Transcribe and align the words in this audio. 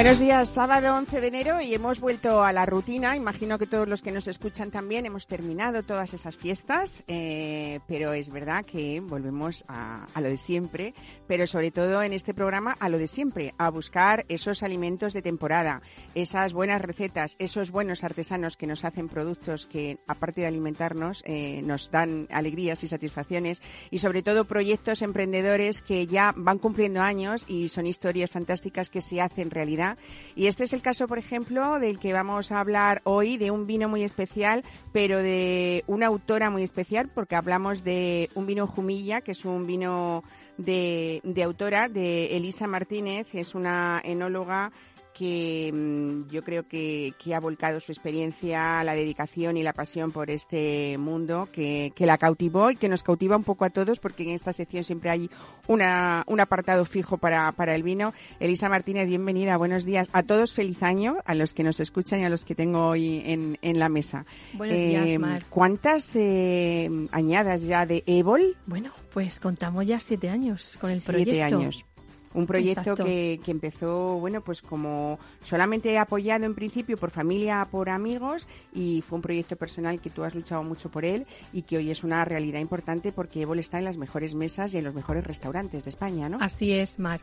Buenos 0.00 0.18
días, 0.18 0.48
sábado 0.48 0.96
11 0.96 1.20
de 1.20 1.26
enero 1.26 1.60
y 1.60 1.74
hemos 1.74 2.00
vuelto 2.00 2.42
a 2.42 2.54
la 2.54 2.64
rutina. 2.64 3.16
Imagino 3.16 3.58
que 3.58 3.66
todos 3.66 3.86
los 3.86 4.00
que 4.00 4.12
nos 4.12 4.28
escuchan 4.28 4.70
también 4.70 5.04
hemos 5.04 5.26
terminado 5.26 5.82
todas 5.82 6.14
esas 6.14 6.36
fiestas, 6.36 7.04
eh, 7.06 7.80
pero 7.86 8.14
es 8.14 8.30
verdad 8.30 8.64
que 8.64 9.00
volvemos 9.00 9.62
a, 9.68 10.06
lo 10.18 10.30
de 10.30 10.38
siempre, 10.38 10.94
pero 11.26 11.46
sobre 11.46 11.70
todo 11.70 12.02
en 12.02 12.14
este 12.14 12.32
programa 12.32 12.78
a 12.80 12.88
lo 12.88 12.96
de 12.96 13.08
siempre, 13.08 13.52
a 13.58 13.68
buscar 13.68 14.24
esos 14.30 14.62
alimentos 14.62 15.12
de 15.12 15.20
temporada, 15.20 15.82
esas 16.14 16.54
buenas 16.54 16.80
recetas, 16.80 17.36
esos 17.38 17.70
buenos 17.70 18.02
artesanos 18.02 18.56
que 18.56 18.66
nos 18.66 18.86
hacen 18.86 19.06
productos 19.06 19.66
que, 19.66 19.98
aparte 20.06 20.40
de 20.40 20.46
alimentarnos, 20.46 21.22
eh, 21.26 21.60
nos 21.62 21.90
dan 21.90 22.26
alegrías 22.30 22.82
y 22.84 22.88
satisfacciones 22.88 23.60
y 23.90 23.98
sobre 23.98 24.22
todo 24.22 24.46
proyectos 24.46 25.02
emprendedores 25.02 25.82
que 25.82 26.06
ya 26.06 26.32
van 26.38 26.56
cumpliendo 26.56 27.02
años 27.02 27.44
y 27.48 27.68
son 27.68 27.86
historias 27.86 28.30
fantásticas 28.30 28.88
que 28.88 29.02
se 29.02 29.20
hacen 29.20 29.50
realidad 29.50 29.89
y 30.36 30.46
este 30.46 30.64
es 30.64 30.72
el 30.72 30.82
caso, 30.82 31.06
por 31.08 31.18
ejemplo, 31.18 31.78
del 31.78 31.98
que 31.98 32.12
vamos 32.12 32.52
a 32.52 32.60
hablar 32.60 33.00
hoy, 33.04 33.36
de 33.36 33.50
un 33.50 33.66
vino 33.66 33.88
muy 33.88 34.02
especial, 34.02 34.64
pero 34.92 35.18
de 35.18 35.84
una 35.86 36.06
autora 36.06 36.50
muy 36.50 36.62
especial, 36.62 37.08
porque 37.14 37.36
hablamos 37.36 37.84
de 37.84 38.30
un 38.34 38.46
vino 38.46 38.66
Jumilla, 38.66 39.20
que 39.20 39.32
es 39.32 39.44
un 39.44 39.66
vino 39.66 40.24
de, 40.58 41.20
de 41.24 41.42
autora, 41.42 41.88
de 41.88 42.36
Elisa 42.36 42.66
Martínez, 42.66 43.26
es 43.34 43.54
una 43.54 44.00
enóloga 44.04 44.72
que 45.20 45.70
mm, 45.70 46.30
yo 46.30 46.42
creo 46.42 46.62
que, 46.62 47.12
ha 47.34 47.40
volcado 47.40 47.78
su 47.78 47.92
experiencia, 47.92 48.82
la 48.82 48.94
dedicación 48.94 49.58
y 49.58 49.62
la 49.62 49.74
pasión 49.74 50.12
por 50.12 50.30
este 50.30 50.96
mundo, 50.96 51.46
que, 51.52 51.92
la 51.98 52.16
cautivó 52.16 52.70
y 52.70 52.76
que 52.76 52.88
nos 52.88 53.02
cautiva 53.02 53.36
un 53.36 53.44
poco 53.44 53.66
a 53.66 53.70
todos, 53.70 53.98
porque 53.98 54.22
en 54.22 54.30
esta 54.30 54.54
sección 54.54 54.82
siempre 54.82 55.10
hay 55.10 55.30
una, 55.68 56.24
un 56.26 56.40
apartado 56.40 56.86
fijo 56.86 57.18
para, 57.18 57.52
para 57.52 57.74
el 57.74 57.82
vino. 57.82 58.14
Elisa 58.40 58.70
Martínez, 58.70 59.08
bienvenida, 59.08 59.58
buenos 59.58 59.84
días. 59.84 60.08
A 60.14 60.22
todos 60.22 60.54
feliz 60.54 60.82
año, 60.82 61.18
a 61.26 61.34
los 61.34 61.52
que 61.52 61.64
nos 61.64 61.80
escuchan 61.80 62.20
y 62.20 62.24
a 62.24 62.30
los 62.30 62.46
que 62.46 62.54
tengo 62.54 62.86
hoy 62.86 63.22
en, 63.26 63.58
en 63.60 63.78
la 63.78 63.90
mesa. 63.90 64.24
Buenos 64.54 64.78
días, 64.78 65.06
eh, 65.06 65.18
Mar. 65.18 65.44
¿Cuántas 65.50 66.16
eh, 66.16 66.90
añadas 67.12 67.64
ya 67.64 67.84
de 67.84 68.04
Evol? 68.06 68.56
Bueno, 68.64 68.90
pues 69.12 69.38
contamos 69.38 69.84
ya 69.84 70.00
siete 70.00 70.30
años 70.30 70.78
con 70.80 70.90
el 70.90 70.96
siete 70.96 71.12
proyecto. 71.12 71.56
años. 71.58 71.84
Un 72.32 72.46
proyecto 72.46 72.94
que, 72.94 73.40
que, 73.44 73.50
empezó, 73.50 74.18
bueno, 74.20 74.40
pues 74.40 74.62
como 74.62 75.18
solamente 75.42 75.98
apoyado 75.98 76.44
en 76.44 76.54
principio 76.54 76.96
por 76.96 77.10
familia, 77.10 77.66
por 77.70 77.88
amigos, 77.88 78.46
y 78.72 79.02
fue 79.02 79.16
un 79.16 79.22
proyecto 79.22 79.56
personal 79.56 80.00
que 80.00 80.10
tú 80.10 80.22
has 80.22 80.34
luchado 80.34 80.62
mucho 80.62 80.90
por 80.90 81.04
él 81.04 81.26
y 81.52 81.62
que 81.62 81.78
hoy 81.78 81.90
es 81.90 82.04
una 82.04 82.24
realidad 82.24 82.60
importante 82.60 83.10
porque 83.10 83.42
Evol 83.42 83.58
está 83.58 83.78
en 83.78 83.84
las 83.84 83.96
mejores 83.96 84.34
mesas 84.34 84.74
y 84.74 84.78
en 84.78 84.84
los 84.84 84.94
mejores 84.94 85.26
restaurantes 85.26 85.84
de 85.84 85.90
España, 85.90 86.28
¿no? 86.28 86.38
Así 86.40 86.72
es, 86.72 87.00
Mar. 87.00 87.20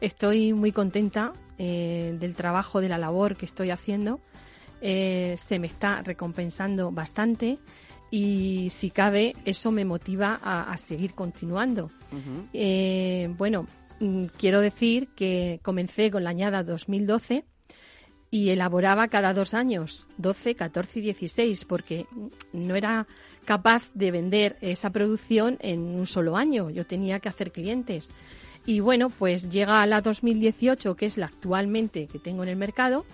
Estoy 0.00 0.52
muy 0.52 0.72
contenta 0.72 1.32
eh, 1.58 2.16
del 2.18 2.34
trabajo, 2.34 2.80
de 2.80 2.88
la 2.88 2.98
labor 2.98 3.36
que 3.36 3.46
estoy 3.46 3.70
haciendo. 3.70 4.20
Eh, 4.80 5.36
se 5.38 5.58
me 5.58 5.66
está 5.66 6.02
recompensando 6.02 6.90
bastante 6.90 7.58
y 8.10 8.68
si 8.70 8.90
cabe 8.90 9.34
eso 9.44 9.72
me 9.72 9.84
motiva 9.84 10.38
a, 10.42 10.76
seguir 10.76 11.14
continuando. 11.14 11.90
eh, 12.52 13.32
bueno, 13.36 13.66
quiero 14.38 14.60
decir 14.60 15.08
que 15.14 15.60
comencé 15.62 16.10
con 16.10 16.24
la 16.24 16.30
añada 16.30 16.62
2012 16.62 17.44
y 18.30 18.50
elaboraba 18.50 19.08
cada 19.08 19.32
dos 19.32 19.54
años, 19.54 20.08
12, 20.18 20.54
14 20.54 20.98
y 20.98 21.02
16, 21.02 21.64
porque 21.64 22.06
no 22.52 22.74
era 22.74 23.06
capaz 23.44 23.88
de 23.94 24.10
vender 24.10 24.56
esa 24.60 24.90
producción 24.90 25.56
en 25.60 25.80
un 25.80 26.06
solo 26.06 26.36
año. 26.36 26.68
Yo 26.70 26.84
tenía 26.84 27.20
que 27.20 27.28
hacer 27.28 27.52
clientes. 27.52 28.10
Y 28.66 28.80
bueno, 28.80 29.10
pues 29.10 29.48
llega 29.48 29.86
la 29.86 30.00
2018, 30.00 30.96
que 30.96 31.06
es 31.06 31.16
la 31.16 31.26
actualmente 31.26 32.08
que 32.08 32.18
tengo 32.18 32.42
en 32.42 32.48
el 32.48 32.56
mercado, 32.56 33.06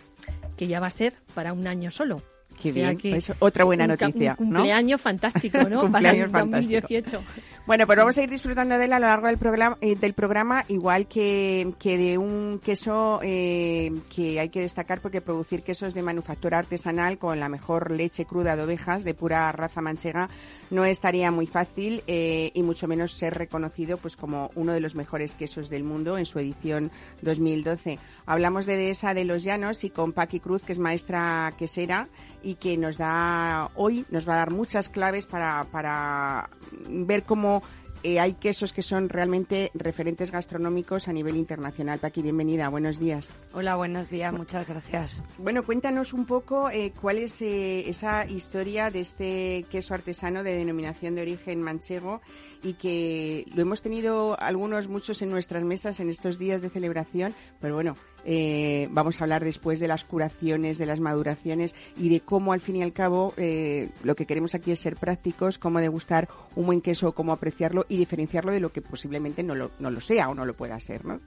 que 0.56 0.66
ya 0.66 0.80
va 0.80 0.86
a 0.86 0.90
ser 0.90 1.14
para 1.34 1.52
un 1.52 1.66
año 1.66 1.90
solo. 1.90 2.22
Qué 2.60 2.72
bien, 2.72 2.98
pues 3.00 3.32
otra 3.38 3.64
buena 3.64 3.86
noticia. 3.86 4.36
Un 4.38 4.52
cumpleaños 4.52 5.00
fantástico, 5.00 5.58
¿no? 5.68 5.80
cumpleaños 5.82 6.30
para 6.30 6.44
el 6.44 6.50
2018. 6.50 7.22
Bueno, 7.64 7.86
pues 7.86 7.96
vamos 7.96 8.18
a 8.18 8.22
ir 8.22 8.28
disfrutando 8.28 8.76
de 8.76 8.86
él 8.86 8.92
a 8.92 8.98
lo 8.98 9.06
largo 9.06 9.28
del 9.28 9.38
programa, 9.38 9.78
eh, 9.80 9.94
del 9.94 10.14
programa 10.14 10.64
igual 10.66 11.06
que, 11.06 11.72
que 11.78 11.96
de 11.96 12.18
un 12.18 12.60
queso 12.62 13.20
eh, 13.22 13.92
que 14.12 14.40
hay 14.40 14.48
que 14.48 14.62
destacar 14.62 15.00
porque 15.00 15.20
producir 15.20 15.62
quesos 15.62 15.94
de 15.94 16.02
manufactura 16.02 16.58
artesanal 16.58 17.18
con 17.18 17.38
la 17.38 17.48
mejor 17.48 17.92
leche 17.92 18.24
cruda 18.24 18.56
de 18.56 18.62
ovejas 18.64 19.04
de 19.04 19.14
pura 19.14 19.52
raza 19.52 19.80
manchega 19.80 20.28
no 20.70 20.84
estaría 20.84 21.30
muy 21.30 21.46
fácil 21.46 22.02
eh, 22.08 22.50
y 22.52 22.62
mucho 22.64 22.88
menos 22.88 23.12
ser 23.12 23.34
reconocido 23.34 23.96
pues 23.96 24.16
como 24.16 24.50
uno 24.56 24.72
de 24.72 24.80
los 24.80 24.96
mejores 24.96 25.34
quesos 25.36 25.70
del 25.70 25.84
mundo 25.84 26.18
en 26.18 26.26
su 26.26 26.40
edición 26.40 26.90
2012. 27.20 27.98
Hablamos 28.26 28.66
de 28.66 28.76
Dehesa 28.76 29.14
de 29.14 29.24
los 29.24 29.44
Llanos 29.44 29.84
y 29.84 29.90
con 29.90 30.12
Paqui 30.12 30.40
Cruz, 30.40 30.62
que 30.62 30.72
es 30.72 30.78
maestra 30.78 31.52
quesera 31.58 32.08
y 32.42 32.56
que 32.56 32.76
nos 32.76 32.98
da 32.98 33.70
hoy, 33.74 34.04
nos 34.10 34.28
va 34.28 34.34
a 34.34 34.36
dar 34.38 34.50
muchas 34.50 34.88
claves 34.88 35.26
para, 35.26 35.64
para 35.70 36.48
ver 36.88 37.22
cómo 37.24 37.62
eh, 38.04 38.18
hay 38.18 38.32
quesos 38.34 38.72
que 38.72 38.82
son 38.82 39.08
realmente 39.08 39.70
referentes 39.74 40.32
gastronómicos 40.32 41.06
a 41.06 41.12
nivel 41.12 41.36
internacional. 41.36 42.00
Paqui, 42.00 42.20
bienvenida, 42.22 42.68
buenos 42.68 42.98
días. 42.98 43.36
Hola, 43.52 43.76
buenos 43.76 44.10
días, 44.10 44.32
muchas 44.32 44.68
gracias. 44.68 45.22
Bueno, 45.38 45.62
cuéntanos 45.62 46.12
un 46.12 46.26
poco 46.26 46.68
eh, 46.68 46.92
cuál 47.00 47.18
es 47.18 47.40
eh, 47.42 47.88
esa 47.88 48.26
historia 48.26 48.90
de 48.90 49.00
este 49.00 49.64
queso 49.70 49.94
artesano 49.94 50.42
de 50.42 50.56
denominación 50.56 51.14
de 51.14 51.22
origen 51.22 51.62
manchego 51.62 52.20
y 52.62 52.74
que 52.74 53.46
lo 53.54 53.62
hemos 53.62 53.82
tenido 53.82 54.38
algunos, 54.40 54.88
muchos 54.88 55.20
en 55.22 55.30
nuestras 55.30 55.62
mesas 55.64 56.00
en 56.00 56.08
estos 56.08 56.38
días 56.38 56.62
de 56.62 56.70
celebración, 56.70 57.34
pero 57.60 57.74
bueno, 57.74 57.96
eh, 58.24 58.88
vamos 58.90 59.20
a 59.20 59.24
hablar 59.24 59.44
después 59.44 59.80
de 59.80 59.88
las 59.88 60.04
curaciones, 60.04 60.78
de 60.78 60.86
las 60.86 61.00
maduraciones 61.00 61.74
y 61.96 62.08
de 62.08 62.20
cómo 62.20 62.52
al 62.52 62.60
fin 62.60 62.76
y 62.76 62.82
al 62.82 62.92
cabo 62.92 63.34
eh, 63.36 63.90
lo 64.04 64.14
que 64.14 64.26
queremos 64.26 64.54
aquí 64.54 64.70
es 64.70 64.80
ser 64.80 64.96
prácticos, 64.96 65.58
cómo 65.58 65.80
degustar 65.80 66.28
un 66.54 66.66
buen 66.66 66.80
queso, 66.80 67.12
cómo 67.12 67.32
apreciarlo 67.32 67.84
y 67.88 67.96
diferenciarlo 67.96 68.52
de 68.52 68.60
lo 68.60 68.72
que 68.72 68.82
posiblemente 68.82 69.42
no 69.42 69.54
lo, 69.54 69.70
no 69.78 69.90
lo 69.90 70.00
sea 70.00 70.28
o 70.28 70.34
no 70.34 70.44
lo 70.44 70.54
pueda 70.54 70.78
ser, 70.80 71.04
¿no? 71.04 71.18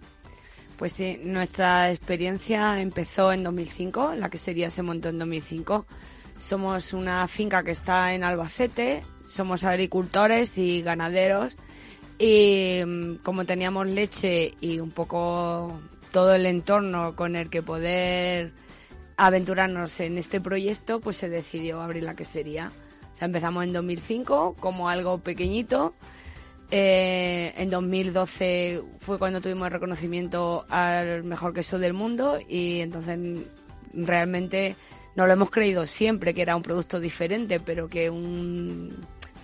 Pues 0.78 0.91
sí, 0.91 1.19
nuestra 1.24 1.91
experiencia 1.91 2.81
empezó 2.81 3.31
en 3.31 3.44
2005, 3.44 4.16
la 4.16 4.29
que 4.29 4.38
sería 4.38 4.69
se 4.69 4.81
montó 4.81 5.07
en 5.07 5.19
2005. 5.19 5.85
Somos 6.38 6.94
una 6.94 7.28
finca 7.28 7.63
que 7.63 7.72
está 7.72 8.13
en 8.13 8.23
Albacete, 8.23 9.03
somos 9.25 9.63
agricultores 9.63 10.57
y 10.57 10.81
ganaderos 10.81 11.56
y 12.18 12.81
mm, 12.85 13.16
como 13.23 13.46
teníamos 13.46 13.88
leche 13.88 14.53
y 14.62 14.79
un 14.79 14.91
poco 14.91 15.79
todo 16.12 16.34
el 16.34 16.45
entorno 16.45 17.16
con 17.16 17.35
el 17.35 17.50
que 17.50 17.62
poder 17.62 18.53
aventurarnos 19.18 20.00
en 20.00 20.18
este 20.18 20.41
proyecto, 20.41 21.00
pues 21.00 21.18
se 21.18 21.29
decidió 21.29 21.81
abrir 21.81 22.03
la 22.03 22.16
quesería. 22.16 22.72
O 23.22 23.25
empezamos 23.25 23.63
en 23.63 23.74
2005 23.74 24.56
como 24.59 24.90
algo 24.90 25.19
pequeñito. 25.19 25.94
Eh, 26.72 27.53
en 27.57 27.69
2012 27.69 28.81
fue 29.00 29.19
cuando 29.19 29.40
tuvimos 29.40 29.68
el 29.68 29.74
reconocimiento 29.74 30.66
al 30.69 31.24
mejor 31.24 31.53
queso 31.53 31.79
del 31.79 31.94
mundo 31.94 32.40
y 32.47 32.81
entonces 32.81 33.19
realmente 33.94 34.75
no 35.16 35.26
lo 35.26 35.34
hemos 35.34 35.50
creído 35.50 35.86
siempre 35.86 36.34
que 36.34 36.42
era 36.42 36.56
un 36.56 36.62
producto 36.62 37.00
diferente, 37.00 37.59
pero 37.59 37.88
que 37.88 38.10
un 38.10 38.94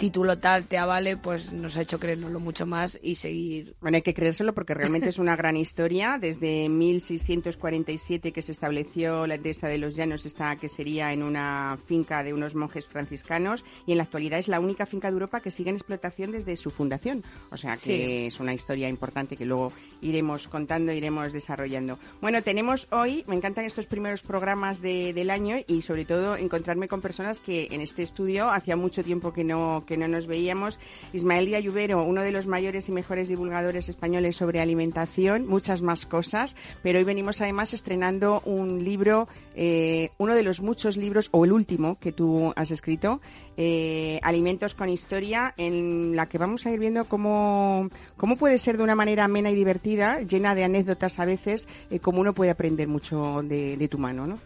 título 0.01 0.39
tal 0.39 0.63
te 0.63 0.80
avale, 0.80 1.15
pues 1.15 1.53
nos 1.53 1.77
ha 1.77 1.83
hecho 1.83 2.00
creérnoslo 2.00 2.39
mucho 2.39 2.65
más 2.65 3.00
y 3.03 3.13
seguir. 3.15 3.75
Bueno, 3.81 3.98
hay 3.98 4.01
que 4.01 4.15
creérselo 4.15 4.51
porque 4.51 4.74
realmente 4.74 5.09
es 5.09 5.19
una 5.19 5.36
gran 5.36 5.56
historia. 5.57 6.18
Desde 6.19 6.68
1647 6.69 8.31
que 8.31 8.42
se 8.42 8.51
estableció 8.51 9.27
la 9.27 9.38
dehesa 9.38 9.68
de 9.68 9.77
los 9.77 9.95
Llanos, 9.95 10.25
esta 10.25 10.56
que 10.56 10.69
sería 10.69 11.13
en 11.13 11.21
una 11.21 11.77
finca 11.86 12.24
de 12.24 12.33
unos 12.33 12.56
monjes 12.56 12.88
franciscanos 12.88 13.63
y 13.86 13.92
en 13.92 14.00
la 14.00 14.06
actualidad 14.06 14.39
es 14.39 14.48
la 14.48 14.59
única 14.59 14.88
finca 14.88 15.07
de 15.07 15.13
Europa 15.13 15.39
que 15.39 15.51
sigue 15.51 15.69
en 15.69 15.75
explotación 15.75 16.31
desde 16.31 16.56
su 16.56 16.71
fundación. 16.71 17.24
O 17.51 17.57
sea 17.57 17.77
que 17.77 18.25
es 18.25 18.39
una 18.39 18.56
historia 18.56 18.89
importante 18.89 19.38
que 19.38 19.45
luego 19.45 19.71
iremos 20.01 20.47
contando, 20.47 20.92
iremos 20.94 21.31
desarrollando. 21.31 22.00
Bueno, 22.21 22.42
tenemos 22.42 22.88
hoy, 22.89 23.24
me 23.27 23.36
encantan 23.36 23.65
estos 23.65 23.86
primeros 23.86 24.24
programas 24.24 24.81
del 24.81 25.30
año 25.30 25.57
y 25.68 25.83
sobre 25.83 26.06
todo 26.06 26.38
encontrarme 26.38 26.88
con 26.88 27.01
personas 27.01 27.39
que 27.39 27.68
en 27.69 27.81
este 27.81 28.01
estudio 28.01 28.50
hacía 28.50 28.75
mucho 28.75 29.04
tiempo 29.04 29.31
que 29.31 29.44
no 29.44 29.83
que 29.92 29.98
no 29.98 30.08
nos 30.08 30.26
veíamos. 30.26 30.80
Ismael 31.12 31.50
Lluvero, 31.62 32.02
uno 32.06 32.22
de 32.22 32.32
los 32.32 32.48
mayores 32.48 32.88
y 32.88 32.94
mejores 32.94 33.28
divulgadores 33.28 33.90
españoles 33.90 34.38
sobre 34.38 34.62
alimentación, 34.62 35.48
muchas 35.48 35.82
más 35.82 36.06
cosas, 36.06 36.56
pero 36.82 36.98
hoy 36.98 37.04
venimos 37.04 37.42
además 37.42 37.74
estrenando 37.74 38.42
un 38.46 38.86
libro, 38.86 39.28
eh, 39.54 40.12
uno 40.18 40.34
de 40.34 40.44
los 40.44 40.62
muchos 40.62 40.96
libros, 40.96 41.28
o 41.32 41.44
el 41.44 41.52
último 41.52 41.98
que 42.00 42.14
tú 42.14 42.54
has 42.56 42.72
escrito, 42.72 43.20
eh, 43.58 44.22
Alimentos 44.24 44.76
con 44.76 44.88
Historia, 44.88 45.54
en 45.58 46.16
la 46.16 46.28
que 46.28 46.38
vamos 46.38 46.66
a 46.66 46.72
ir 46.72 46.80
viendo 46.80 47.04
cómo, 47.04 47.90
cómo 48.16 48.38
puede 48.38 48.60
ser 48.60 48.78
de 48.78 48.84
una 48.84 48.96
manera 48.96 49.26
amena 49.26 49.52
y 49.52 49.56
divertida, 49.56 50.22
llena 50.22 50.56
de 50.56 50.64
anécdotas 50.64 51.20
a 51.20 51.26
veces, 51.26 51.68
eh, 51.90 52.00
cómo 52.00 52.22
uno 52.22 52.32
puede 52.32 52.52
aprender 52.52 52.88
mucho 52.88 53.42
de, 53.44 53.76
de 53.76 53.88
tu 53.90 53.98
mano, 53.98 54.26
¿no? 54.26 54.38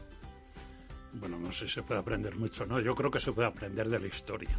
Bueno, 1.14 1.38
no 1.38 1.52
sé 1.52 1.68
si 1.68 1.76
se 1.76 1.84
puede 1.84 2.00
aprender 2.00 2.36
mucho, 2.36 2.66
¿no? 2.66 2.80
Yo 2.80 2.96
creo 2.96 3.12
que 3.12 3.20
se 3.20 3.32
puede 3.32 3.48
aprender 3.48 3.88
de 3.90 4.00
la 4.00 4.08
historia. 4.08 4.50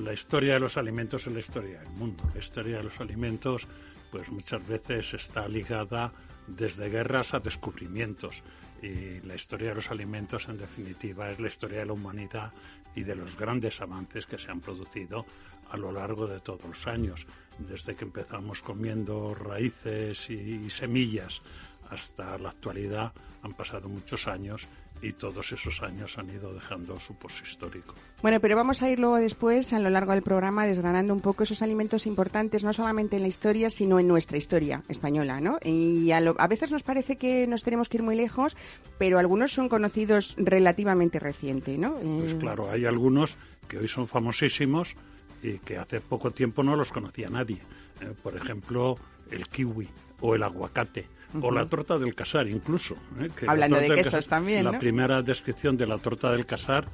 La 0.00 0.12
historia 0.12 0.54
de 0.54 0.60
los 0.60 0.76
alimentos 0.76 1.26
es 1.26 1.32
la 1.32 1.40
historia 1.40 1.80
del 1.80 1.90
mundo. 1.90 2.22
La 2.32 2.38
historia 2.38 2.76
de 2.76 2.84
los 2.84 3.00
alimentos, 3.00 3.66
pues 4.12 4.28
muchas 4.30 4.66
veces 4.66 5.12
está 5.14 5.48
ligada 5.48 6.12
desde 6.46 6.88
guerras 6.88 7.34
a 7.34 7.40
descubrimientos. 7.40 8.42
Y 8.80 9.20
la 9.26 9.34
historia 9.34 9.70
de 9.70 9.74
los 9.74 9.90
alimentos, 9.90 10.48
en 10.48 10.56
definitiva, 10.56 11.28
es 11.30 11.40
la 11.40 11.48
historia 11.48 11.80
de 11.80 11.86
la 11.86 11.94
humanidad 11.94 12.52
y 12.94 13.02
de 13.02 13.16
los 13.16 13.36
grandes 13.36 13.80
avances 13.80 14.26
que 14.26 14.38
se 14.38 14.52
han 14.52 14.60
producido 14.60 15.26
a 15.68 15.76
lo 15.76 15.90
largo 15.90 16.28
de 16.28 16.38
todos 16.40 16.64
los 16.64 16.86
años. 16.86 17.26
Desde 17.58 17.96
que 17.96 18.04
empezamos 18.04 18.62
comiendo 18.62 19.34
raíces 19.34 20.30
y 20.30 20.70
semillas 20.70 21.42
hasta 21.90 22.38
la 22.38 22.50
actualidad 22.50 23.12
han 23.42 23.54
pasado 23.54 23.88
muchos 23.88 24.28
años 24.28 24.66
y 25.02 25.12
todos 25.12 25.52
esos 25.52 25.82
años 25.82 26.18
han 26.18 26.30
ido 26.30 26.52
dejando 26.52 26.98
su 26.98 27.14
post 27.14 27.46
histórico. 27.46 27.94
Bueno, 28.22 28.40
pero 28.40 28.56
vamos 28.56 28.82
a 28.82 28.90
ir 28.90 28.98
luego 28.98 29.16
después, 29.16 29.72
a 29.72 29.78
lo 29.78 29.90
largo 29.90 30.12
del 30.12 30.22
programa, 30.22 30.66
desgranando 30.66 31.14
un 31.14 31.20
poco 31.20 31.44
esos 31.44 31.62
alimentos 31.62 32.06
importantes, 32.06 32.64
no 32.64 32.72
solamente 32.72 33.16
en 33.16 33.22
la 33.22 33.28
historia, 33.28 33.70
sino 33.70 34.00
en 34.00 34.08
nuestra 34.08 34.36
historia 34.36 34.82
española, 34.88 35.40
¿no? 35.40 35.58
Y 35.64 36.10
a, 36.10 36.20
veces 36.48 36.70
nos 36.70 36.82
parece 36.82 37.16
que 37.16 37.46
nos 37.46 37.62
tenemos 37.62 37.88
que 37.88 37.98
ir 37.98 38.02
muy 38.02 38.16
lejos, 38.16 38.56
pero 38.98 39.18
algunos 39.18 39.52
son 39.52 39.68
conocidos 39.68 40.34
relativamente 40.36 41.20
reciente, 41.20 41.78
¿no? 41.78 41.94
Pues 41.94 42.32
eh, 42.32 42.38
claro, 42.38 42.70
hay 42.70 42.84
algunos 42.84 43.36
que 43.68 43.78
hoy 43.78 43.88
son 43.88 44.08
famosísimos 44.08 44.94
y 45.42 45.58
que 45.58 45.78
hace 45.78 46.00
poco 46.00 46.32
tiempo 46.32 46.62
no 46.62 46.74
los 46.74 46.90
conocía 46.90 47.28
nadie. 47.28 47.58
Eh, 48.00 48.12
por 48.22 48.36
ejemplo, 48.36 48.96
el 49.30 49.46
kiwi 49.48 49.88
o 50.20 50.34
el 50.34 50.42
aguacate 50.42 51.06
o 51.40 51.50
la 51.50 51.66
torta 51.66 51.98
del 51.98 52.14
casar 52.14 52.48
incluso. 52.48 52.94
¿eh? 53.20 53.28
Hablando 53.46 53.78
de 53.78 53.94
quesos 53.94 54.28
también. 54.28 54.64
La 54.64 54.78
primera 54.78 55.22
descripción 55.22 55.76
de 55.76 55.86
la 55.86 55.98
torta 55.98 56.32
del 56.32 56.46
casar 56.46 56.86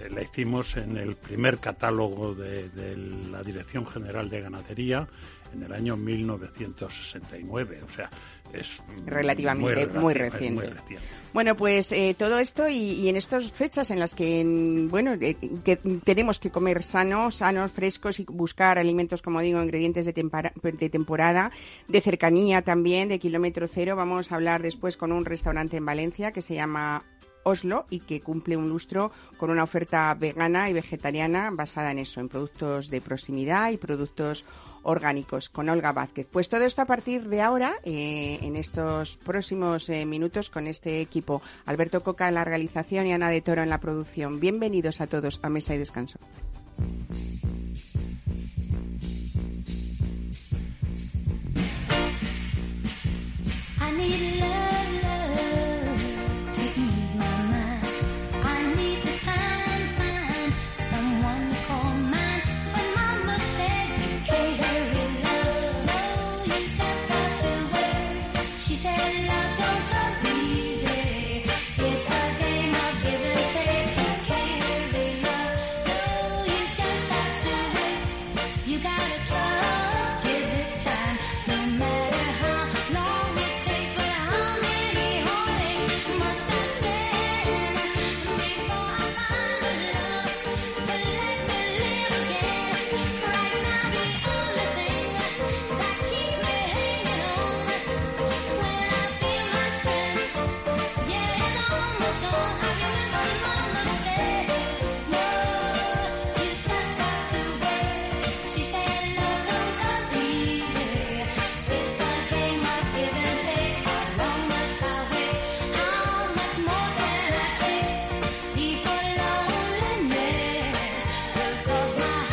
eh, 0.00 0.08
la 0.10 0.22
hicimos 0.22 0.76
en 0.76 0.96
el 0.96 1.16
primer 1.16 1.58
catálogo 1.58 2.34
de, 2.34 2.68
la 3.30 3.42
Dirección 3.42 3.86
General 3.86 4.28
de 4.28 4.40
Ganadería 4.42 5.08
en 5.52 5.62
el 5.62 5.72
año 5.72 5.96
1969. 5.96 7.80
O 7.86 7.90
sea, 7.90 8.10
es 8.52 8.80
relativamente 9.06 9.86
muy, 9.98 10.14
reciente. 10.14 10.72
Bueno, 11.32 11.54
pues 11.54 11.92
eh, 11.92 12.14
todo 12.18 12.38
esto 12.38 12.68
y, 12.68 13.08
en 13.08 13.16
estas 13.16 13.52
fechas 13.52 13.90
en 13.90 13.98
las 13.98 14.14
que, 14.14 14.42
bueno, 14.88 15.14
eh, 15.20 15.36
que 15.64 15.76
tenemos 15.76 16.38
que 16.40 16.50
comer 16.50 16.82
sanos, 16.82 17.36
sanos, 17.36 17.70
frescos 17.70 18.18
y 18.20 18.24
buscar 18.24 18.78
alimentos, 18.78 19.22
como 19.22 19.40
digo, 19.40 19.62
ingredientes 19.62 20.06
de, 20.06 20.12
de 20.12 20.90
temporada, 20.90 21.50
de 21.86 22.00
cercanía 22.00 22.62
también, 22.62 23.08
de 23.08 23.18
kilómetro 23.18 23.68
cero. 23.68 23.96
Vamos 23.96 24.32
a 24.32 24.36
hablar 24.36 24.62
después 24.62 24.96
con 24.96 25.12
un 25.12 25.24
restaurante 25.24 25.76
en 25.76 25.86
Valencia 25.86 26.32
que 26.32 26.42
se 26.42 26.54
llama 26.54 27.04
Oslo 27.48 27.86
y 27.90 28.00
que 28.00 28.20
cumple 28.20 28.56
un 28.56 28.68
lustro 28.68 29.10
con 29.36 29.50
una 29.50 29.62
oferta 29.62 30.12
vegana 30.14 30.68
y 30.68 30.72
vegetariana 30.72 31.50
basada 31.50 31.90
en 31.92 31.98
eso, 31.98 32.20
en 32.20 32.28
productos 32.28 32.90
de 32.90 33.00
proximidad 33.00 33.70
y 33.70 33.76
productos 33.76 34.44
orgánicos 34.88 35.50
con 35.50 35.68
Olga 35.68 35.92
Vázquez. 35.92 36.26
Pues 36.30 36.48
todo 36.48 36.64
esto 36.64 36.82
a 36.82 36.86
partir 36.86 37.28
de 37.28 37.42
ahora, 37.42 37.74
eh, 37.84 38.38
en 38.42 38.56
estos 38.56 39.18
próximos 39.18 39.88
eh, 39.88 40.06
minutos, 40.06 40.50
con 40.50 40.66
este 40.66 41.00
equipo. 41.00 41.42
Alberto 41.66 42.02
Coca 42.02 42.28
en 42.28 42.34
la 42.34 42.44
realización 42.44 43.06
y 43.06 43.12
Ana 43.12 43.28
de 43.28 43.42
Toro 43.42 43.62
en 43.62 43.70
la 43.70 43.80
producción. 43.80 44.40
Bienvenidos 44.40 45.00
a 45.00 45.06
todos 45.06 45.40
a 45.42 45.48
Mesa 45.50 45.74
y 45.74 45.78
Descanso. 45.78 46.18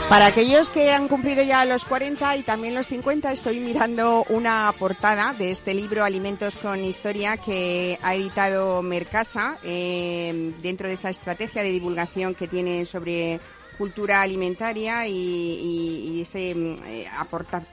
Para 0.09 0.27
aquellos 0.27 0.69
que 0.69 0.91
han 0.91 1.07
cumplido 1.07 1.41
ya 1.41 1.65
los 1.65 1.83
40 1.83 2.37
y 2.37 2.43
también 2.43 2.75
los 2.75 2.87
50, 2.87 3.31
estoy 3.31 3.59
mirando 3.59 4.23
una 4.29 4.71
portada 4.77 5.33
de 5.33 5.49
este 5.49 5.73
libro 5.73 6.03
Alimentos 6.03 6.55
con 6.57 6.83
Historia 6.83 7.37
que 7.37 7.97
ha 8.03 8.13
editado 8.13 8.83
Mercasa 8.83 9.57
eh, 9.63 10.53
dentro 10.61 10.87
de 10.87 10.93
esa 10.93 11.09
estrategia 11.09 11.63
de 11.63 11.71
divulgación 11.71 12.35
que 12.35 12.47
tiene 12.47 12.85
sobre 12.85 13.39
cultura 13.79 14.21
alimentaria 14.21 15.07
y, 15.07 16.21
ese, 16.21 16.53
mm, 16.53 16.75
eh, 16.85 17.07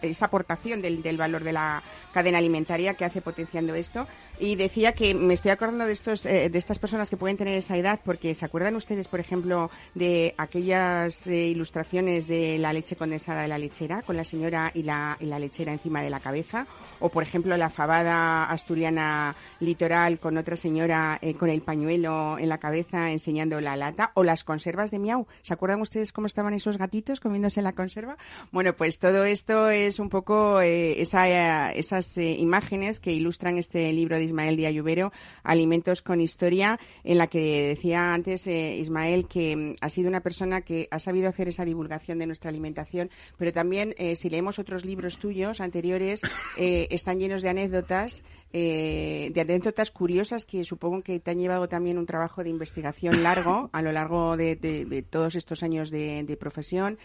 esa 0.02 0.26
aportación 0.26 0.80
del 0.82 1.16
valor 1.18 1.44
de 1.44 1.52
la 1.52 1.82
cadena 2.12 2.38
alimentaria 2.38 2.94
que 2.94 3.04
hace 3.04 3.20
potenciando 3.20 3.74
esto. 3.74 4.06
Y 4.38 4.56
decía 4.56 4.92
que 4.92 5.14
me 5.14 5.34
estoy 5.34 5.50
acordando 5.50 5.86
de 5.86 5.92
estos 5.92 6.26
eh, 6.26 6.48
de 6.48 6.58
estas 6.58 6.78
personas 6.78 7.10
que 7.10 7.16
pueden 7.16 7.36
tener 7.36 7.58
esa 7.58 7.76
edad 7.76 8.00
porque 8.04 8.34
se 8.34 8.44
acuerdan 8.44 8.74
ustedes, 8.76 9.06
por 9.06 9.20
ejemplo, 9.20 9.70
de 9.94 10.34
aquellas 10.36 11.26
eh, 11.26 11.46
ilustraciones 11.46 12.26
de 12.26 12.58
la 12.58 12.72
leche 12.72 12.96
condensada 12.96 13.42
de 13.42 13.48
la 13.48 13.58
lechera 13.58 14.02
con 14.02 14.16
la 14.16 14.24
señora 14.24 14.72
y 14.74 14.82
la, 14.82 15.16
y 15.20 15.26
la 15.26 15.38
lechera 15.38 15.72
encima 15.72 16.02
de 16.02 16.10
la 16.10 16.18
cabeza 16.20 16.66
o 16.98 17.08
por 17.08 17.22
ejemplo 17.22 17.56
la 17.56 17.70
fabada 17.70 18.44
asturiana 18.44 19.34
litoral 19.60 20.18
con 20.18 20.36
otra 20.36 20.56
señora 20.56 21.18
eh, 21.20 21.34
con 21.34 21.50
el 21.50 21.62
pañuelo 21.62 22.38
en 22.38 22.48
la 22.48 22.58
cabeza 22.58 23.10
enseñando 23.10 23.60
la 23.60 23.76
lata 23.76 24.12
o 24.14 24.24
las 24.24 24.44
conservas 24.44 24.90
de 24.90 24.98
miau. 24.98 25.26
¿Se 25.42 25.52
acuerdan 25.52 25.80
ustedes 25.80 26.12
cómo 26.12 26.26
estaban 26.26 26.54
esos 26.54 26.78
gatitos 26.78 27.20
comiéndose 27.20 27.62
la 27.62 27.72
conserva? 27.72 28.16
Bueno, 28.50 28.74
pues 28.74 28.98
todo 28.98 29.24
esto 29.24 29.68
es 29.68 29.98
un 29.98 30.08
poco 30.08 30.60
esa, 30.60 31.72
esas 31.72 32.16
imágenes 32.18 33.00
que 33.00 33.12
ilustran 33.12 33.58
este 33.58 33.92
libro 33.92 34.18
de 34.18 34.21
Ismael 34.24 34.56
Díaz 34.56 34.72
Lluvero, 34.72 35.12
Alimentos 35.42 36.02
con 36.02 36.20
Historia, 36.20 36.78
en 37.04 37.18
la 37.18 37.26
que 37.26 37.68
decía 37.68 38.14
antes 38.14 38.46
eh, 38.46 38.76
Ismael 38.76 39.28
que 39.28 39.56
mm, 39.56 39.74
ha 39.80 39.88
sido 39.88 40.08
una 40.08 40.20
persona 40.20 40.60
que 40.60 40.88
ha 40.90 40.98
sabido 40.98 41.28
hacer 41.28 41.48
esa 41.48 41.64
divulgación 41.64 42.18
de 42.18 42.26
nuestra 42.26 42.50
alimentación, 42.50 43.10
pero 43.38 43.52
también 43.52 43.94
eh, 43.98 44.16
si 44.16 44.30
leemos 44.30 44.58
otros 44.58 44.84
libros 44.84 45.18
tuyos 45.18 45.60
anteriores, 45.60 46.22
eh, 46.58 46.88
están 46.90 47.20
llenos 47.20 47.42
de 47.42 47.48
anécdotas 47.48 48.22
eh, 48.54 49.30
de 49.32 49.40
anécdotas 49.40 49.90
curiosas 49.90 50.44
que 50.44 50.62
supongo 50.64 51.00
que 51.00 51.18
te 51.20 51.30
han 51.30 51.38
llevado 51.38 51.70
también 51.70 51.96
un 51.96 52.04
trabajo 52.04 52.44
de 52.44 52.50
investigación 52.50 53.22
largo 53.22 53.70
a 53.72 53.80
lo 53.80 53.92
largo 53.92 54.36
de, 54.36 55.06
todos 55.08 55.36
estos 55.36 55.62
años 55.62 55.90
de, 55.90 56.36
profesión 56.38 56.98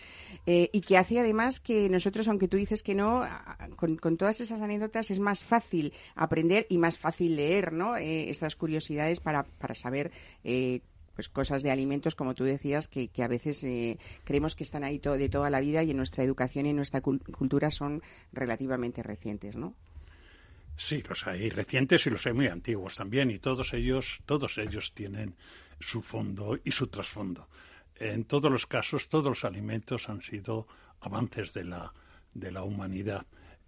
eh, 0.46 0.70
y 0.74 0.82
que 0.82 0.98
hace 0.98 1.20
además 1.20 1.62
que 1.62 1.90
nosotros, 1.90 2.28
aunque 2.28 2.50
tú 2.50 2.58
dices 2.58 2.84
que 2.84 2.96
no, 2.96 3.26
con, 3.78 4.18
todas 4.18 4.42
esas 4.42 4.62
anécdotas 4.62 5.10
es 5.10 5.20
más 5.20 5.46
fácil 5.46 5.94
aprender 6.16 6.66
y 6.70 6.78
más 6.78 6.98
fácil 6.98 7.07
leer 7.20 7.74
¿no? 7.74 7.98
Eh, 7.98 8.30
esas 8.30 8.56
curiosidades 8.56 9.20
para, 9.20 9.44
para 9.44 9.76
saber 9.76 10.12
pues 11.18 11.30
cosas 11.30 11.64
de 11.64 11.72
alimentos, 11.72 12.14
como 12.14 12.36
tú 12.36 12.44
decías, 12.44 12.88
que, 12.88 13.08
que 13.08 13.24
a 13.24 13.28
veces 13.28 13.64
eh, 13.64 13.98
creemos 14.24 14.56
que 14.56 14.64
están 14.64 14.84
ahí 14.84 15.00
de 15.00 15.30
toda 15.30 15.50
la 15.50 15.60
vida 15.60 15.82
y 15.82 15.90
en 15.90 15.98
nuestra 15.98 16.24
educación 16.24 16.68
y 16.68 16.70
en 16.70 16.76
nuestra 16.76 17.02
cultura 17.02 17.72
son 17.72 18.04
relativamente 18.32 19.02
recientes, 19.02 19.56
¿no? 19.56 19.74
Sí, 20.76 21.02
los 21.10 21.26
hay 21.26 21.50
recientes 21.50 22.06
y 22.06 22.12
los 22.12 22.24
hay 22.28 22.34
muy 22.34 22.46
antiguos 22.46 22.96
también, 22.98 23.32
y 23.32 23.40
todos 23.40 23.74
ellos, 23.74 24.20
todos 24.28 24.60
ellos 24.60 24.94
tienen 24.94 25.34
su 25.80 26.04
fondo 26.04 26.60
y 26.64 26.70
su 26.70 26.86
trasfondo. 26.86 27.48
En 27.96 28.26
todos 28.26 28.52
los 28.52 28.68
casos, 28.68 29.10
todos 29.10 29.26
los 29.26 29.44
alimentos 29.44 30.10
han 30.10 30.22
sido 30.22 30.68
avances 31.00 31.52
de 31.52 31.64
la, 31.64 31.92
de 32.36 32.52
la 32.52 32.62
humanidad. 32.62 33.26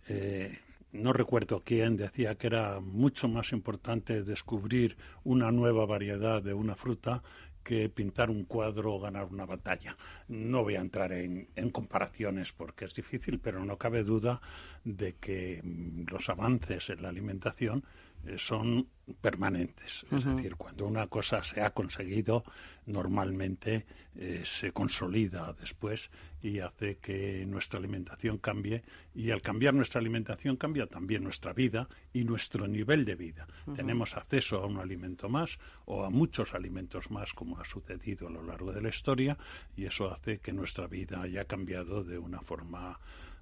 Eh, 0.08 0.56
no 0.92 1.14
recuerdo 1.14 1.62
quién 1.64 1.98
decía 1.98 2.36
que 2.36 2.48
era 2.48 2.80
mucho 2.80 3.28
más 3.28 3.52
importante 3.52 4.24
descubrir 4.24 4.98
una 5.24 5.52
nueva 5.52 5.86
variedad 5.86 6.42
de 6.42 6.54
una 6.54 6.76
fruta 6.76 7.22
que 7.64 7.90
pintar 7.90 8.30
un 8.30 8.46
cuadro 8.46 8.94
o 8.96 9.00
ganar 9.00 9.26
una 9.26 9.46
batalla. 9.46 9.96
No 10.28 10.64
voy 10.64 10.76
a 10.76 10.82
entrar 10.82 11.12
en, 11.12 11.48
comparaciones 11.72 12.52
porque 12.52 12.86
es 12.86 12.96
difícil, 12.96 13.40
pero 13.40 13.64
no 13.64 13.78
cabe 13.78 14.04
duda 14.04 14.42
de 14.84 15.14
que 15.16 15.62
mm, 15.64 16.06
los 16.10 16.30
avances 16.30 16.90
en 16.90 17.04
la 17.04 17.10
alimentación 17.10 17.84
son 18.38 18.88
permanentes. 19.22 20.06
Es 20.12 20.26
decir, 20.26 20.56
cuando 20.56 20.86
una 20.86 21.08
cosa 21.08 21.44
se 21.44 21.62
ha 21.62 21.72
conseguido, 21.72 22.44
normalmente 22.86 23.86
eh, 24.16 24.42
se 24.44 24.72
consolida 24.72 25.54
después 25.60 26.10
y 26.42 26.60
hace 26.60 26.98
que 26.98 27.46
nuestra 27.46 27.80
alimentación 27.80 28.38
cambie. 28.38 28.84
Y 29.16 29.32
al 29.32 29.42
cambiar 29.42 29.74
nuestra 29.74 30.00
alimentación 30.00 30.58
cambia 30.58 30.88
también 30.88 31.24
nuestra 31.24 31.54
vida 31.54 31.88
y 32.14 32.24
nuestro 32.24 32.68
nivel 32.68 33.06
de 33.06 33.16
vida. 33.16 33.48
Tenemos 33.76 34.16
acceso 34.16 34.62
a 34.62 34.66
un 34.66 34.78
alimento 34.78 35.30
más 35.30 35.58
o 35.86 36.04
a 36.04 36.10
muchos 36.10 36.54
alimentos 36.54 37.12
más, 37.12 37.34
como 37.34 37.60
ha 37.60 37.66
sucedido 37.66 38.28
a 38.28 38.32
lo 38.32 38.44
largo 38.44 38.72
de 38.72 38.82
la 38.82 38.90
historia, 38.90 39.38
y 39.76 39.86
eso 39.86 40.12
hace 40.12 40.40
que 40.40 40.54
nuestra 40.54 40.88
vida 40.88 41.22
haya 41.22 41.46
cambiado 41.46 42.04
de 42.04 42.18
una 42.18 42.42
forma, 42.42 43.00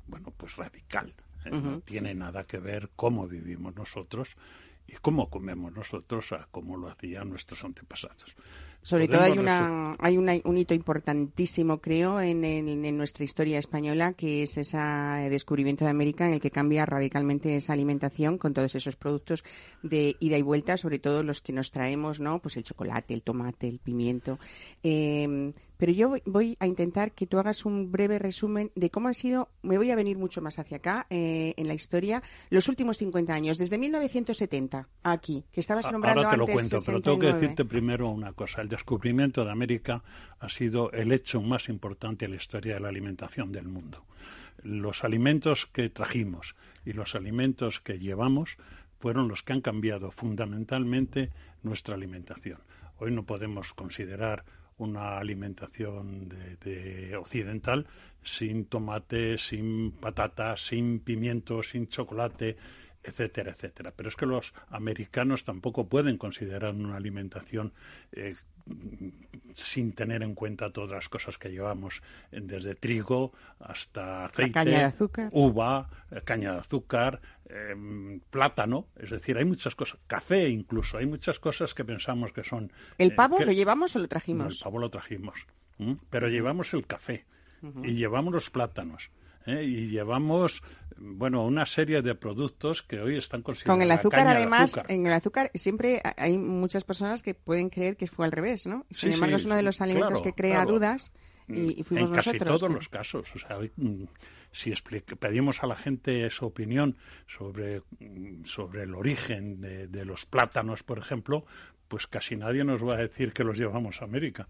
bueno, 0.08 0.32
pues 0.36 0.56
radical. 0.56 1.14
¿eh? 1.46 1.52
No 1.52 1.82
tiene 1.82 2.14
nada 2.16 2.46
que 2.46 2.58
ver 2.58 2.90
cómo 2.96 3.28
vivimos 3.28 3.76
nosotros 3.76 4.36
y 4.88 4.94
cómo 5.02 5.30
comemos 5.30 5.74
nosotros 5.74 6.32
a 6.32 6.48
cómo 6.50 6.78
lo 6.78 6.88
hacían 6.90 7.30
nuestros 7.30 7.64
antepasados. 7.64 8.36
Sobre 8.82 9.10
todo 9.10 9.22
hay, 9.22 9.38
una, 9.38 9.98
hay 10.00 10.16
un 10.16 10.58
hito 10.58 10.74
importantísimo, 10.74 11.82
creo, 11.82 12.22
en, 12.22 12.46
en, 12.46 12.98
nuestra 12.98 13.26
historia 13.26 13.60
española, 13.60 14.14
que 14.14 14.44
es 14.44 14.58
ese 14.58 14.78
descubrimiento 15.30 15.84
de 15.84 15.92
América 15.92 16.26
en 16.26 16.36
el 16.36 16.40
que 16.40 16.52
cambia 16.52 16.86
radicalmente 16.86 17.58
esa 17.58 17.74
alimentación 17.74 18.38
con 18.38 18.54
todos 18.54 18.76
esos 18.76 18.96
productos 18.96 19.44
de 19.84 20.16
ida 20.22 20.38
y 20.38 20.42
vuelta, 20.42 20.78
sobre 20.78 21.00
todo 21.00 21.22
los 21.22 21.42
que 21.42 21.52
nos 21.52 21.72
traemos, 21.72 22.22
¿no? 22.22 22.40
Pues 22.40 22.56
el 22.56 22.64
chocolate, 22.64 23.14
el 23.14 23.24
tomate, 23.24 23.68
el 23.68 23.80
pimiento. 23.80 24.40
Eh, 24.84 25.52
pero 25.78 25.92
yo 25.92 26.16
voy 26.26 26.58
a 26.60 26.68
intentar 26.68 27.14
que 27.14 27.28
tú 27.28 27.40
hagas 27.40 27.66
un 27.66 27.92
breve 27.92 28.20
resumen 28.20 28.72
de 28.76 28.90
cómo 28.90 29.08
han 29.08 29.14
sido, 29.14 29.50
me 29.62 29.78
voy 29.78 29.92
a 29.92 29.96
venir 29.96 30.18
mucho 30.18 30.42
más 30.42 30.60
hacia 30.60 30.78
acá 30.78 31.08
eh, 31.10 31.54
en 31.58 31.68
la 31.68 31.74
historia, 31.74 32.22
los 32.50 32.68
últimos 32.68 32.98
50 32.98 33.34
años, 33.34 33.58
desde 33.58 33.78
1970 33.78 34.88
aquí, 35.04 35.46
que 35.52 35.60
estabas 35.60 35.92
nombrando 35.92 36.22
Ahora 36.22 36.32
te 36.32 36.38
lo 36.38 36.48
cuento, 36.48 36.78
pero 36.86 37.02
tengo 37.02 37.20
que 37.20 37.34
decirte 37.34 37.66
primero 37.66 38.10
una 38.10 38.34
cosa. 38.34 38.62
El 38.62 38.70
descubrimiento 38.70 39.46
de 39.46 39.52
América 39.52 40.04
ha 40.40 40.50
sido 40.50 40.92
el 40.92 41.12
hecho 41.12 41.42
más 41.42 41.70
importante 41.70 42.26
en 42.26 42.32
la 42.32 42.38
historia 42.38 42.76
de 42.76 42.80
la 42.80 42.90
alimentación 42.90 43.52
del 43.52 43.68
mundo. 43.68 44.06
Los 44.64 45.04
alimentos 45.04 45.68
que 45.68 45.90
trajimos 45.90 46.56
y 46.86 46.94
los 46.94 47.16
alimentos 47.16 47.80
que 47.80 48.00
llevamos 48.00 48.58
fueron 49.00 49.28
los 49.28 49.44
que 49.44 49.54
han 49.54 49.62
cambiado 49.62 50.12
fundamentalmente 50.12 51.32
nuestra 51.62 51.96
alimentación. 51.96 52.60
Hoy 52.98 53.12
no 53.12 53.24
podemos 53.24 53.74
considerar 53.74 54.44
una 54.78 55.18
alimentación 55.18 56.30
de, 56.30 57.16
occidental 57.18 57.88
sin 58.24 58.66
tomate, 58.66 59.38
sin 59.38 59.92
patatas, 59.92 60.68
sin 60.68 61.00
pimiento, 61.00 61.64
sin 61.64 61.88
chocolate, 61.88 62.58
etcétera, 63.08 63.52
etcétera. 63.52 63.94
Pero 63.96 64.10
es 64.10 64.16
que 64.16 64.26
los 64.26 64.54
americanos 64.70 65.44
tampoco 65.44 65.88
pueden 65.88 66.18
considerar 66.18 66.74
una 66.74 66.98
alimentación 66.98 67.72
eh, 68.12 68.36
sin 69.54 69.94
tener 69.94 70.24
en 70.24 70.36
cuenta 70.36 70.72
todas 70.72 70.92
las 70.92 71.10
cosas 71.10 71.38
que 71.38 71.50
llevamos, 71.50 72.02
desde 72.32 72.76
trigo 72.76 73.32
hasta 73.60 74.26
aceite, 74.26 74.92
uva, 75.32 75.90
eh, 76.12 76.22
caña 76.24 76.52
de 76.52 76.60
azúcar, 76.60 77.22
em, 77.46 78.20
plátano, 78.30 78.88
es 78.98 79.10
decir, 79.10 79.38
hay 79.38 79.46
muchas 79.46 79.74
cosas, 79.74 80.00
café 80.06 80.50
incluso, 80.50 80.98
hay 80.98 81.06
muchas 81.06 81.40
cosas 81.40 81.74
que 81.74 81.86
pensamos 81.86 82.34
que 82.34 82.44
son... 82.44 82.72
¿El 82.98 83.16
pavo 83.16 83.40
eh, 83.40 83.46
lo 83.46 83.54
llevamos 83.54 83.96
o 83.96 84.00
lo 84.00 84.08
trajimos? 84.08 84.56
el 84.56 84.64
pavo 84.64 84.80
lo 84.80 84.90
trajimos, 84.90 85.48
pero 86.10 86.28
llevamos 86.28 86.74
el 86.74 86.86
café 86.86 87.26
y 87.84 87.94
llevamos 87.94 88.34
los 88.34 88.50
plátanos. 88.50 89.10
¿Eh? 89.48 89.64
y 89.64 89.88
llevamos 89.88 90.62
bueno 90.98 91.46
una 91.46 91.66
serie 91.66 92.02
de 92.02 92.16
productos 92.16 92.84
que 92.84 93.00
hoy 93.00 93.18
están 93.18 93.42
considerados 93.42 93.78
con 93.78 93.82
el 93.82 93.92
azúcar 93.92 94.28
además 94.28 94.80
en 94.88 95.08
el 95.08 95.14
azúcar 95.14 95.52
siempre 95.56 96.02
hay 96.18 96.38
muchas 96.38 96.84
personas 96.84 97.24
que 97.24 97.34
pueden 97.34 97.70
creer 97.70 97.98
que 97.98 98.08
fue 98.08 98.26
al 98.26 98.32
revés 98.32 98.68
no 98.68 98.86
sin 98.92 99.14
embargo 99.14 99.38
es 99.38 99.46
uno 99.46 99.56
de 99.56 99.64
los 99.64 99.82
alimentos 99.82 100.22
que 100.22 100.34
crea 100.34 100.66
dudas 100.66 101.14
y, 101.48 101.82
fuimos 101.84 102.10
en 102.10 102.16
casi 102.16 102.38
todos 102.38 102.70
los 102.70 102.90
casos 102.90 103.28
o 103.34 103.40
sea 103.40 103.58
mm, 103.78 104.04
si 104.52 104.74
pedimos 105.20 105.64
a 105.64 105.68
la 105.68 105.76
gente 105.76 106.30
su 106.30 106.46
opinión 106.46 106.98
sobre, 107.28 107.82
mm, 108.00 108.44
sobre 108.46 108.84
el 108.84 108.96
origen 108.96 109.62
de, 109.62 109.88
de, 109.88 110.06
los 110.06 110.26
plátanos, 110.26 110.84
por 110.84 110.98
ejemplo, 110.98 111.46
pues 111.88 112.08
casi 112.08 112.36
nadie 112.36 112.64
nos 112.64 112.86
va 112.86 112.96
a 112.96 112.98
decir 112.98 113.34
que 113.34 113.44
los 113.44 113.58
llevamos 113.58 114.02
a 114.02 114.06
América. 114.06 114.48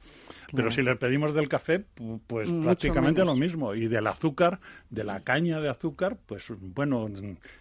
Pero 0.54 0.72
si 0.72 0.82
le 0.82 0.96
pedimos 0.96 1.34
del 1.34 1.50
café, 1.50 1.86
pues 2.28 2.50
prácticamente 2.50 3.24
lo 3.24 3.36
mismo. 3.36 3.76
Y 3.76 3.88
del 3.88 4.08
azúcar, 4.08 4.60
de 4.90 5.04
la 5.04 5.22
caña 5.22 5.60
de 5.60 5.70
azúcar, 5.70 6.18
pues 6.26 6.46
bueno, 6.60 7.10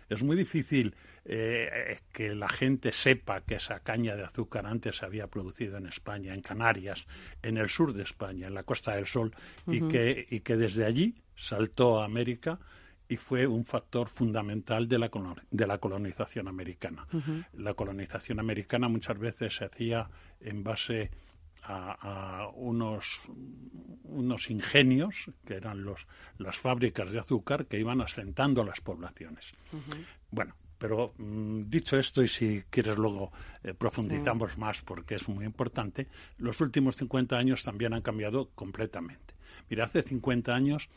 es 0.09 0.23
muy 0.23 0.37
difícil 0.37 0.95
eh, 1.25 1.99
que 2.13 2.35
la 2.35 2.49
gente 2.49 2.93
sepa 2.93 3.41
que 3.41 3.57
esa 3.57 3.81
caña 3.81 4.15
de 4.15 4.25
azúcar 4.25 4.67
antes 4.67 4.99
se 4.99 5.07
había 5.07 5.27
producido 5.27 5.77
en 5.77 5.87
España, 5.87 6.33
en 6.33 6.41
Canarias, 6.41 7.07
en 7.43 7.57
el 7.57 7.69
sur 7.69 7.93
de 7.93 8.05
España, 8.05 8.47
en 8.47 8.55
la 8.55 8.63
Costa 8.63 8.95
del 8.95 9.07
Sol, 9.07 9.35
y, 9.67 9.89
que, 9.89 10.27
y 10.31 10.41
que 10.41 10.57
desde 10.57 10.85
allí 10.85 11.17
saltó 11.35 12.01
a 12.01 12.05
América 12.05 12.61
y 13.09 13.17
fue 13.17 13.47
un 13.47 13.65
factor 13.65 14.09
fundamental 14.09 14.89
de 14.89 14.99
la, 14.99 15.11
de 15.51 15.67
la 15.67 15.79
colonización 15.79 16.49
americana. 16.49 17.07
La 17.55 17.75
colonización 17.75 18.41
americana 18.41 18.89
muchas 18.89 19.19
veces 19.19 19.57
se 19.57 19.65
hacía 19.65 20.09
en 20.41 20.65
base 20.65 21.11
a, 21.63 22.49
unos, 22.55 23.23
unos 24.05 24.51
ingenios, 24.51 25.31
que 25.45 25.55
eran 25.55 25.85
los, 25.85 26.07
las 26.39 26.59
fábricas 26.59 27.13
de 27.13 27.19
azúcar, 27.19 27.67
que 27.67 27.79
iban 27.79 28.01
asentando 28.01 28.65
las 28.65 28.81
poblaciones. 28.81 29.53
Bueno, 30.31 30.55
pero 30.79 31.15
mm, 31.19 31.63
dicho 31.69 31.99
esto, 31.99 32.23
y 32.23 32.29
si 32.29 32.63
quieres 32.71 32.97
luego 32.97 33.33
eh, 33.63 33.75
profundizamos 33.75 34.59
más 34.59 34.83
porque 34.83 35.15
es 35.15 35.29
muy 35.29 35.45
importante, 35.45 36.09
los 36.39 36.61
últimos 36.61 36.97
50 36.97 37.37
años 37.37 37.63
también 37.65 37.95
han 37.95 38.03
cambiado 38.03 38.51
completamente. 38.55 39.35
Mira, 39.69 39.85
hace 39.85 40.03
50 40.03 40.55
años 40.55 40.89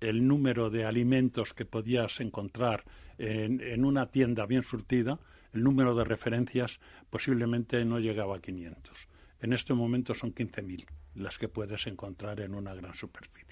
el 0.00 0.26
número 0.26 0.70
de 0.70 0.84
alimentos 0.84 1.54
que 1.54 1.64
podías 1.64 2.20
encontrar 2.20 2.84
en, 3.18 3.84
una 3.84 4.10
tienda 4.10 4.46
bien 4.46 4.62
surtida, 4.62 5.18
el 5.52 5.62
número 5.62 5.94
de 5.94 6.04
referencias 6.04 6.80
posiblemente 7.10 7.84
no 7.84 8.00
llegaba 8.00 8.36
a 8.36 8.40
500. 8.40 9.08
En 9.40 9.52
este 9.52 9.74
momento 9.74 10.14
son 10.14 10.34
15.000 10.34 10.86
las 11.14 11.38
que 11.38 11.48
puedes 11.48 11.86
encontrar 11.86 12.40
en 12.40 12.54
una 12.54 12.74
gran 12.74 12.94
superficie. 12.94 13.43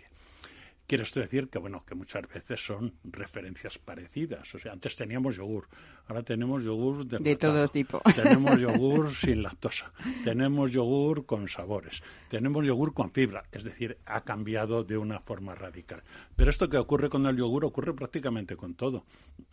Quiero 0.87 1.05
decir 1.15 1.49
que, 1.49 1.59
bueno, 1.59 1.85
que 1.87 1.95
muchas 1.95 2.29
veces 2.29 2.65
son 2.65 2.95
referencias 3.05 3.79
parecidas. 3.79 4.55
O 4.55 4.59
sea, 4.59 4.73
antes 4.73 4.97
teníamos 4.97 5.37
yogur, 5.37 5.69
ahora 6.07 6.23
tenemos 6.23 6.65
yogur 6.65 7.07
de, 7.07 7.19
de 7.19 7.37
todo 7.37 7.67
tipo. 7.69 8.03
Tenemos 8.15 8.59
yogur 8.59 9.11
sin 9.11 9.43
lactosa, 9.43 9.93
tenemos 10.25 10.71
yogur 10.71 11.25
con 11.25 11.49
sabores, 11.49 12.03
tenemos 12.29 12.67
yogur 12.67 12.93
con 12.93 13.11
fibra. 13.11 13.45
Es 13.53 13.65
decir, 13.65 13.99
ha 14.05 14.23
cambiado 14.23 14.85
de 14.85 14.99
una 14.99 15.21
forma 15.21 15.55
radical. 15.55 16.03
Pero 16.37 16.51
esto 16.51 16.69
que 16.69 16.77
ocurre 16.77 17.09
con 17.09 17.27
el 17.27 17.37
yogur 17.37 17.65
ocurre 17.65 17.95
prácticamente 17.95 18.57
con 18.57 18.75
todo. 18.75 19.05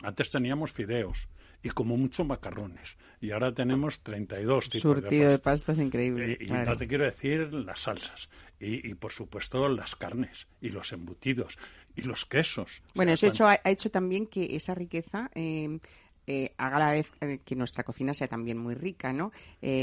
Antes 0.02 0.30
teníamos 0.30 0.72
fideos 0.72 1.28
y 1.62 1.70
como 1.70 1.96
mucho 1.96 2.24
macarrones. 2.24 2.96
Y 3.20 3.30
ahora 3.32 3.52
tenemos 3.52 4.00
32 4.00 4.70
tipos 4.70 4.82
Surtido 4.82 5.30
de 5.30 5.38
pastas. 5.38 5.78
increíble. 5.78 6.38
Y, 6.40 6.46
y 6.46 6.50
no 6.50 6.76
te 6.76 6.86
quiero 6.86 7.04
decir 7.04 7.52
las 7.52 7.80
salsas 7.80 8.28
y, 8.60 8.94
por 8.94 9.12
supuesto 9.12 9.68
las 9.68 9.96
carnes 9.96 10.46
y 10.60 10.68
los 10.68 10.92
embutidos 10.92 11.58
y 11.96 12.02
los 12.02 12.26
quesos. 12.26 12.82
Bueno, 12.94 13.12
eso 13.12 13.26
hecho, 13.26 13.46
ha, 13.46 13.58
hecho 13.64 13.90
también 13.90 14.26
que 14.26 14.54
esa 14.54 14.74
riqueza 14.74 15.30
eh, 15.34 15.78
eh, 16.26 16.52
haga 16.58 16.78
la 16.78 16.90
vez 16.92 17.10
eh, 17.20 17.40
que 17.44 17.56
nuestra 17.56 17.84
cocina 17.84 18.12
sea 18.12 18.28
también 18.28 18.58
muy 18.58 18.74
rica, 18.74 19.12
¿no? 19.12 19.32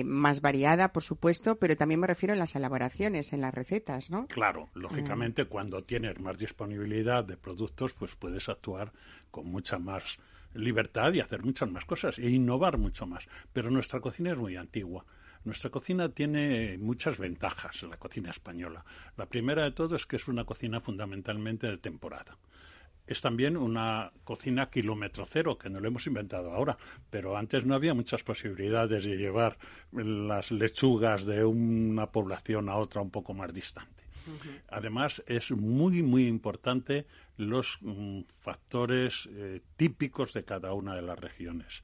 más 0.05 0.41
variada, 0.41 0.93
por 0.93 1.03
supuesto, 1.03 1.55
pero 1.57 1.75
también 1.75 1.99
me 1.99 2.07
refiero 2.07 2.33
en 2.33 2.39
las 2.39 2.55
elaboraciones, 2.55 3.33
en 3.33 3.41
las 3.41 3.53
recetas, 3.53 4.09
¿no? 4.09 4.27
Claro, 4.27 4.69
lógicamente 4.75 5.45
cuando 5.45 5.83
tienes 5.83 6.19
más 6.19 6.37
disponibilidad 6.37 7.25
de 7.25 7.35
productos, 7.35 7.93
pues 7.93 8.15
puedes 8.15 8.47
actuar 8.47 8.93
con 9.31 9.47
mucha 9.47 9.79
más 9.79 10.19
libertad 10.53 11.13
y 11.13 11.19
hacer 11.19 11.43
muchas 11.43 11.69
más 11.69 11.85
cosas 11.85 12.19
e 12.19 12.29
innovar 12.29 12.77
mucho 12.77 13.05
más. 13.05 13.27
Pero 13.53 13.69
nuestra 13.69 13.99
cocina 13.99 14.31
es 14.31 14.37
muy 14.37 14.55
antigua 14.55 15.05
Nuestra 15.47 15.69
cocina 15.69 16.09
tiene 16.09 16.77
muchas 16.77 17.17
ventajas, 17.17 17.81
la 17.83 17.95
cocina 17.95 18.31
española. 18.31 18.83
La 19.15 19.27
primera 19.27 19.63
de 19.63 19.71
todo 19.71 19.95
es 19.95 20.05
que 20.05 20.17
es 20.17 20.27
una 20.27 20.43
cocina 20.43 20.81
fundamentalmente 20.81 21.67
de 21.67 21.77
temporada 21.77 22.37
es 23.07 23.21
también 23.21 23.55
una 23.55 24.11
cocina 24.25 24.69
kilómetro 24.69 25.25
cero, 25.25 25.57
que 25.57 25.69
no 25.69 25.79
lo 25.79 25.87
hemos 25.87 26.05
inventado 26.07 26.51
ahora, 26.51 26.77
pero 27.09 27.37
antes 27.37 27.65
no 27.65 27.73
había 27.73 27.93
muchas 27.93 28.21
posibilidades 28.21 29.05
de 29.05 29.15
llevar 29.15 29.57
las 29.93 30.51
lechugas 30.51 31.25
de 31.25 31.45
una 31.45 32.11
población 32.11 32.67
a 32.67 32.75
otra 32.75 33.01
un 33.01 33.09
poco 33.09 33.33
más 33.33 33.53
distante. 33.53 34.03
Además, 34.67 35.23
es 35.25 35.51
muy, 35.51 36.03
muy 36.03 36.27
importante 36.27 37.07
los 37.37 37.77
mm, 37.79 38.23
factores 38.41 39.29
eh, 39.31 39.61
típicos 39.77 40.33
de 40.33 40.43
cada 40.43 40.73
una 40.73 40.93
de 40.93 41.01
las 41.01 41.17
regiones. 41.17 41.83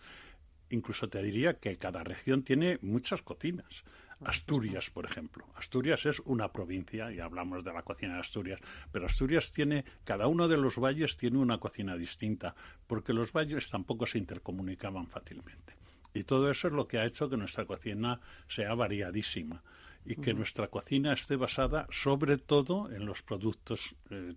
Incluso 0.74 1.08
te 1.08 1.22
diría 1.22 1.60
que 1.60 1.78
cada 1.78 2.04
región 2.04 2.42
tiene 2.42 2.80
muchas 2.82 3.22
cocinas. 3.22 3.84
Asturias, 4.26 4.90
por 4.90 5.06
ejemplo. 5.06 5.46
Asturias 5.54 6.08
es 6.08 6.20
una 6.22 6.52
provincia, 6.52 7.12
y 7.12 7.20
hablamos 7.20 7.64
de 7.64 7.72
la 7.72 7.84
cocina 7.84 8.16
de 8.16 8.22
Asturias, 8.22 8.60
pero 8.92 9.06
Asturias 9.06 9.52
tiene, 9.52 9.86
cada 10.04 10.26
uno 10.26 10.48
de 10.48 10.58
los 10.58 10.80
valles 10.80 11.16
tiene 11.16 11.38
una 11.38 11.60
cocina 11.60 11.96
distinta, 11.96 12.56
porque 12.88 13.14
los 13.14 13.32
valles 13.32 13.70
tampoco 13.70 14.08
se 14.08 14.18
intercomunicaban 14.18 15.06
fácilmente. 15.06 15.76
Y 16.12 16.24
todo 16.24 16.50
eso 16.50 16.70
es 16.70 16.74
lo 16.74 16.88
que 16.88 16.98
ha 16.98 17.06
hecho 17.06 17.30
que 17.30 17.38
nuestra 17.38 17.66
cocina 17.66 18.20
sea 18.48 18.74
variadísima 18.74 19.62
y 20.06 20.16
que 20.16 20.34
nuestra 20.34 20.70
cocina 20.70 21.14
esté 21.14 21.36
basada 21.36 21.86
sobre 21.92 22.38
todo 22.40 22.92
en 22.92 23.06
los 23.06 23.22
productos 23.22 23.96
eh, 24.10 24.34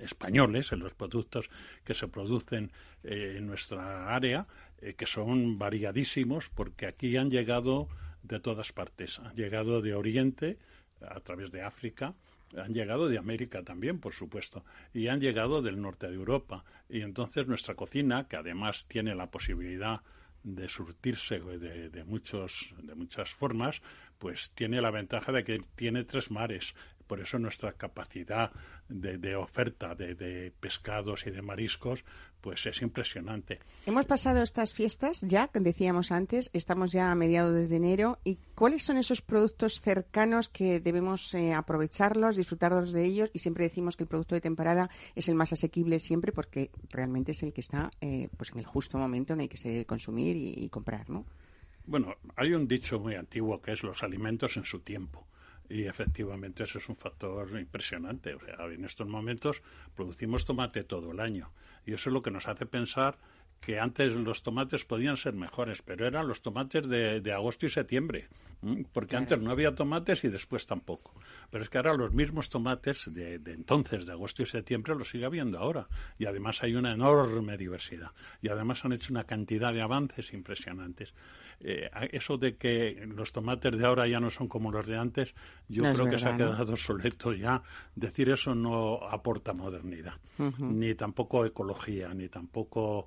españoles, 0.00 0.72
en 0.72 0.80
los 0.80 0.94
productos 0.94 1.50
que 1.84 1.94
se 1.94 2.08
producen 2.08 2.72
eh, 3.02 3.34
en 3.36 3.46
nuestra 3.46 4.14
área, 4.14 4.46
eh, 4.80 4.94
que 4.94 5.06
son 5.06 5.58
variadísimos, 5.58 6.48
porque 6.48 6.86
aquí 6.86 7.16
han 7.16 7.30
llegado 7.30 7.88
de 8.22 8.40
todas 8.40 8.72
partes. 8.72 9.18
Han 9.18 9.34
llegado 9.34 9.82
de 9.82 9.94
Oriente, 9.94 10.58
a 11.00 11.20
través 11.20 11.50
de 11.50 11.62
África, 11.62 12.14
han 12.56 12.74
llegado 12.74 13.08
de 13.08 13.18
América 13.18 13.62
también, 13.62 14.00
por 14.00 14.12
supuesto, 14.12 14.64
y 14.92 15.06
han 15.06 15.20
llegado 15.20 15.62
del 15.62 15.80
norte 15.80 16.08
de 16.08 16.14
Europa. 16.14 16.64
Y 16.88 17.02
entonces 17.02 17.46
nuestra 17.46 17.74
cocina, 17.74 18.26
que 18.26 18.36
además 18.36 18.86
tiene 18.88 19.14
la 19.14 19.30
posibilidad 19.30 20.02
de 20.42 20.68
surtirse 20.68 21.38
de, 21.38 21.90
de, 21.90 22.04
muchos, 22.04 22.74
de 22.82 22.94
muchas 22.94 23.32
formas, 23.32 23.82
pues 24.18 24.50
tiene 24.52 24.80
la 24.80 24.90
ventaja 24.90 25.32
de 25.32 25.44
que 25.44 25.60
tiene 25.76 26.04
tres 26.04 26.30
mares. 26.30 26.74
Por 27.10 27.18
eso 27.18 27.40
nuestra 27.40 27.72
capacidad 27.72 28.52
de, 28.88 29.18
de 29.18 29.34
oferta 29.34 29.96
de, 29.96 30.14
de, 30.14 30.52
pescados 30.60 31.26
y 31.26 31.32
de 31.32 31.42
mariscos 31.42 32.04
pues 32.40 32.64
es 32.66 32.82
impresionante. 32.82 33.58
Hemos 33.84 34.06
pasado 34.06 34.40
estas 34.40 34.72
fiestas 34.72 35.22
ya, 35.22 35.50
decíamos 35.52 36.12
antes, 36.12 36.50
estamos 36.52 36.92
ya 36.92 37.10
a 37.10 37.16
mediados 37.16 37.68
de 37.68 37.74
enero. 37.74 38.20
¿Y 38.22 38.38
cuáles 38.54 38.84
son 38.84 38.96
esos 38.96 39.22
productos 39.22 39.80
cercanos 39.80 40.48
que 40.48 40.78
debemos 40.78 41.34
eh, 41.34 41.52
aprovecharlos, 41.52 42.36
disfrutarlos 42.36 42.92
de 42.92 43.04
ellos? 43.04 43.30
Y 43.32 43.40
siempre 43.40 43.64
decimos 43.64 43.96
que 43.96 44.04
el 44.04 44.08
producto 44.08 44.36
de 44.36 44.40
temporada 44.40 44.88
es 45.16 45.28
el 45.28 45.34
más 45.34 45.52
asequible 45.52 45.98
siempre 45.98 46.30
porque 46.30 46.70
realmente 46.90 47.32
es 47.32 47.42
el 47.42 47.52
que 47.52 47.62
está 47.62 47.90
eh, 48.00 48.28
pues 48.36 48.52
en 48.52 48.60
el 48.60 48.66
justo 48.66 48.98
momento 48.98 49.32
en 49.32 49.40
el 49.40 49.48
que 49.48 49.56
se 49.56 49.68
debe 49.68 49.84
consumir 49.84 50.36
y, 50.36 50.54
y 50.64 50.68
comprar, 50.68 51.10
¿no? 51.10 51.26
Bueno, 51.86 52.14
hay 52.36 52.54
un 52.54 52.68
dicho 52.68 53.00
muy 53.00 53.16
antiguo 53.16 53.60
que 53.60 53.72
es 53.72 53.82
los 53.82 54.04
alimentos 54.04 54.56
en 54.56 54.64
su 54.64 54.78
tiempo. 54.78 55.26
Y 55.70 55.84
efectivamente 55.84 56.64
eso 56.64 56.78
es 56.78 56.88
un 56.88 56.96
factor 56.96 57.48
impresionante. 57.58 58.34
O 58.34 58.40
sea, 58.40 58.66
en 58.66 58.84
estos 58.84 59.06
momentos 59.06 59.62
producimos 59.94 60.44
tomate 60.44 60.82
todo 60.82 61.12
el 61.12 61.20
año. 61.20 61.52
Y 61.86 61.92
eso 61.94 62.10
es 62.10 62.14
lo 62.14 62.22
que 62.22 62.32
nos 62.32 62.48
hace 62.48 62.66
pensar 62.66 63.16
que 63.60 63.78
antes 63.78 64.12
los 64.14 64.42
tomates 64.42 64.84
podían 64.84 65.16
ser 65.16 65.34
mejores, 65.34 65.80
pero 65.82 66.06
eran 66.06 66.26
los 66.26 66.42
tomates 66.42 66.88
de, 66.88 67.20
de 67.20 67.32
agosto 67.32 67.66
y 67.66 67.70
septiembre, 67.70 68.28
porque 68.92 69.16
antes 69.16 69.40
no 69.40 69.50
había 69.50 69.74
tomates 69.74 70.24
y 70.24 70.28
después 70.28 70.66
tampoco. 70.66 71.14
Pero 71.50 71.64
es 71.64 71.70
que 71.70 71.78
ahora 71.78 71.94
los 71.94 72.12
mismos 72.12 72.48
tomates 72.48 73.12
de, 73.12 73.38
de, 73.38 73.52
entonces, 73.52 74.06
de 74.06 74.12
agosto 74.12 74.42
y 74.42 74.46
septiembre, 74.46 74.94
los 74.94 75.08
sigue 75.08 75.24
habiendo 75.24 75.58
ahora. 75.58 75.88
Y 76.18 76.26
además 76.26 76.62
hay 76.62 76.74
una 76.74 76.92
enorme 76.92 77.56
diversidad. 77.56 78.10
Y 78.42 78.48
además 78.48 78.84
han 78.84 78.92
hecho 78.92 79.12
una 79.12 79.24
cantidad 79.24 79.72
de 79.72 79.82
avances 79.82 80.32
impresionantes. 80.32 81.14
Eh, 81.62 81.90
eso 82.12 82.38
de 82.38 82.56
que 82.56 83.06
los 83.14 83.32
tomates 83.32 83.76
de 83.76 83.84
ahora 83.84 84.08
ya 84.08 84.18
no 84.18 84.30
son 84.30 84.48
como 84.48 84.72
los 84.72 84.86
de 84.86 84.96
antes, 84.96 85.34
yo 85.68 85.82
No 85.82 85.92
creo 85.92 86.08
que 86.08 86.18
se 86.18 86.26
ha 86.28 86.32
¿no? 86.32 86.38
quedado 86.38 86.72
obsoleto 86.72 87.34
ya. 87.34 87.62
Decir 87.94 88.30
eso 88.30 88.54
no 88.54 88.94
aporta 89.06 89.52
modernidad, 89.52 90.14
ni 90.58 90.94
tampoco 90.94 91.44
ecología, 91.44 92.14
ni 92.14 92.28
tampoco 92.28 93.04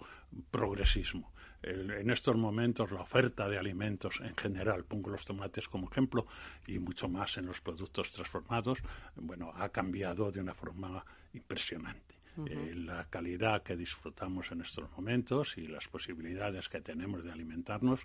progresismo. 0.52 1.33
El- 1.64 1.92
en 1.92 2.10
estos 2.10 2.36
momentos 2.36 2.92
la 2.92 3.02
oferta 3.02 3.48
de 3.50 3.58
alimentos 3.58 4.20
en 4.22 4.36
general, 4.36 4.84
pongo 4.84 5.10
los 5.10 5.26
tomates 5.26 5.68
como 5.68 5.90
ejemplo, 5.90 6.28
y 6.68 6.78
mucho 6.80 7.08
más 7.08 7.38
en 7.38 7.46
los 7.46 7.62
productos 7.62 8.12
transformados, 8.12 8.80
bueno, 9.16 9.52
ha 9.56 9.70
cambiado 9.70 10.32
de 10.32 10.42
una 10.42 10.54
forma 10.54 11.04
impresionante. 11.34 12.16
Eh, 12.48 12.74
la 12.76 13.06
calidad 13.10 13.62
que 13.62 13.78
disfrutamos 13.78 14.52
en 14.52 14.62
estos 14.62 14.90
momentos 14.98 15.56
y 15.58 15.68
las 15.68 15.88
posibilidades 15.88 16.68
que 16.68 16.82
tenemos 16.82 17.24
de 17.24 17.32
alimentarnos 17.32 18.02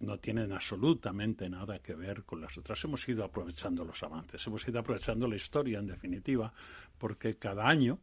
no 0.00 0.16
tienen 0.18 0.52
absolutamente 0.52 1.50
nada 1.50 1.80
que 1.80 1.94
ver 1.96 2.22
con 2.22 2.40
las 2.40 2.56
otras. 2.56 2.84
Hemos 2.84 3.08
ido 3.08 3.24
aprovechando 3.24 3.84
los 3.84 4.00
avances, 4.04 4.46
hemos 4.46 4.66
ido 4.68 4.78
aprovechando 4.78 5.26
la 5.26 5.34
historia, 5.34 5.80
en 5.80 5.88
definitiva, 5.88 6.52
porque 6.98 7.34
cada 7.36 7.66
año 7.66 7.98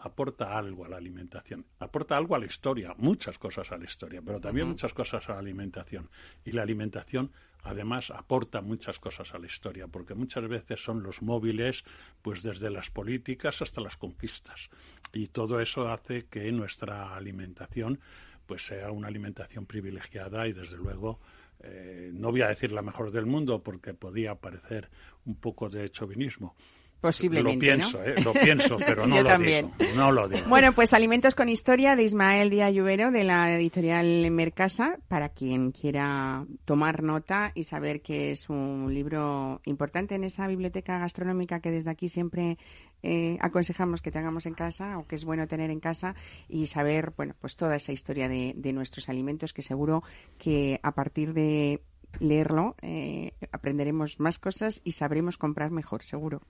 aporta 0.00 0.56
algo 0.56 0.84
a 0.84 0.88
la 0.88 0.96
alimentación, 0.96 1.66
aporta 1.78 2.16
algo 2.16 2.34
a 2.34 2.38
la 2.38 2.46
historia, 2.46 2.94
muchas 2.96 3.38
cosas 3.38 3.70
a 3.72 3.76
la 3.76 3.84
historia, 3.84 4.22
pero 4.24 4.40
también 4.40 4.68
muchas 4.68 4.92
cosas 4.92 5.28
a 5.28 5.34
la 5.34 5.38
alimentación. 5.38 6.10
Y 6.44 6.52
la 6.52 6.62
alimentación 6.62 7.32
además 7.62 8.10
aporta 8.10 8.62
muchas 8.62 8.98
cosas 8.98 9.34
a 9.34 9.38
la 9.38 9.46
historia, 9.46 9.86
porque 9.86 10.14
muchas 10.14 10.48
veces 10.48 10.82
son 10.82 11.02
los 11.02 11.22
móviles, 11.22 11.84
pues 12.22 12.42
desde 12.42 12.70
las 12.70 12.90
políticas 12.90 13.60
hasta 13.62 13.80
las 13.80 13.96
conquistas. 13.96 14.70
Y 15.12 15.28
todo 15.28 15.60
eso 15.60 15.88
hace 15.88 16.26
que 16.26 16.50
nuestra 16.52 17.14
alimentación 17.14 18.00
pues 18.46 18.66
sea 18.66 18.90
una 18.90 19.06
alimentación 19.06 19.64
privilegiada 19.64 20.48
y 20.48 20.52
desde 20.52 20.76
luego 20.76 21.20
eh, 21.60 22.10
no 22.12 22.30
voy 22.32 22.42
a 22.42 22.48
decir 22.48 22.72
la 22.72 22.82
mejor 22.82 23.12
del 23.12 23.26
mundo 23.26 23.62
porque 23.62 23.94
podía 23.94 24.34
parecer 24.34 24.90
un 25.24 25.36
poco 25.36 25.68
de 25.68 25.88
chauvinismo. 25.90 26.56
Posiblemente, 27.00 27.54
Lo 27.54 27.60
pienso, 27.60 27.98
¿no? 27.98 28.04
¿eh? 28.04 28.14
Lo 28.22 28.32
pienso, 28.34 28.76
pero 28.78 29.06
no 29.06 29.16
Yo 29.16 29.22
lo 29.22 29.28
también. 29.28 29.70
digo. 29.78 29.90
No 29.96 30.12
lo 30.12 30.28
digo. 30.28 30.46
Bueno, 30.48 30.72
pues 30.72 30.92
Alimentos 30.92 31.34
con 31.34 31.48
Historia 31.48 31.96
de 31.96 32.02
Ismael 32.04 32.50
Díaz 32.50 32.72
Lluvero 32.72 33.10
de 33.10 33.24
la 33.24 33.54
editorial 33.56 34.30
Mercasa, 34.30 34.98
para 35.08 35.30
quien 35.30 35.72
quiera 35.72 36.44
tomar 36.66 37.02
nota 37.02 37.52
y 37.54 37.64
saber 37.64 38.02
que 38.02 38.32
es 38.32 38.50
un 38.50 38.92
libro 38.92 39.60
importante 39.64 40.14
en 40.14 40.24
esa 40.24 40.46
biblioteca 40.46 40.98
gastronómica 40.98 41.60
que 41.60 41.70
desde 41.70 41.90
aquí 41.90 42.08
siempre 42.08 42.58
eh, 43.02 43.38
aconsejamos 43.40 44.02
que 44.02 44.10
tengamos 44.10 44.44
en 44.44 44.54
casa 44.54 44.98
o 44.98 45.06
que 45.06 45.16
es 45.16 45.24
bueno 45.24 45.48
tener 45.48 45.70
en 45.70 45.80
casa 45.80 46.14
y 46.48 46.66
saber, 46.66 47.14
bueno, 47.16 47.34
pues 47.40 47.56
toda 47.56 47.76
esa 47.76 47.92
historia 47.92 48.28
de, 48.28 48.52
de 48.56 48.72
nuestros 48.74 49.08
alimentos 49.08 49.54
que 49.54 49.62
seguro 49.62 50.02
que 50.38 50.80
a 50.82 50.92
partir 50.92 51.32
de 51.32 51.80
leerlo 52.18 52.74
eh, 52.82 53.32
aprenderemos 53.52 54.18
más 54.20 54.38
cosas 54.38 54.80
y 54.84 54.92
sabremos 54.92 55.38
comprar 55.38 55.70
mejor, 55.70 56.02
seguro. 56.02 56.42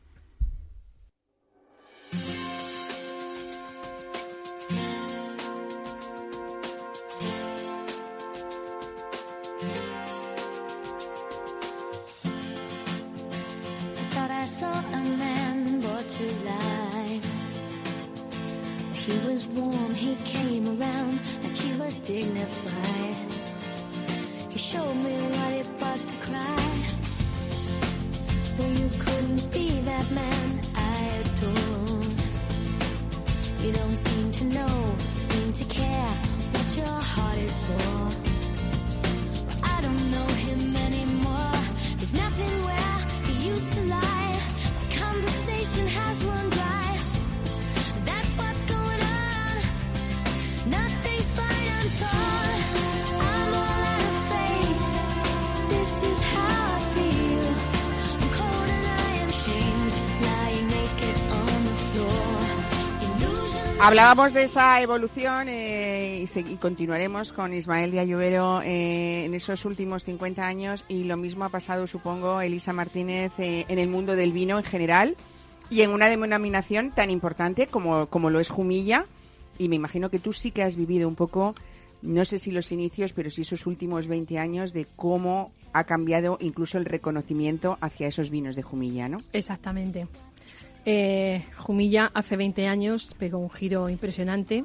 Saw 14.50 14.80
a 14.80 15.02
man 15.24 15.80
brought 15.80 16.08
to 16.08 16.24
life. 16.44 17.26
He 18.94 19.12
was 19.28 19.46
warm, 19.46 19.94
he 19.94 20.16
came 20.24 20.66
around 20.66 21.20
like 21.42 21.56
he 21.64 21.72
was 21.78 21.98
dignified. 21.98 23.16
He 24.48 24.58
showed 24.58 24.96
me 25.06 25.14
what 25.34 25.52
it 25.62 25.68
was 25.80 26.04
to 26.04 26.16
cry. 26.26 26.72
Well, 28.58 28.72
you 28.80 28.90
couldn't 29.04 29.52
be 29.52 29.68
that 29.90 30.10
man 30.10 30.48
I 30.74 30.96
adore. 31.20 32.04
You 33.62 33.72
don't 33.72 33.98
seem 34.08 34.32
to 34.32 34.44
know, 34.56 34.74
seem 35.28 35.52
to 35.60 35.64
care 35.80 36.12
what 36.54 36.76
your 36.76 36.98
heart 37.12 37.38
is 37.38 37.56
for. 37.66 37.92
I 39.62 39.80
don't 39.80 40.10
know 40.10 40.28
him 40.46 40.76
anymore. 40.76 41.19
Hablábamos 63.83 64.35
de 64.35 64.44
esa 64.44 64.80
evolución 64.83 65.48
eh, 65.48 66.24
y, 66.35 66.56
continuaremos 66.56 67.33
con 67.33 67.54
Ismael 67.54 67.90
Diayubero 67.90 68.61
eh, 68.62 69.24
en 69.24 69.35
esos 69.35 69.64
últimos 69.64 70.04
50 70.04 70.46
años 70.46 70.85
y 70.87 71.04
lo 71.04 71.16
mismo 71.16 71.46
ha 71.46 71.48
pasado, 71.48 71.87
supongo, 71.87 72.42
Elisa 72.42 72.74
Martínez 72.74 73.33
eh, 73.38 73.64
en 73.68 73.78
el 73.78 73.88
mundo 73.88 74.16
del 74.16 74.33
vino 74.33 74.59
en 74.59 74.64
general 74.64 75.16
y 75.70 75.83
en 75.83 75.90
una 75.90 76.09
denominación 76.09 76.90
tan 76.90 77.11
importante 77.11 77.68
como, 77.68 78.06
como 78.06 78.28
lo 78.28 78.40
es 78.40 78.50
Jumilla 78.50 79.06
y 79.59 79.68
me 79.68 79.76
imagino 79.76 80.11
que 80.11 80.18
tú 80.18 80.33
sí 80.33 80.50
que 80.50 80.62
has 80.62 80.76
vivido 80.76 81.06
un 81.06 81.14
poco, 81.14 81.54
no 82.02 82.24
sé 82.24 82.38
si 82.38 82.50
los 82.50 82.72
inicios, 82.72 83.12
pero 83.12 83.30
sí 83.30 83.42
esos 83.42 83.66
últimos 83.66 84.06
20 84.06 84.38
años 84.38 84.72
de 84.72 84.87
cómo 84.96 85.52
ha 85.72 85.85
cambiado 85.85 86.38
incluso 86.40 86.78
el 86.78 86.87
reconocimiento 86.87 87.78
hacia 87.80 88.09
esos 88.09 88.30
vinos 88.30 88.56
de 88.56 88.62
Jumilla, 88.62 89.09
¿no? 89.09 89.18
Exactamente. 89.33 90.09
Eh, 90.87 91.44
Jumilla 91.56 92.11
hace 92.14 92.37
20 92.37 92.66
años 92.66 93.14
pegó 93.18 93.38
un 93.38 93.50
giro 93.50 93.88
impresionante. 93.88 94.64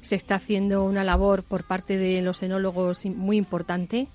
Se 0.00 0.16
está 0.16 0.36
haciendo 0.36 0.84
una 0.84 1.04
labor 1.04 1.42
por 1.42 1.64
parte 1.64 1.96
de 1.96 2.22
los 2.22 2.42
enólogos 2.42 3.04
muy 3.04 3.36
importante. 3.36 4.08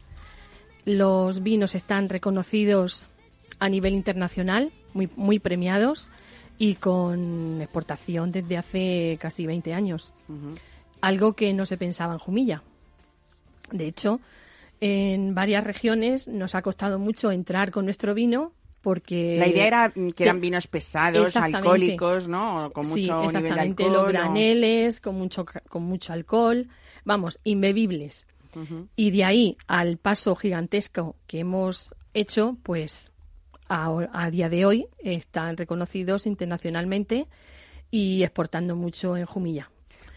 Los 0.83 1.43
vinos 1.43 1.75
están 1.75 2.09
reconocidos 2.09 3.07
a 3.59 3.69
nivel 3.69 3.93
internacional, 3.93 4.71
muy, 4.93 5.09
muy 5.15 5.39
premiados 5.39 6.09
y 6.57 6.75
con 6.75 7.59
exportación 7.61 8.31
desde 8.31 8.57
hace 8.57 9.17
casi 9.19 9.45
20 9.45 9.73
años. 9.73 10.13
Algo 11.01 11.33
que 11.33 11.53
no 11.53 11.65
se 11.65 11.77
pensaba 11.77 12.13
en 12.13 12.19
Jumilla. 12.19 12.61
De 13.71 13.87
hecho, 13.87 14.19
en 14.79 15.33
varias 15.33 15.63
regiones 15.63 16.27
nos 16.27 16.55
ha 16.55 16.61
costado 16.61 16.99
mucho 16.99 17.31
entrar 17.31 17.71
con 17.71 17.85
nuestro 17.85 18.13
vino 18.13 18.51
porque 18.81 19.37
La 19.37 19.47
idea 19.47 19.67
era 19.67 19.91
mm, 19.95 20.09
que 20.11 20.23
eran 20.23 20.41
vinos 20.41 20.65
pesados, 20.67 21.35
alcohólicos, 21.35 22.27
¿no? 22.27 22.71
Con 22.73 22.87
mucho 22.87 22.95
sí, 23.01 23.01
nivel 23.11 23.31
de 23.31 23.37
exactamente, 23.37 23.83
alcohol. 23.83 23.93
los 23.93 24.03
o- 24.03 24.07
graneles, 24.07 24.99
con 25.01 25.15
mucho, 25.15 25.45
con 25.69 25.83
mucho 25.83 26.13
alcohol, 26.13 26.67
vamos, 27.05 27.39
imbebibles. 27.43 28.25
Y 28.97 29.11
de 29.11 29.23
ahí 29.23 29.57
al 29.67 29.97
paso 29.97 30.35
gigantesco 30.35 31.15
que 31.25 31.39
hemos 31.39 31.95
hecho, 32.13 32.57
pues 32.63 33.11
a, 33.71 34.09
a 34.11 34.29
día 34.29 34.49
de 34.49 34.65
hoy 34.65 34.87
están 34.99 35.55
reconocidos 35.55 36.27
internacionalmente 36.27 37.27
y 37.89 38.23
exportando 38.23 38.75
mucho 38.75 39.15
en 39.15 39.25
Jumilla. 39.25 39.71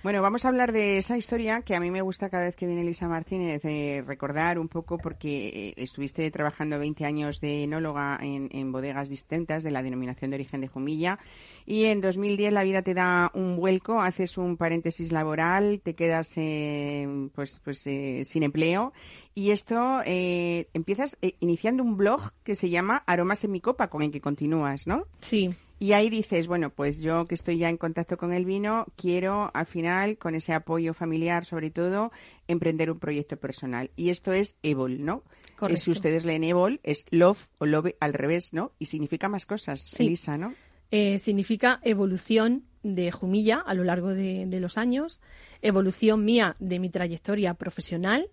Bueno, 0.05 0.21
vamos 0.21 0.45
a 0.45 0.49
hablar 0.49 0.73
de 0.73 0.99
esa 0.99 1.17
historia 1.17 1.63
que 1.63 1.75
a 1.75 1.81
mí 1.81 1.91
me 1.91 2.03
gusta 2.03 2.29
cada 2.29 2.45
vez 2.45 2.55
que 2.55 2.67
viene 2.67 2.83
Elisa 2.83 3.09
Martínez 3.09 3.65
eh, 3.65 4.05
recordar 4.07 4.59
un 4.59 4.69
poco 4.69 4.99
porque 4.99 5.49
eh, 5.49 5.75
estuviste 5.79 6.31
trabajando 6.31 6.79
20 6.79 7.07
años 7.07 7.41
de 7.41 7.63
enóloga 7.63 8.19
en, 8.21 8.51
en 8.53 8.71
bodegas 8.71 9.09
distintas 9.09 9.63
de 9.63 9.71
la 9.71 9.83
denominación 9.83 10.31
de 10.31 10.35
origen 10.35 10.61
de 10.61 10.69
Jumilla 10.69 11.19
y 11.65 11.87
en 11.87 12.03
2010 12.03 12.53
la 12.53 12.65
vida 12.65 12.83
te 12.83 12.93
da 12.93 13.31
un 13.33 13.57
vuelco, 13.57 13.99
haces 13.99 14.37
un 14.37 14.59
paréntesis 14.59 15.11
laboral, 15.11 15.81
te 15.83 15.95
quedas 15.95 16.35
eh, 16.37 17.31
pues 17.35 17.63
pues 17.65 17.87
eh, 17.87 18.27
sin 18.27 18.43
empleo 18.43 18.93
y 19.35 19.51
esto 19.51 20.01
eh, 20.05 20.69
empiezas 20.75 21.19
eh, 21.21 21.35
iniciando 21.41 21.83
un 21.83 21.97
blog 21.97 22.31
que 22.45 22.55
se 22.55 22.71
llama 22.71 23.03
Aromas 23.07 23.43
en 23.43 23.51
mi 23.51 23.61
copa 23.61 23.89
con 23.89 24.03
el 24.03 24.13
que 24.13 24.21
continúas, 24.21 24.87
¿no? 24.87 25.07
Sí, 25.21 25.51
Y 25.81 25.93
ahí 25.93 26.09
dices, 26.09 26.47
bueno, 26.47 26.71
pues 26.71 27.01
yo 27.01 27.27
que 27.27 27.35
estoy 27.35 27.59
ya 27.59 27.69
en 27.69 27.77
contacto 27.77 28.17
con 28.17 28.33
el 28.33 28.45
vino, 28.45 28.87
quiero 28.97 29.51
al 29.55 29.67
final, 29.67 30.17
con 30.19 30.35
ese 30.35 30.53
apoyo 30.53 30.95
familiar 30.95 31.45
sobre 31.45 31.71
todo, 31.71 32.13
emprender 32.49 32.91
un 32.91 32.99
proyecto 32.99 33.37
personal. 33.37 33.91
Y 33.97 34.11
esto 34.11 34.33
es 34.33 34.57
Evol, 34.63 35.05
¿no? 35.05 35.23
Correcto. 35.57 35.83
Si 35.83 35.91
ustedes 35.91 36.25
leen 36.25 36.45
Evol, 36.45 36.81
es 36.85 37.05
Love 37.11 37.49
o 37.59 37.67
Love 37.67 37.97
al 38.01 38.15
revés, 38.15 38.53
¿no? 38.53 38.73
Y 38.79 38.87
significa 38.87 39.29
más 39.29 39.47
cosas, 39.47 39.81
Sí. 39.81 40.05
Elisa, 40.05 40.39
¿no? 40.39 40.55
eh, 40.91 41.19
significa 41.19 41.81
evolución 41.83 42.65
de 42.85 43.11
Jumilla 43.11 43.59
a 43.59 43.75
lo 43.75 43.83
largo 43.83 44.11
de, 44.11 44.47
de 44.47 44.61
los 44.61 44.79
años, 44.79 45.21
evolución 45.61 46.25
mía 46.25 46.55
de 46.61 46.79
mi 46.79 46.89
trayectoria 46.89 47.55
profesional, 47.55 48.29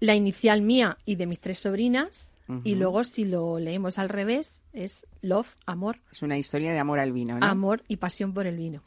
la 0.00 0.14
inicial 0.14 0.60
mía 0.60 0.98
y 1.06 1.16
de 1.16 1.26
mis 1.26 1.40
tres 1.40 1.60
sobrinas, 1.60 2.34
y 2.64 2.76
luego 2.76 3.02
si 3.04 3.24
lo 3.24 3.58
leemos 3.58 3.98
al 3.98 4.08
revés 4.08 4.62
es 4.72 5.06
love, 5.20 5.56
amor, 5.66 5.98
Es 6.12 6.22
una 6.22 6.38
historia 6.38 6.72
de 6.72 6.78
amor 6.78 6.98
al 6.98 7.12
vino, 7.12 7.38
¿no? 7.38 7.46
amor 7.46 7.82
y 7.88 7.96
pasión 7.96 8.32
por 8.32 8.46
el 8.46 8.56
vino. 8.56 8.82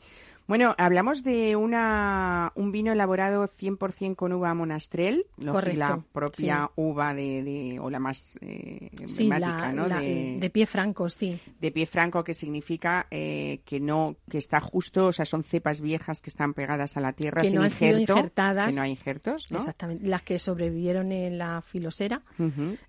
Bueno, 0.50 0.74
hablamos 0.80 1.24
de 1.24 1.56
una, 1.56 2.52
un 2.56 2.72
vino 2.72 2.92
elaborado 2.92 3.48
100% 3.48 4.16
con 4.16 4.34
uva 4.34 4.52
monastrel, 4.56 5.28
lo- 5.38 5.52
Correcto, 5.54 5.80
la 5.80 6.04
propia 6.12 6.66
sí. 6.66 6.72
uva 6.76 7.14
de, 7.14 7.44
de- 7.44 7.80
o 7.80 7.90
la 7.92 8.00
más 8.00 8.36
eh, 8.42 8.90
Sí, 9.06 9.24
emblemática, 9.24 9.68
la- 9.68 9.72
¿no? 9.74 9.88
la- 9.88 10.00
de, 10.02 10.38
de 10.40 10.50
pie 10.50 10.66
franco, 10.66 11.08
sí. 11.10 11.40
de 11.62 11.72
pie 11.72 11.86
franco 11.86 12.24
que 12.24 12.34
significa 12.34 13.06
eh, 13.12 13.62
que 13.64 13.80
no 13.80 14.16
que 14.28 14.40
está 14.40 14.60
justo 14.60 15.06
o 15.06 15.12
sea 15.14 15.26
son 15.26 15.44
cepas 15.44 15.82
viejas 15.82 16.20
que 16.20 16.32
están 16.32 16.56
pegadas 16.56 16.98
a 16.98 17.02
la 17.02 17.14
tierra 17.14 17.44
Que 17.44 17.50
sin 17.50 17.60
no 17.60 17.64
han 17.66 17.70
sido 17.70 18.00
injertadas. 18.00 18.70
que 18.70 18.76
no 18.76 18.82
hay 18.82 18.90
injertos 18.90 19.52
¿no? 19.52 19.60
Exactamente, 19.60 20.08
las 20.08 20.24
que 20.24 20.40
sobrevivieron 20.40 21.12
en 21.12 21.38
la 21.38 21.62
filosera. 21.62 22.24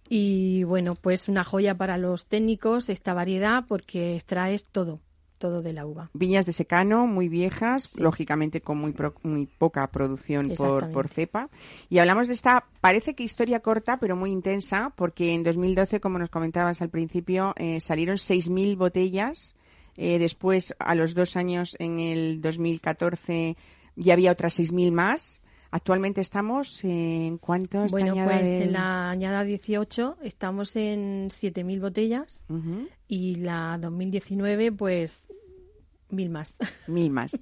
Y 0.09 0.65
bueno, 0.65 0.95
pues 0.95 1.29
una 1.29 1.45
joya 1.45 1.75
para 1.77 1.99
los 1.99 2.27
técnicos 2.27 2.89
esta 2.89 3.13
variedad 3.13 3.65
porque 3.69 4.17
extraes 4.17 4.65
todo, 4.65 5.01
todo 5.41 5.61
de 5.63 5.73
la 5.73 5.87
uva. 5.87 6.09
viñas 6.15 6.47
de 6.47 6.53
secano 6.53 7.09
muy 7.09 7.29
viejas 7.29 7.99
lógicamente 7.99 8.61
con 8.61 8.79
muy 8.79 8.93
pro- 8.93 9.15
muy 9.25 9.47
poca 9.47 9.89
producción 9.89 10.51
por, 10.57 10.93
por 10.93 11.09
cepa. 11.09 11.49
Y 11.89 11.99
hablamos 11.99 12.29
de 12.29 12.35
esta 12.35 12.67
parece 12.81 13.15
que 13.17 13.25
historia 13.25 13.59
corta 13.59 13.97
pero 13.97 14.15
muy 14.15 14.31
intensa 14.31 14.93
porque 14.95 15.33
en 15.35 15.43
2012 15.43 15.99
como 16.01 16.19
nos 16.21 16.31
comentabas 16.31 16.81
al 16.83 16.91
principio 16.91 17.55
eh, 17.57 17.81
salieron 17.81 18.17
6.000 18.19 18.77
botellas. 18.77 19.57
Eh, 19.97 20.19
después 20.21 20.75
a 20.79 20.95
los 20.95 21.15
dos 21.15 21.35
años 21.37 21.75
en 21.81 21.99
el 21.99 22.41
2014 22.41 23.57
ya 23.97 24.13
había 24.13 24.33
otras 24.33 24.59
6.000 24.59 24.93
más 24.93 25.40
Actualmente 25.73 26.21
estamos 26.21 26.83
en 26.85 27.39
cuánto 27.39 27.85
esta 27.85 27.93
Bueno, 27.93 28.15
pues 28.25 28.51
del- 28.51 28.63
en 28.63 28.73
la 28.73 29.11
añada 29.11 29.45
18 29.45 30.17
estamos 30.23 30.75
en 30.75 31.29
7.000 31.31 31.81
botellas 31.81 32.45
y 33.07 33.37
la 33.37 33.79
2019 33.81 34.73
pues 34.73 35.29
mil 36.09 36.29
más. 36.29 36.57
mil 36.89 37.11
más. 37.11 37.41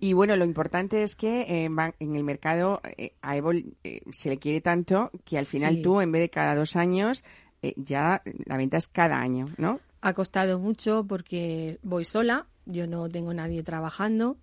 Y 0.00 0.14
bueno, 0.14 0.36
lo 0.36 0.44
importante 0.46 1.02
es 1.02 1.16
que 1.16 1.42
eh, 1.42 1.68
en 2.00 2.16
el 2.16 2.24
mercado 2.24 2.80
eh, 2.96 3.12
a 3.20 3.36
Evol 3.36 3.76
eh, 3.84 4.00
se 4.10 4.30
le 4.30 4.38
quiere 4.38 4.62
tanto 4.62 5.10
que 5.26 5.36
al 5.36 5.44
final 5.44 5.74
Sí. 5.76 5.82
tú, 5.82 6.00
en 6.00 6.12
vez 6.12 6.22
de 6.22 6.30
cada 6.30 6.54
dos 6.54 6.76
años, 6.76 7.22
eh, 7.60 7.74
ya 7.76 8.22
la 8.46 8.56
venta 8.56 8.78
es 8.78 8.88
cada 8.88 9.18
año, 9.20 9.48
¿no? 9.58 9.80
Ha 10.00 10.14
costado 10.14 10.58
mucho 10.58 11.04
porque 11.06 11.78
voy 11.82 12.06
sola, 12.06 12.46
yo 12.64 12.86
no 12.86 13.06
tengo 13.10 13.34
nadie 13.34 13.62
trabajando, 13.62 14.38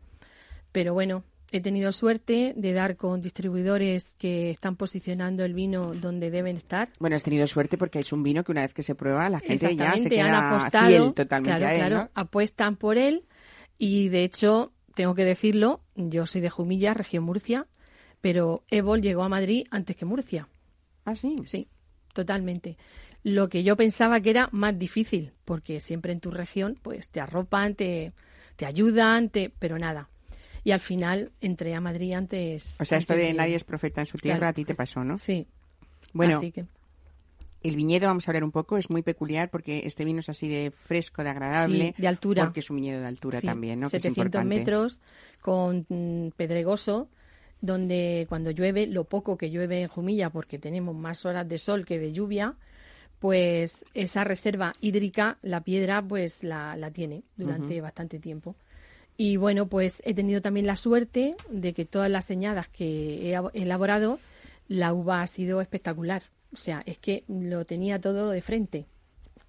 pero 0.72 0.94
bueno, 0.94 1.24
he 1.54 1.62
tenido 1.62 1.92
suerte 1.92 2.54
de 2.58 2.74
dar 2.74 2.98
con 2.98 3.22
distribuidores 3.22 4.16
que 4.16 4.50
están 4.50 4.76
posicionando 4.76 5.46
el 5.46 5.54
vino 5.54 5.94
donde 5.94 6.32
deben 6.32 6.58
estar. 6.58 6.90
Bueno, 7.00 7.16
has 7.16 7.22
tenido 7.22 7.46
suerte 7.46 7.78
porque 7.78 8.00
es 8.00 8.12
un 8.12 8.24
vino 8.24 8.44
que 8.44 8.52
una 8.52 8.62
vez 8.62 8.74
que 8.74 8.82
se 8.82 8.96
prueba, 8.96 9.30
la 9.30 9.40
gente 9.40 9.58
ya 9.76 9.96
se 9.96 10.08
Exactamente, 10.08 10.20
han 10.22 10.28
queda 10.28 10.50
apostado, 10.50 10.88
fiel 10.88 11.14
totalmente 11.14 11.58
claro, 11.60 11.66
a 11.66 11.74
él, 11.76 11.80
claro, 11.80 11.96
¿no? 12.06 12.10
apuestan 12.16 12.76
por 12.76 12.98
él 12.98 13.26
y 13.78 14.10
de 14.10 14.24
hecho, 14.24 14.74
tengo 14.96 15.14
que 15.14 15.26
decirlo, 15.26 15.82
yo 15.96 16.26
soy 16.26 16.42
de 16.42 16.50
Jumilla, 16.50 16.96
región 16.96 17.24
Murcia, 17.24 17.68
pero 18.20 18.64
Evol 18.70 19.02
llegó 19.02 19.22
a 19.22 19.30
Madrid 19.30 19.68
antes 19.70 19.96
que 19.96 20.06
Murcia. 20.06 20.48
Ah, 21.06 21.14
sí. 21.14 21.36
Sí, 21.46 21.68
totalmente. 22.14 22.78
Lo 23.22 23.48
que 23.48 23.64
yo 23.64 23.78
pensaba 23.78 24.22
que 24.22 24.32
era 24.32 24.50
más 24.52 24.78
difícil, 24.80 25.34
porque 25.46 25.82
siempre 25.82 26.14
en 26.14 26.20
tu 26.20 26.32
región 26.32 26.80
pues 26.82 27.10
te 27.10 27.22
arropan, 27.22 27.76
te, 27.76 28.14
te 28.56 28.66
ayudan, 28.66 29.30
te, 29.30 29.52
pero 29.60 29.78
nada. 29.78 30.10
Y 30.64 30.72
al 30.72 30.80
final 30.80 31.32
entré 31.42 31.76
a 31.76 31.82
Madrid 31.82 32.14
antes. 32.14 32.78
O 32.80 32.86
sea, 32.86 32.98
esto 32.98 33.14
de 33.16 33.34
nadie 33.34 33.56
es 33.56 33.64
profeta 33.64 34.02
en 34.02 34.08
su 34.08 34.18
tierra, 34.18 34.40
Claro. 34.40 34.52
a 34.52 34.54
ti 34.54 34.66
te 34.66 34.76
pasó, 34.76 35.04
¿no? 35.04 35.18
Sí. 35.18 35.48
Bueno, 36.14 36.38
Así 36.38 36.52
que 36.52 36.66
el 37.64 37.76
viñedo, 37.78 38.08
vamos 38.08 38.28
a 38.28 38.32
hablar 38.32 38.44
un 38.44 38.52
poco, 38.52 38.78
es 38.78 38.90
muy 38.90 39.02
peculiar 39.04 39.50
porque 39.50 39.84
este 39.86 40.04
vino 40.04 40.20
es 40.20 40.28
así 40.30 40.50
de 40.50 40.70
fresco, 40.72 41.24
de 41.24 41.30
agradable. 41.30 41.94
Sí, 41.96 42.02
de 42.02 42.08
altura. 42.08 42.44
Porque 42.44 42.60
es 42.60 42.70
un 42.70 42.76
viñedo 42.78 43.00
de 43.02 43.08
altura 43.08 43.40
sí, 43.40 43.48
también, 43.48 43.80
¿no? 43.80 43.90
Que 43.90 43.98
es 43.98 44.04
700 44.04 44.26
importante. 44.26 44.56
metros 44.60 45.00
con 45.42 45.86
mm, 45.88 46.32
pedregoso, 46.36 47.08
donde 47.62 48.26
cuando 48.28 48.52
llueve, 48.52 48.88
lo 48.88 49.06
poco 49.06 49.38
que 49.38 49.50
llueve 49.50 49.82
en 49.84 49.88
Jumilla, 49.88 50.30
porque 50.30 50.60
tenemos 50.60 50.94
más 50.94 51.26
horas 51.26 51.48
de 51.48 51.58
sol 51.58 51.86
que 51.86 52.00
de 52.00 52.12
lluvia, 52.12 52.56
pues 53.20 53.86
esa 53.94 54.26
reserva 54.26 54.74
hídrica, 54.82 55.38
la 55.42 55.62
piedra, 55.62 56.02
pues 56.02 56.44
la, 56.44 56.76
la 56.76 56.92
tiene 56.92 57.24
durante 57.38 57.80
bastante 57.80 58.20
tiempo. 58.20 58.58
Y 59.18 59.38
bueno, 59.38 59.68
pues 59.68 60.02
he 60.06 60.14
tenido 60.14 60.42
también 60.42 60.66
la 60.66 60.76
suerte 60.76 61.36
de 61.50 61.74
que 61.74 61.86
todas 61.86 62.10
las 62.10 62.26
señadas 62.26 62.68
que 62.70 63.30
he 63.30 63.38
ab- 63.38 63.52
elaborado, 63.54 64.20
la 64.68 64.94
uva 64.94 65.22
ha 65.22 65.28
sido 65.28 65.62
espectacular. 65.62 66.24
O 66.54 66.58
sea, 66.58 66.82
es 66.86 66.98
que 66.98 67.24
lo 67.28 67.66
tenía 67.66 68.00
todo 68.00 68.30
de 68.32 68.42
frente. 68.42 68.86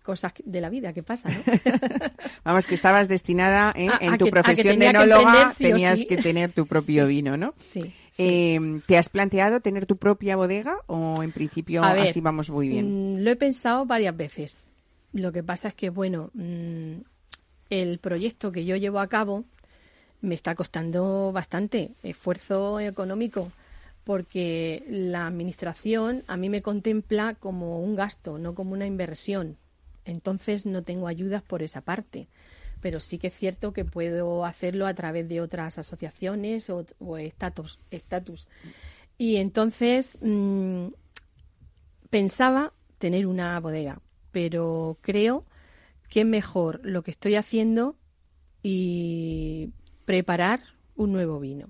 Cosas 0.02 0.34
de 0.44 0.60
la 0.60 0.68
vida 0.68 0.92
que 0.92 1.02
pasa, 1.02 1.30
¿no? 1.30 1.36
Vamos, 2.44 2.66
que 2.66 2.74
estabas 2.74 3.08
destinada 3.08 3.72
¿eh? 3.74 3.88
A- 3.90 3.98
en 4.02 4.12
a 4.14 4.18
tu 4.18 4.26
que- 4.26 4.30
profesión 4.32 4.78
de 4.78 4.84
que 4.84 4.90
enóloga, 4.90 5.50
sí 5.54 5.64
tenías 5.64 6.00
sí. 6.00 6.06
que 6.06 6.18
tener 6.18 6.52
tu 6.52 6.66
propio 6.66 7.06
vino, 7.06 7.38
¿no? 7.38 7.54
Sí. 7.62 7.90
Eh, 8.18 8.80
¿Te 8.86 8.98
has 8.98 9.08
planteado 9.08 9.60
tener 9.60 9.86
tu 9.86 9.96
propia 9.96 10.36
bodega 10.36 10.76
o 10.88 11.22
en 11.22 11.32
principio 11.32 11.82
A 11.82 11.94
ver, 11.94 12.08
así 12.08 12.20
vamos 12.20 12.50
muy 12.50 12.68
bien? 12.68 13.14
Mm, 13.16 13.24
lo 13.24 13.30
he 13.30 13.36
pensado 13.36 13.86
varias 13.86 14.14
veces. 14.14 14.68
Lo 15.14 15.32
que 15.32 15.42
pasa 15.42 15.68
es 15.68 15.74
que, 15.74 15.88
bueno, 15.88 16.30
mm, 16.34 16.96
el 17.70 17.98
proyecto 17.98 18.52
que 18.52 18.66
yo 18.66 18.76
llevo 18.76 18.98
a 19.00 19.08
cabo 19.08 19.44
me 20.24 20.34
está 20.34 20.54
costando 20.54 21.30
bastante 21.32 21.90
esfuerzo 22.02 22.80
económico 22.80 23.52
porque 24.04 24.84
la 24.88 25.26
administración 25.26 26.24
a 26.26 26.36
mí 26.36 26.48
me 26.48 26.62
contempla 26.62 27.34
como 27.34 27.80
un 27.80 27.94
gasto, 27.94 28.38
no 28.38 28.54
como 28.54 28.72
una 28.72 28.86
inversión. 28.86 29.56
Entonces 30.04 30.66
no 30.66 30.82
tengo 30.82 31.08
ayudas 31.08 31.42
por 31.42 31.62
esa 31.62 31.80
parte. 31.80 32.28
Pero 32.82 33.00
sí 33.00 33.18
que 33.18 33.28
es 33.28 33.34
cierto 33.34 33.72
que 33.72 33.86
puedo 33.86 34.44
hacerlo 34.44 34.86
a 34.86 34.92
través 34.92 35.26
de 35.28 35.40
otras 35.40 35.78
asociaciones 35.78 36.68
o, 36.68 36.84
estatus, 37.16 37.78
estatus. 37.90 38.46
Y 39.16 39.36
entonces 39.36 40.18
mm, 40.20 40.88
pensaba 42.10 42.74
tener 42.98 43.26
una 43.26 43.58
bodega, 43.60 44.00
pero 44.32 44.98
creo 45.00 45.44
que 46.10 46.20
es 46.20 46.26
mejor 46.26 46.80
lo 46.84 47.02
que 47.02 47.10
estoy 47.10 47.36
haciendo 47.36 47.96
y 48.62 49.70
preparar 50.04 50.60
un 50.96 51.12
nuevo 51.12 51.40
vino. 51.40 51.68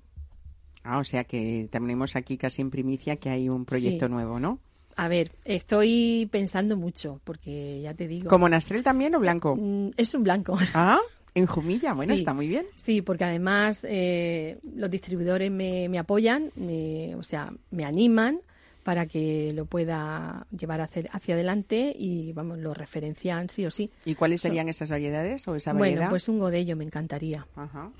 Ah, 0.83 0.99
o 0.99 1.05
sea 1.05 1.25
que 1.25 1.68
tenemos 1.70 2.14
aquí 2.16 2.37
casi 2.37 2.61
en 2.62 2.70
primicia 2.70 3.16
que 3.16 3.31
hay 3.31 3.49
un 3.49 3.64
proyecto 3.64 4.07
Sí. 4.07 4.12
nuevo, 4.12 4.38
¿no? 4.38 4.59
A 4.97 5.09
ver, 5.09 5.33
estoy 5.44 6.29
pensando 6.31 6.77
mucho, 6.77 7.20
porque 7.25 7.81
ya 7.83 7.94
te 7.94 8.07
digo. 8.07 8.29
¿Como 8.29 8.49
Nastrel 8.49 8.83
también 8.83 9.14
o 9.14 9.18
blanco? 9.20 9.57
Mm, 9.57 9.90
Es 9.97 10.14
un 10.14 10.23
blanco. 10.23 10.57
Ah, 10.75 11.01
en 11.35 11.47
Jumilla, 11.47 11.94
bueno, 11.94 12.12
Sí. 12.14 12.20
está 12.20 12.33
muy 12.35 12.47
bien. 12.47 12.66
Sí, 12.77 13.03
porque 13.03 13.25
además 13.25 13.85
eh, 13.88 14.59
los 14.77 14.88
distribuidores 14.90 15.51
me, 15.51 15.88
me 15.88 15.99
apoyan, 15.99 16.51
me- 16.55 17.16
o 17.16 17.23
sea, 17.25 17.53
me 17.73 17.85
animan 17.85 18.40
para 18.85 19.07
que 19.07 19.53
lo 19.55 19.64
pueda 19.64 20.47
llevar 20.57 20.83
hacia, 20.83 21.05
hacia 21.11 21.35
adelante 21.35 21.92
y, 21.99 22.33
vamos, 22.35 22.59
lo 22.59 22.75
referencian 22.75 23.49
sí 23.49 23.64
o 23.64 23.70
sí. 23.70 23.90
¿Y 24.05 24.14
cuáles 24.14 24.42
So- 24.42 24.49
serían 24.49 24.68
esas 24.68 24.90
variedades 24.90 25.49
o 25.49 25.55
esa 25.57 25.73
variedad? 25.73 25.97
Bueno, 25.97 26.11
pues 26.11 26.29
un 26.29 26.38
godello 26.38 26.77
me 26.77 26.85
encantaría. 26.85 27.47
Ajá. 27.57 27.90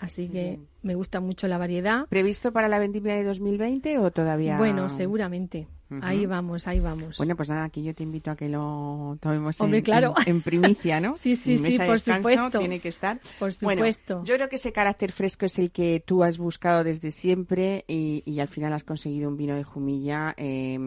Así 0.00 0.28
que 0.28 0.60
me 0.82 0.94
gusta 0.94 1.20
mucho 1.20 1.48
la 1.48 1.58
variedad. 1.58 2.06
¿Previsto 2.08 2.52
para 2.52 2.68
la 2.68 2.78
vendimia 2.78 3.14
de 3.16 3.24
2020 3.24 3.98
o 3.98 4.10
todavía? 4.12 4.56
Bueno, 4.56 4.88
seguramente. 4.90 5.66
Ahí 6.02 6.26
vamos, 6.26 6.66
ahí 6.68 6.80
vamos. 6.80 7.16
Bueno, 7.16 7.34
pues 7.34 7.48
nada, 7.48 7.64
aquí 7.64 7.82
yo 7.82 7.94
te 7.94 8.02
invito 8.02 8.30
a 8.30 8.36
que 8.36 8.48
lo 8.50 9.16
tomemos 9.20 9.58
Hombre, 9.60 9.78
en, 9.78 9.84
claro. 9.84 10.14
en- 10.26 10.36
en 10.36 10.42
primicia, 10.42 11.00
¿no? 11.00 11.14
Sí, 11.18 11.34
sí, 11.34 11.56
sí, 11.56 11.78
por 11.78 11.98
supuesto. 11.98 12.58
Tiene 12.58 12.78
que 12.78 12.90
estar. 12.90 13.18
Por 13.38 13.50
Bueno, 13.62 13.80
supuesto. 13.80 14.22
yo 14.24 14.34
creo 14.34 14.48
que 14.50 14.56
ese 14.56 14.70
carácter 14.70 15.12
fresco 15.12 15.46
es 15.46 15.58
el 15.58 15.70
que 15.70 16.02
tú 16.06 16.22
has 16.22 16.36
buscado 16.36 16.84
desde 16.84 17.10
siempre 17.10 17.84
y, 17.88 18.22
y 18.26 18.38
al 18.40 18.48
final 18.48 18.74
has 18.74 18.84
conseguido 18.84 19.28
un 19.30 19.38
vino 19.38 19.56
de 19.56 19.64
Jumilla 19.64 20.34
eh, 20.36 20.78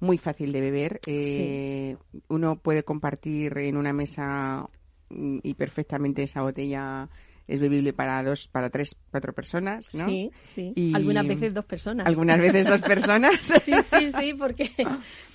muy 0.00 0.16
fácil 0.16 0.52
de 0.52 0.60
beber. 0.62 1.00
Eh, 1.06 1.96
Uno 2.28 2.56
puede 2.56 2.82
compartir 2.82 3.58
en 3.58 3.76
una 3.76 3.92
mesa 3.92 4.66
mm, 5.10 5.38
y 5.42 5.52
perfectamente 5.54 6.22
esa 6.22 6.40
botella 6.40 7.10
es 7.48 7.60
bebible 7.60 7.92
para 7.92 8.22
dos, 8.22 8.48
para 8.48 8.70
tres, 8.70 8.96
cuatro 9.10 9.32
personas, 9.32 9.94
¿no? 9.94 10.06
Sí, 10.08 10.30
sí. 10.44 10.72
Y- 10.74 10.94
Algunas 10.94 11.26
veces 11.28 11.54
dos 11.54 11.64
personas. 11.64 12.06
Algunas 12.06 12.38
veces 12.38 12.66
dos 12.66 12.80
personas. 12.82 13.32
Sí, 13.64 13.72
sí, 13.84 14.06
sí, 14.08 14.34
porque 14.34 14.70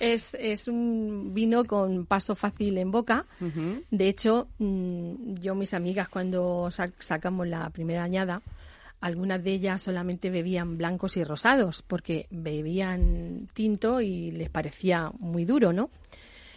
es, 0.00 0.34
es 0.34 0.68
un 0.68 1.32
vino 1.34 1.64
con 1.64 2.06
paso 2.06 2.34
fácil 2.34 2.76
en 2.78 2.90
boca. 2.90 3.24
De 3.90 4.08
hecho, 4.08 4.48
mm, 4.58 5.34
yo, 5.40 5.54
mis 5.54 5.74
amigas, 5.74 6.08
cuando 6.08 6.70
sa- 6.70 6.92
sacamos 6.98 7.46
la 7.48 7.68
primera 7.70 8.04
añada, 8.04 8.42
algunas 9.00 9.42
de 9.42 9.52
ellas 9.54 9.82
solamente 9.82 10.30
bebían 10.30 10.76
blancos 10.78 11.16
y 11.16 11.24
rosados, 11.24 11.82
porque 11.82 12.26
bebían 12.30 13.48
tinto 13.54 14.00
y 14.00 14.30
les 14.30 14.48
parecía 14.50 15.10
muy 15.18 15.44
duro, 15.44 15.72
¿no? 15.72 15.90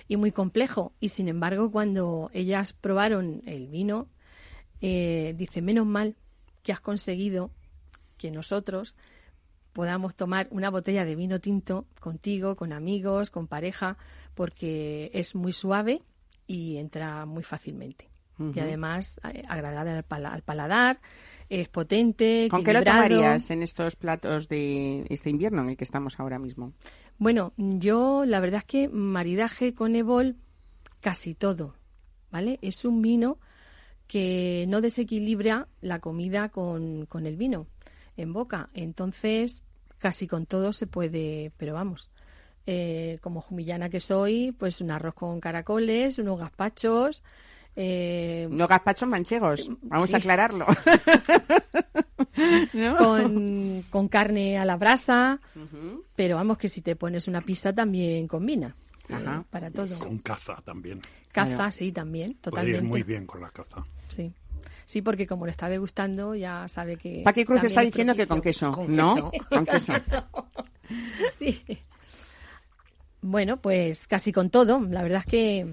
Y 0.08 0.18
muy 0.18 0.32
complejo. 0.32 0.94
Y 1.00 1.10
sin 1.10 1.28
embargo, 1.28 1.72
cuando 1.72 2.30
ellas 2.34 2.74
probaron 2.74 3.42
el 3.48 3.68
vino, 3.68 4.08
eh, 4.82 5.34
dice, 5.38 5.62
menos 5.62 5.86
mal 5.86 6.16
que 6.64 6.72
has 6.72 6.80
conseguido 6.82 7.52
que 8.18 8.32
nosotros 8.32 8.96
podamos 9.74 10.16
tomar 10.16 10.48
una 10.52 10.70
botella 10.70 11.04
de 11.06 11.16
vino 11.16 11.40
tinto 11.42 11.86
contigo, 12.00 12.56
con 12.56 12.72
amigos, 12.74 13.30
con 13.30 13.48
pareja, 13.48 13.98
porque 14.34 15.12
es 15.14 15.36
muy 15.36 15.52
suave 15.54 16.02
y 16.48 16.78
entra 16.78 17.26
muy 17.26 17.44
fácilmente. 17.44 18.10
Y 18.38 18.60
además 18.60 19.18
eh, 19.34 19.44
agradable 19.48 19.92
al, 19.92 20.04
pala- 20.04 20.34
al 20.34 20.42
paladar, 20.42 21.00
es 21.48 21.70
potente, 21.70 22.48
¿Con 22.52 22.64
qué 22.66 22.74
lo 22.74 22.84
tomarías 22.84 23.50
en 23.50 23.64
estos 23.64 23.96
platos 23.96 24.50
de 24.50 25.06
este 25.10 25.30
invierno 25.30 25.62
en 25.62 25.70
el 25.70 25.78
que 25.78 25.86
estamos 25.86 26.20
ahora 26.20 26.38
mismo? 26.38 26.74
Bueno, 27.18 27.54
yo 27.56 28.26
la 28.26 28.42
verdad 28.42 28.58
es 28.60 28.66
que 28.66 28.90
maridaje 28.90 29.74
con 29.74 29.96
Ebol 29.96 30.36
casi 31.00 31.34
todo, 31.34 31.76
¿vale? 32.30 32.60
Es 32.62 32.84
un 32.84 33.02
vino 33.02 33.38
que 34.08 34.66
no 34.68 34.82
desequilibra 34.82 35.68
la 35.82 36.00
comida 36.00 36.50
con, 36.50 37.06
con 37.08 37.26
el 37.26 37.38
vino 37.38 37.68
en 38.18 38.34
boca. 38.34 38.70
Entonces, 38.74 39.64
casi 39.98 40.28
con 40.28 40.46
todo 40.46 40.74
se 40.74 40.86
puede, 40.88 41.52
pero 41.58 41.74
vamos, 41.74 42.12
eh, 42.68 43.18
como 43.22 43.42
jumillana 43.42 43.90
que 43.90 44.00
soy, 44.00 44.52
pues 44.58 44.82
un 44.82 44.92
arroz 44.92 45.16
con 45.16 45.40
caracoles, 45.40 46.20
unos 46.20 46.40
gazpachos, 46.40 47.24
eh, 47.76 48.48
No 48.52 48.68
gazpachos 48.68 49.10
manchegos, 49.10 49.70
vamos 49.82 50.10
Sí. 50.10 50.16
a 50.16 50.20
aclararlo. 50.20 50.66
¿No? 52.74 52.98
con, 52.98 53.84
con 53.90 54.08
carne 54.08 54.58
a 54.58 54.66
la 54.66 54.78
brasa, 54.78 55.40
pero 56.16 56.36
vamos 56.36 56.58
que 56.58 56.70
si 56.70 56.82
te 56.82 56.96
pones 56.96 57.28
una 57.28 57.42
pizza 57.42 57.74
también 57.74 58.28
combina. 58.28 58.76
eh, 59.10 59.14
Ajá. 59.14 59.46
para 59.50 59.72
todo. 59.72 59.98
Con 60.00 60.18
caza 60.20 60.56
también. 60.66 61.00
Caza, 61.36 61.72
sí, 61.72 61.92
también, 61.92 62.32
Puede 62.34 62.42
totalmente. 62.42 62.78
ir 62.80 62.84
muy 62.84 63.04
bien 63.04 63.26
con 63.28 63.42
la 63.42 63.50
caza. 63.50 63.86
Sí. 64.10 64.32
Sí, 64.86 65.02
porque 65.02 65.26
como 65.28 65.46
lo 65.46 65.52
está 65.52 65.68
degustando, 65.68 66.36
ya 66.36 66.68
sabe 66.68 66.96
que. 66.98 67.22
Paqui 67.26 67.44
Cruz 67.46 67.64
está 67.64 67.82
es 67.82 67.88
diciendo 67.88 68.14
que 68.16 68.28
con 68.28 68.40
queso, 68.42 68.72
Con 68.72 68.96
¿no? 68.96 69.32
queso. 69.32 69.46
Con 69.50 69.66
queso. 69.66 69.94
Sí. 71.38 71.64
Bueno, 73.22 73.58
pues 73.58 74.08
casi 74.08 74.32
con 74.32 74.50
todo. 74.50 74.80
La 74.82 75.02
verdad 75.02 75.20
es 75.20 75.26
que 75.26 75.68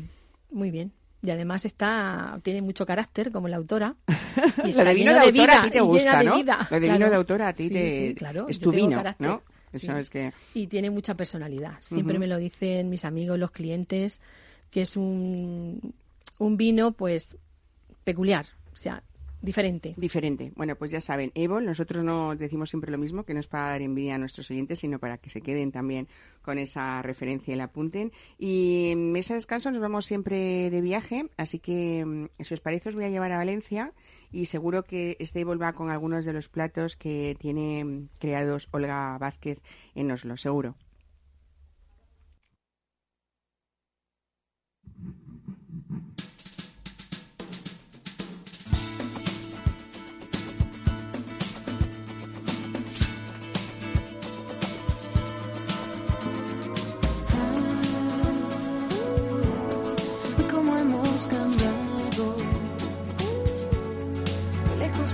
muy 0.51 0.71
bien. 0.71 0.93
Y 1.23 1.31
además 1.31 1.65
está 1.65 2.41
tiene 2.43 2.63
mucho 2.63 2.85
carácter 2.87 3.31
como 3.31 3.49
la 3.49 3.57
autora. 3.57 3.95
Y 4.65 4.73
Lo 4.73 4.85
de 4.85 4.95
vino 4.95 5.13
de 5.13 5.19
autor 5.19 5.33
vida, 5.33 5.61
a 5.61 5.65
ti 5.65 5.71
te 5.71 5.81
gusta, 5.83 6.23
¿no? 6.23 6.37
vida. 6.37 6.67
Lo 6.71 6.81
de 6.81 6.87
Claro. 6.87 6.99
vino 6.99 7.11
de 7.11 7.17
autor 7.17 7.43
a 7.43 7.53
ti 7.53 7.69
Sí, 7.69 7.75
te- 7.75 8.09
sí, 8.09 8.15
claro. 8.15 8.47
es 8.49 8.59
tu 8.59 8.73
vino, 8.73 8.97
carácter, 8.97 9.27
¿no? 9.29 9.43
Eso 9.73 9.93
sí. 9.95 10.01
es 10.01 10.11
que... 10.11 10.33
Y 10.55 10.67
tiene 10.67 10.89
mucha 10.91 11.15
personalidad. 11.15 11.75
Siempre 11.81 12.19
me 12.19 12.27
lo 12.27 12.39
dicen 12.39 12.89
mis 12.89 13.05
amigos, 13.05 13.39
los 13.39 13.51
clientes, 13.51 14.21
que 14.73 14.83
es 14.83 14.97
un, 14.97 15.95
un 16.39 16.57
vino, 16.57 16.93
pues, 16.93 17.37
peculiar. 18.03 18.47
O 18.73 18.77
sea, 18.77 19.03
diferente. 19.43 19.95
Diferente. 19.99 20.51
Bueno, 20.57 20.77
pues 20.77 20.91
ya 20.91 21.01
saben, 21.01 21.31
Evol, 21.35 21.67
nosotros 21.67 22.03
no 22.03 22.35
decimos 22.35 22.71
siempre 22.71 22.91
lo 22.91 22.97
mismo, 22.97 23.25
que 23.25 23.35
no 23.35 23.41
es 23.41 23.49
para 23.49 23.69
dar 23.69 23.83
envidia 23.83 24.15
a 24.15 24.19
nuestros 24.19 24.51
oyentes, 24.51 24.79
sino 24.79 24.99
para 24.99 25.19
que 25.19 25.29
se 25.29 25.43
queden 25.43 25.73
también 25.73 26.09
con 26.41 26.59
esa 26.59 27.03
referencia 27.03 27.53
y 27.53 27.57
la 27.57 27.65
apunten. 27.65 28.13
Y 28.39 28.89
en 28.93 29.13
Mesa 29.13 29.35
de 29.35 29.39
Descanso 29.39 29.71
nos 29.71 29.83
vamos 29.83 30.07
siempre 30.07 30.71
de 30.71 30.81
viaje, 30.81 31.27
así 31.37 31.59
que 31.59 32.05
mm, 32.05 32.43
si 32.43 32.55
os 32.55 32.61
parece 32.61 32.89
os 32.89 32.95
voy 32.95 33.05
a 33.05 33.11
llevar 33.11 33.31
a 33.33 33.37
Valencia 33.37 33.93
y 34.33 34.47
seguro 34.47 34.85
que 34.85 35.19
este 35.21 35.41
Evol 35.41 35.61
va 35.61 35.75
con 35.75 35.91
algunos 35.91 36.25
de 36.25 36.33
los 36.33 36.49
platos 36.49 36.97
que 36.97 37.37
tiene 37.39 37.85
mm, 37.85 38.09
creados 38.19 38.69
Olga 38.71 39.19
Vázquez 39.19 39.59
en 39.95 40.11
Oslo, 40.11 40.39
seguro. 40.39 40.77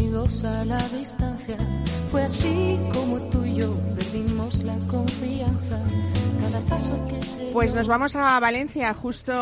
a 0.00 0.64
la 0.64 0.78
distancia. 0.90 1.56
Fue 2.10 2.22
así 2.22 2.78
como 2.92 3.18
tú 3.30 3.44
y 3.44 3.56
yo 3.56 3.72
perdimos 3.94 4.62
la 4.62 4.78
confianza. 4.86 5.80
Cada 6.40 6.60
paso 6.68 6.92
que 7.08 7.20
se 7.22 7.46
Pues 7.52 7.74
nos 7.74 7.88
vamos 7.88 8.14
a 8.14 8.38
Valencia, 8.38 8.92
justo 8.94 9.32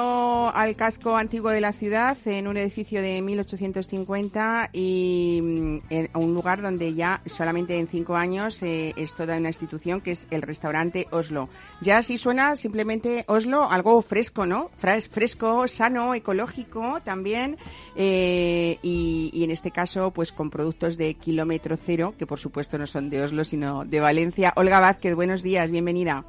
al 0.54 0.74
casco 0.76 1.16
antiguo 1.16 1.50
de 1.50 1.60
la 1.60 1.72
ciudad, 1.72 2.16
en 2.24 2.46
un 2.46 2.56
edificio 2.56 3.02
de 3.02 3.20
1850 3.20 4.70
y 4.72 5.40
mm, 5.42 5.78
en 5.90 6.10
un 6.14 6.32
lugar 6.34 6.62
donde 6.62 6.94
ya 6.94 7.20
solamente 7.26 7.78
en 7.78 7.88
cinco 7.88 8.16
años 8.16 8.62
eh, 8.62 8.94
es 8.96 9.12
toda 9.14 9.36
una 9.36 9.48
institución 9.48 10.00
que 10.00 10.12
es 10.12 10.26
el 10.30 10.40
restaurante 10.42 11.06
Oslo. 11.10 11.48
Ya 11.82 11.98
así 11.98 12.16
suena 12.16 12.56
simplemente 12.56 13.24
Oslo, 13.28 13.70
algo 13.70 14.00
fresco, 14.00 14.46
¿no? 14.46 14.70
Fres- 14.80 15.10
Fresco, 15.10 15.68
sano, 15.68 16.14
ecológico 16.14 17.00
también 17.04 17.58
eh, 17.96 18.78
y, 18.82 19.30
y 19.34 19.44
en 19.44 19.50
este 19.50 19.70
caso 19.72 20.10
pues 20.10 20.32
con 20.32 20.43
productos 20.50 20.96
de 20.96 21.14
kilómetro 21.14 21.76
cero, 21.76 22.14
que 22.18 22.26
por 22.26 22.38
supuesto 22.38 22.78
no 22.78 22.86
son 22.86 23.10
de 23.10 23.22
Oslo 23.22 23.44
sino 23.44 23.84
de 23.84 24.00
Valencia. 24.00 24.52
Olga 24.56 24.80
Vázquez, 24.80 25.14
buenos 25.14 25.42
días, 25.42 25.70
bienvenida. 25.70 26.24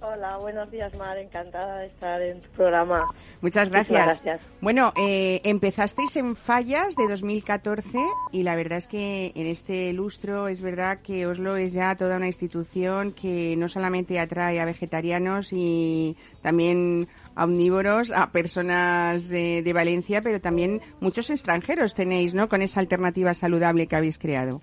Hola, 0.00 0.36
buenos 0.36 0.70
días, 0.70 0.96
Mar. 0.96 1.18
Encantada 1.18 1.78
de 1.78 1.86
estar 1.86 2.22
en 2.22 2.40
tu 2.40 2.48
programa. 2.50 3.06
Muchas 3.40 3.68
gracias. 3.68 4.22
gracias. 4.22 4.40
Bueno, 4.60 4.92
eh, 4.96 5.40
empezasteis 5.44 6.14
en 6.16 6.36
Fallas 6.36 6.94
de 6.94 7.08
2014 7.08 7.98
y 8.30 8.44
la 8.44 8.54
verdad 8.54 8.78
es 8.78 8.86
que 8.86 9.32
en 9.34 9.46
este 9.46 9.92
lustro 9.92 10.46
es 10.46 10.62
verdad 10.62 11.00
que 11.02 11.26
Oslo 11.26 11.56
es 11.56 11.72
ya 11.72 11.96
toda 11.96 12.16
una 12.16 12.28
institución 12.28 13.12
que 13.12 13.56
no 13.56 13.68
solamente 13.68 14.20
atrae 14.20 14.60
a 14.60 14.64
vegetarianos 14.64 15.52
y 15.52 16.16
también 16.42 17.08
a 17.38 17.44
omnívoros, 17.44 18.10
a 18.10 18.32
personas 18.32 19.32
eh, 19.32 19.62
de 19.62 19.72
Valencia, 19.72 20.20
pero 20.22 20.40
también 20.40 20.80
muchos 20.98 21.30
extranjeros 21.30 21.94
tenéis, 21.94 22.34
¿no? 22.34 22.48
Con 22.48 22.62
esa 22.62 22.80
alternativa 22.80 23.32
saludable 23.32 23.86
que 23.86 23.94
habéis 23.94 24.18
creado. 24.18 24.60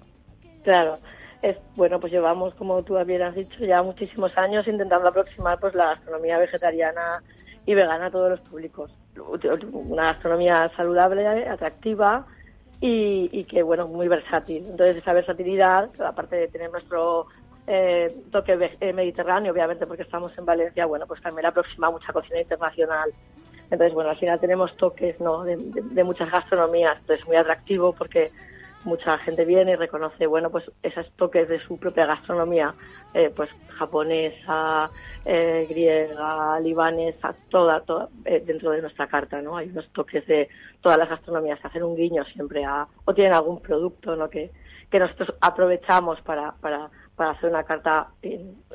Claro. 0.63 0.95
Es, 1.41 1.55
bueno, 1.77 2.01
pues 2.01 2.11
llevamos, 2.11 2.53
como 2.55 2.83
tú 2.83 2.97
bien 3.05 3.21
has 3.21 3.33
dicho, 3.33 3.63
ya 3.63 3.81
muchísimos 3.81 4.37
años 4.37 4.67
intentando 4.67 5.07
aproximar 5.07 5.57
pues 5.57 5.73
la 5.73 5.91
gastronomía 5.91 6.37
vegetariana 6.37 7.23
y 7.65 7.73
vegana 7.73 8.07
a 8.07 8.11
todos 8.11 8.31
los 8.31 8.41
públicos. 8.41 8.91
Una 9.71 10.07
gastronomía 10.11 10.69
saludable, 10.75 11.47
atractiva 11.47 12.25
y, 12.81 13.29
y 13.31 13.45
que, 13.45 13.63
bueno, 13.63 13.87
muy 13.87 14.09
versátil. 14.09 14.65
Entonces, 14.69 14.97
esa 14.97 15.13
versatilidad, 15.13 15.89
aparte 16.01 16.35
de 16.35 16.47
tener 16.49 16.69
nuestro 16.71 17.27
eh, 17.67 18.15
toque 18.31 18.57
eh, 18.79 18.93
mediterráneo, 18.93 19.51
obviamente 19.51 19.87
porque 19.87 20.03
estamos 20.03 20.37
en 20.37 20.45
Valencia, 20.45 20.85
bueno, 20.85 21.07
pues 21.07 21.21
también 21.21 21.45
aproxima 21.45 21.89
mucha 21.89 22.13
cocina 22.13 22.39
internacional. 22.39 23.11
Entonces, 23.71 23.93
bueno, 23.93 24.11
al 24.11 24.17
final 24.17 24.39
tenemos 24.39 24.75
toques 24.77 25.19
¿no? 25.19 25.43
de, 25.43 26.03
muchas 26.03 26.31
gastronomías, 26.31 26.97
entonces 26.99 27.25
muy 27.25 27.35
atractivo 27.35 27.93
porque 27.93 28.31
mucha 28.83 29.17
gente 29.17 29.45
viene 29.45 29.71
y 29.71 29.75
reconoce, 29.75 30.27
bueno, 30.27 30.51
pues 30.51 30.71
esos 30.83 31.11
toques 31.13 31.49
de 31.49 31.59
su 31.59 31.77
propia 31.77 32.05
gastronomía, 32.05 32.75
eh, 33.15 33.31
pues 33.35 33.49
japonesa, 33.69 34.89
eh, 35.25 35.65
griega, 35.67 36.59
libanesa, 36.59 37.35
toda, 37.49 37.79
toda 37.81 38.09
eh, 38.25 38.43
dentro 38.45 38.69
de 38.69 38.81
nuestra 38.81 39.07
carta, 39.07 39.41
¿no? 39.41 39.57
Hay 39.57 39.69
unos 39.69 39.89
toques 39.89 40.25
de 40.27 40.47
todas 40.81 40.99
las 40.99 41.09
gastronomías, 41.09 41.63
hacer 41.65 41.83
un 41.83 41.95
guiño 41.95 42.23
siempre 42.25 42.63
a, 42.63 42.87
o 43.05 43.13
tienen 43.15 43.33
algún 43.33 43.59
producto, 43.59 44.15
¿no? 44.15 44.29
Que, 44.29 44.51
que 44.91 44.99
nosotros 44.99 45.33
aprovechamos 45.41 46.21
para, 46.21 46.51
para, 46.51 46.91
para 47.15 47.31
hacer 47.31 47.49
una 47.49 47.63
carta 47.63 48.07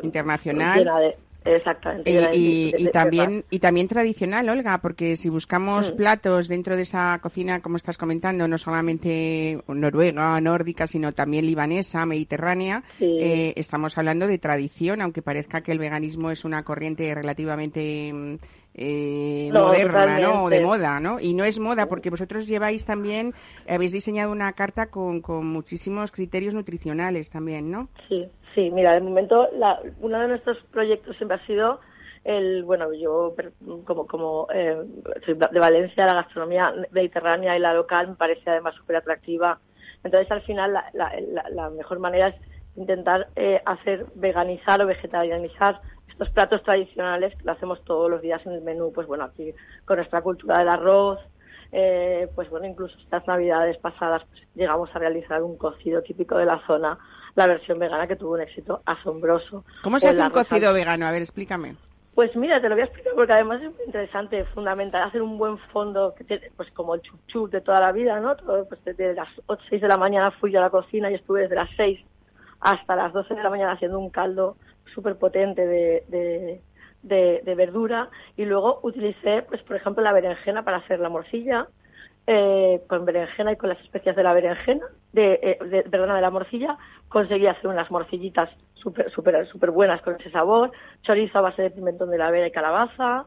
Internacional. 0.02 0.78
llena 0.78 0.98
de, 0.98 1.16
exactamente. 1.44 2.10
Y, 2.10 2.14
de- 2.14 2.20
y- 2.36 2.70
de- 2.72 2.78
y 2.78 2.82
de- 2.82 2.84
de- 2.84 2.90
también 2.90 3.44
y 3.50 3.58
también 3.58 3.88
tradicional, 3.88 4.48
Olga, 4.48 4.78
porque 4.78 5.16
si 5.16 5.28
buscamos 5.28 5.92
Mm. 5.92 5.96
platos 5.96 6.48
dentro 6.48 6.76
de 6.76 6.82
esa 6.82 7.18
cocina, 7.22 7.60
como 7.60 7.76
estás 7.76 7.98
comentando, 7.98 8.46
no 8.48 8.58
solamente 8.58 9.62
noruega, 9.68 10.40
nórdica, 10.40 10.86
sino 10.86 11.12
también 11.12 11.46
libanesa, 11.46 12.04
mediterránea, 12.06 12.82
Sí. 12.98 13.18
eh, 13.20 13.52
estamos 13.56 13.96
hablando 13.98 14.26
de 14.26 14.38
tradición, 14.38 15.00
aunque 15.00 15.22
parezca 15.22 15.62
que 15.62 15.72
el 15.72 15.78
veganismo 15.78 16.30
es 16.30 16.44
una 16.44 16.62
corriente 16.64 17.14
relativamente 17.14 18.12
mm, 18.12 18.34
eh, 18.74 19.50
No, 19.52 19.66
moderna, 19.66 20.20
¿no? 20.20 20.44
O 20.44 20.48
de 20.50 20.60
moda, 20.60 21.00
¿no? 21.00 21.18
Y 21.18 21.34
no 21.34 21.44
es 21.44 21.58
moda, 21.58 21.86
porque 21.86 22.08
vosotros 22.08 22.46
lleváis 22.46 22.86
también, 22.86 23.34
habéis 23.68 23.90
diseñado 23.90 24.30
una 24.30 24.52
carta 24.52 24.86
con, 24.86 25.20
con 25.20 25.44
muchísimos 25.48 26.12
criterios 26.12 26.54
nutricionales 26.54 27.30
también, 27.30 27.68
¿no? 27.70 27.88
Sí, 28.08 28.28
sí, 28.54 28.70
mira, 28.70 28.92
de 28.94 29.00
momento 29.00 29.48
la, 29.52 29.80
uno 30.00 30.18
de 30.20 30.28
nuestros 30.28 30.58
proyectos 30.72 31.16
siempre 31.16 31.36
ha 31.38 31.46
sido 31.46 31.80
el, 32.24 32.64
bueno, 32.64 32.92
yo 32.92 33.34
como, 33.84 34.06
como 34.06 34.46
eh, 34.52 34.76
soy 35.24 35.34
de 35.34 35.58
Valencia, 35.60 36.06
la 36.06 36.14
gastronomía 36.14 36.72
mediterránea 36.90 37.56
y 37.56 37.60
la 37.60 37.72
local 37.74 38.08
me 38.08 38.14
parece 38.16 38.50
además 38.50 38.74
súper 38.74 38.96
atractiva. 38.96 39.58
Entonces, 40.04 40.30
al 40.30 40.42
final, 40.42 40.72
la, 40.72 40.84
la- 40.92 41.48
la 41.50 41.70
mejor 41.70 41.98
manera 41.98 42.28
es 42.28 42.34
intentar 42.76 43.28
eh, 43.36 43.60
hacer 43.64 44.06
veganizar 44.14 44.80
o 44.82 44.86
vegetarianizar 44.86 45.80
estos 46.08 46.30
platos 46.30 46.62
tradicionales 46.62 47.34
que 47.36 47.44
lo 47.44 47.52
hacemos 47.52 47.82
todos 47.84 48.10
los 48.10 48.20
días 48.20 48.44
en 48.46 48.52
el 48.52 48.62
menú, 48.62 48.92
pues 48.92 49.06
bueno, 49.06 49.24
aquí 49.24 49.54
con 49.84 49.96
nuestra 49.96 50.22
cultura 50.22 50.58
del 50.58 50.68
arroz, 50.68 51.18
eh, 51.72 52.28
pues 52.34 52.50
bueno, 52.50 52.66
incluso 52.66 52.98
estas 52.98 53.26
navidades 53.26 53.76
pasadas 53.78 54.22
pues, 54.28 54.42
llegamos 54.54 54.90
a 54.94 54.98
realizar 54.98 55.42
un 55.42 55.56
cocido 55.56 56.02
típico 56.02 56.36
de 56.36 56.46
la 56.46 56.60
zona, 56.66 56.98
la 57.34 57.46
versión 57.46 57.78
vegana 57.78 58.06
que 58.06 58.16
tuvo 58.16 58.34
un 58.34 58.40
éxito 58.40 58.82
asombroso. 58.84 59.64
¿Cómo 59.82 59.98
se 60.00 60.08
O 60.08 60.10
hace 60.10 60.22
un 60.22 60.30
cocido 60.30 60.72
vegano? 60.72 61.06
A 61.06 61.12
ver, 61.12 61.22
explícame. 61.22 61.76
Pues 62.14 62.34
mira, 62.36 62.60
te 62.60 62.68
lo 62.68 62.74
voy 62.74 62.82
a 62.82 62.86
explicar 62.86 63.12
porque 63.14 63.32
además 63.32 63.62
es 63.62 63.70
muy 63.72 63.84
interesante, 63.86 64.44
fundamental, 64.46 65.02
hacer 65.04 65.22
un 65.22 65.38
buen 65.38 65.58
fondo, 65.72 66.14
que 66.14 66.50
pues 66.56 66.70
como 66.72 66.94
el 66.94 67.02
chup 67.02 67.20
chup 67.28 67.50
de 67.50 67.60
toda 67.60 67.80
la 67.80 67.92
vida, 67.92 68.18
¿no? 68.20 68.36
Todo, 68.36 68.66
pues 68.68 68.82
desde 68.84 69.14
las 69.14 69.28
8, 69.46 69.62
6 69.68 69.80
de 69.80 69.88
la 69.88 69.96
mañana 69.96 70.30
fui 70.32 70.50
yo 70.52 70.58
a 70.58 70.62
la 70.62 70.70
cocina 70.70 71.10
y 71.10 71.14
estuve 71.14 71.42
desde 71.42 71.54
las 71.54 71.70
6 71.76 72.00
hasta 72.60 72.96
las 72.96 73.12
12 73.12 73.34
de 73.34 73.42
la 73.42 73.48
mañana 73.48 73.72
haciendo 73.72 73.98
un 73.98 74.10
caldo 74.10 74.56
súper 74.92 75.16
potente 75.16 75.66
de, 75.66 76.04
de, 76.08 76.62
de- 77.02 77.40
de 77.44 77.54
verdura 77.54 78.10
y 78.36 78.44
luego 78.44 78.80
utilicé, 78.82 79.42
pues 79.48 79.62
por 79.62 79.76
ejemplo, 79.76 80.02
la 80.02 80.12
berenjena 80.12 80.64
para 80.64 80.78
hacer 80.78 80.98
la 81.00 81.08
morcilla, 81.08 81.68
eh, 82.32 82.80
con 82.88 83.04
berenjena 83.04 83.50
y 83.52 83.56
con 83.56 83.70
las 83.70 83.80
especias 83.80 84.14
de 84.14 84.22
la 84.22 84.32
berenjena, 84.32 84.86
de, 85.12 85.40
eh, 85.42 85.58
de- 85.64 85.82
perdona, 85.82 86.14
de 86.14 86.20
la 86.20 86.30
morcilla, 86.30 86.78
conseguí 87.08 87.48
hacer 87.48 87.66
unas 87.66 87.90
morcillitas 87.90 88.48
súper 88.74 89.10
súper 89.10 89.46
súper 89.48 89.72
buenas 89.72 90.00
con 90.02 90.14
ese 90.14 90.30
sabor, 90.30 90.70
chorizo 91.02 91.38
a 91.38 91.42
base 91.42 91.62
de 91.62 91.70
pimentón 91.72 92.08
de 92.10 92.18
la 92.18 92.30
vera 92.30 92.46
y 92.46 92.52
calabaza, 92.52 93.24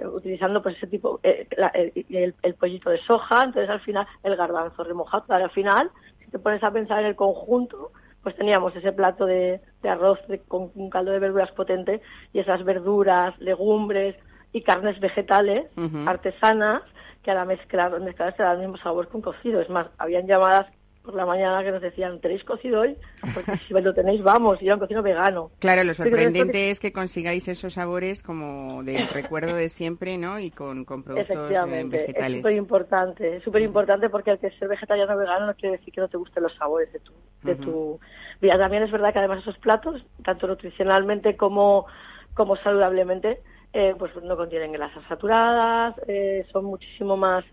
eh, 0.00 0.06
utilizando 0.06 0.62
pues 0.62 0.76
ese 0.76 0.86
tipo, 0.86 1.18
eh, 1.24 1.48
la- 1.56 1.72
el, 1.74 2.34
el- 2.42 2.54
pollito 2.54 2.90
de 2.90 2.98
soja, 2.98 3.42
entonces 3.42 3.68
al 3.68 3.80
final 3.80 4.06
el 4.22 4.36
garbanzo 4.36 4.84
remojado, 4.84 5.24
al 5.34 5.50
final, 5.50 5.90
si 6.24 6.30
te 6.30 6.38
pones 6.38 6.62
a 6.62 6.70
pensar 6.70 7.00
en 7.00 7.06
el 7.06 7.16
conjunto, 7.16 7.90
pues 8.22 8.36
teníamos 8.36 8.74
ese 8.76 8.92
plato 8.92 9.26
de, 9.26 9.60
de 9.82 9.88
arroz 9.88 10.20
de- 10.28 10.38
con 10.38 10.70
un 10.76 10.88
caldo 10.88 11.10
de 11.10 11.18
verduras 11.18 11.50
potente 11.50 12.00
y 12.32 12.38
esas 12.38 12.62
verduras, 12.64 13.36
legumbres 13.40 14.14
y 14.52 14.62
carnes 14.62 15.00
vegetales 15.00 15.66
artesanas 16.08 16.82
que 17.26 17.32
a 17.32 17.34
la 17.34 17.44
mezclar, 17.44 18.00
mezclar 18.00 18.34
se 18.36 18.42
da 18.44 18.52
el 18.52 18.60
mismo 18.60 18.76
sabor 18.76 19.08
que 19.08 19.16
un 19.16 19.22
cocido. 19.22 19.60
Es 19.60 19.68
más, 19.68 19.88
habían 19.98 20.28
llamadas 20.28 20.66
por 21.02 21.14
la 21.16 21.26
mañana 21.26 21.64
que 21.64 21.72
nos 21.72 21.82
decían, 21.82 22.20
¿tenéis 22.20 22.44
cocido 22.44 22.82
hoy? 22.82 22.96
Porque 23.34 23.56
si 23.66 23.74
lo 23.74 23.92
tenéis, 23.92 24.22
vamos, 24.22 24.62
y 24.62 24.66
era 24.66 24.74
un 24.74 24.80
cocido 24.80 25.02
vegano. 25.02 25.50
Claro, 25.58 25.82
lo 25.82 25.90
que 25.90 25.94
sorprendente 25.96 26.70
es 26.70 26.78
que 26.78 26.92
consigáis 26.92 27.48
esos 27.48 27.74
sabores 27.74 28.22
como 28.22 28.84
del 28.84 29.08
recuerdo 29.08 29.56
de 29.56 29.68
siempre, 29.68 30.18
¿no? 30.18 30.38
Y 30.38 30.52
con, 30.52 30.84
con 30.84 31.02
productos 31.02 31.30
eh, 31.30 31.32
Efectivamente, 31.34 31.96
es 31.96 32.06
vegetales. 32.06 32.38
súper 32.38 32.54
importante, 32.54 33.40
súper 33.40 33.62
importante 33.62 34.08
porque 34.08 34.30
el 34.30 34.38
que 34.38 34.50
ser 34.52 34.68
vegetariano 34.68 35.14
o 35.14 35.18
vegano 35.18 35.46
no 35.46 35.54
quiere 35.54 35.78
decir 35.78 35.92
que 35.92 36.00
no 36.00 36.08
te 36.08 36.16
gusten 36.16 36.44
los 36.44 36.54
sabores 36.54 36.92
de 36.92 37.00
tu, 37.00 37.12
de 37.42 37.56
tu 37.56 37.98
vida. 38.40 38.56
También 38.56 38.84
es 38.84 38.92
verdad 38.92 39.12
que 39.12 39.18
además 39.18 39.40
esos 39.40 39.58
platos, 39.58 40.06
tanto 40.24 40.46
nutricionalmente 40.46 41.36
como, 41.36 41.86
como 42.34 42.54
saludablemente, 42.54 43.40
eh, 43.76 43.94
pues 43.98 44.10
no 44.22 44.38
contienen 44.38 44.72
grasas 44.72 45.04
saturadas, 45.06 45.94
eh, 46.08 46.46
son 46.50 46.64
muchísimo 46.64 47.14
más 47.16 47.44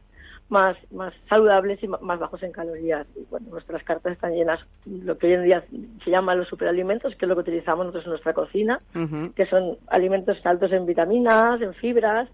más 0.47 0.77
más 0.91 1.13
saludables 1.27 1.83
y 1.83 1.87
más 1.87 2.19
bajos 2.19 2.41
en 2.43 2.53
calorías. 2.53 3.05
Y 3.15 3.25
bueno, 3.29 3.47
nuestras 3.49 3.83
cartas 3.83 4.13
están 4.13 4.33
llenas 4.33 4.61
lo 4.85 5.17
que 5.17 5.27
hoy 5.27 5.33
en 5.33 5.43
día 5.43 5.65
se 6.03 6.09
llama 6.09 6.35
los 6.35 6.47
superalimentos, 6.47 7.15
que 7.15 7.25
es 7.25 7.29
lo 7.29 7.35
que 7.35 7.41
utilizamos 7.41 7.85
nosotros 7.85 8.05
en 8.05 8.11
nuestra 8.11 8.33
cocina 8.33 8.79
que 9.35 9.45
son 9.45 9.77
alimentos 9.87 10.45
altos 10.45 10.71
en 10.71 10.85
vitaminas, 10.85 11.61
en 11.61 11.73
fibras, 11.73 12.29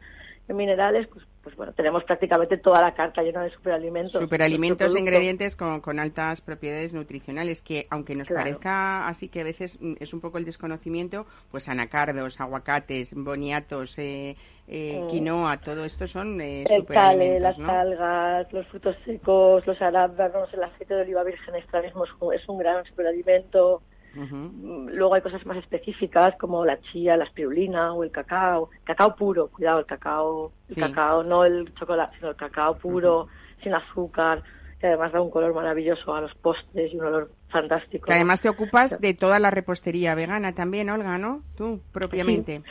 en 0.47 0.55
minerales, 0.55 1.07
pues, 1.07 1.25
pues 1.49 1.57
bueno, 1.57 1.73
tenemos 1.73 2.03
prácticamente 2.03 2.57
toda 2.57 2.79
la 2.81 2.93
carta 2.93 3.23
llena 3.23 3.43
de 3.43 3.49
superalimentos. 3.49 4.21
Superalimentos, 4.21 4.77
producto- 4.77 4.99
ingredientes 4.99 5.55
con, 5.55 5.81
con 5.81 5.97
altas 5.99 6.41
propiedades 6.41 6.93
nutricionales 6.93 7.63
que, 7.63 7.87
aunque 7.89 8.15
nos 8.15 8.27
Claro. 8.27 8.43
parezca 8.43 9.07
así 9.07 9.29
que 9.29 9.41
a 9.41 9.43
veces 9.43 9.79
mm, 9.81 9.93
es 9.99 10.13
un 10.13 10.21
poco 10.21 10.37
el 10.37 10.45
desconocimiento, 10.45 11.25
pues 11.49 11.67
anacardos, 11.67 12.39
aguacates, 12.39 13.15
boniatos, 13.15 13.97
eh, 13.97 14.35
eh, 14.67 15.01
Mm. 15.03 15.07
quinoa, 15.07 15.57
todo 15.57 15.85
esto 15.85 16.05
son 16.07 16.39
eh, 16.39 16.61
El 16.61 16.67
cale, 16.67 16.79
superalimentos, 16.81 17.41
las 17.41 17.57
¿no? 17.57 17.71
algas, 17.71 18.53
los 18.53 18.67
frutos 18.67 18.95
secos, 19.05 19.65
los 19.65 19.81
arándanos, 19.81 20.53
el 20.53 20.63
aceite 20.63 20.93
de 20.93 21.01
oliva 21.01 21.23
virgen 21.23 21.55
extra 21.55 21.81
mismo 21.81 22.03
es 22.31 22.47
un 22.47 22.59
gran 22.59 22.85
superalimento. 22.85 23.81
Luego 24.15 25.13
hay 25.13 25.21
cosas 25.21 25.45
más 25.45 25.57
específicas 25.57 26.35
como 26.37 26.65
la 26.65 26.79
chía, 26.81 27.15
la 27.17 27.25
espirulina 27.25 27.93
o 27.93 28.03
el 28.03 28.11
cacao. 28.11 28.69
Cacao 28.83 29.15
puro, 29.15 29.47
cuidado, 29.47 29.79
el 29.79 29.85
cacao, 29.85 30.51
el 30.69 30.75
Sí. 30.75 30.81
cacao, 30.81 31.23
no 31.23 31.45
el 31.45 31.73
chocolate, 31.75 32.17
sino 32.17 32.29
el 32.31 32.35
cacao 32.35 32.77
puro, 32.77 33.27
sin 33.63 33.73
azúcar. 33.73 34.43
que 34.79 34.87
además 34.87 35.11
da 35.11 35.19
un 35.19 35.29
color 35.29 35.53
maravilloso 35.53 36.15
a 36.15 36.21
los 36.21 36.33
postres 36.35 36.93
y 36.93 36.95
un 36.95 37.03
olor 37.03 37.29
fantástico. 37.49 38.05
Que 38.05 38.13
además 38.13 38.41
te 38.41 38.47
ocupas 38.47 39.01
de 39.01 39.13
toda 39.13 39.37
la 39.37 39.51
repostería 39.51 40.15
vegana 40.15 40.53
también, 40.55 40.89
Olga, 40.89 41.17
¿no? 41.17 41.41
Tú, 41.57 41.81
propiamente. 41.91 42.61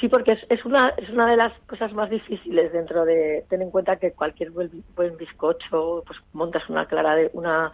Sí, 0.00 0.08
porque 0.08 0.34
es, 0.34 0.46
es 0.50 0.64
una 0.64 0.90
es 0.96 1.10
una 1.10 1.28
de 1.28 1.36
las 1.36 1.52
cosas 1.66 1.92
más 1.94 2.10
difíciles 2.10 2.72
dentro 2.72 3.04
de 3.04 3.44
tener 3.50 3.66
en 3.66 3.72
cuenta 3.72 3.96
que 3.96 4.12
cualquier 4.12 4.52
buen, 4.52 4.70
buen 4.94 5.16
bizcocho, 5.16 6.04
pues 6.06 6.20
montas 6.32 6.62
una 6.68 6.86
clara 6.86 7.16
de 7.16 7.28
una 7.32 7.72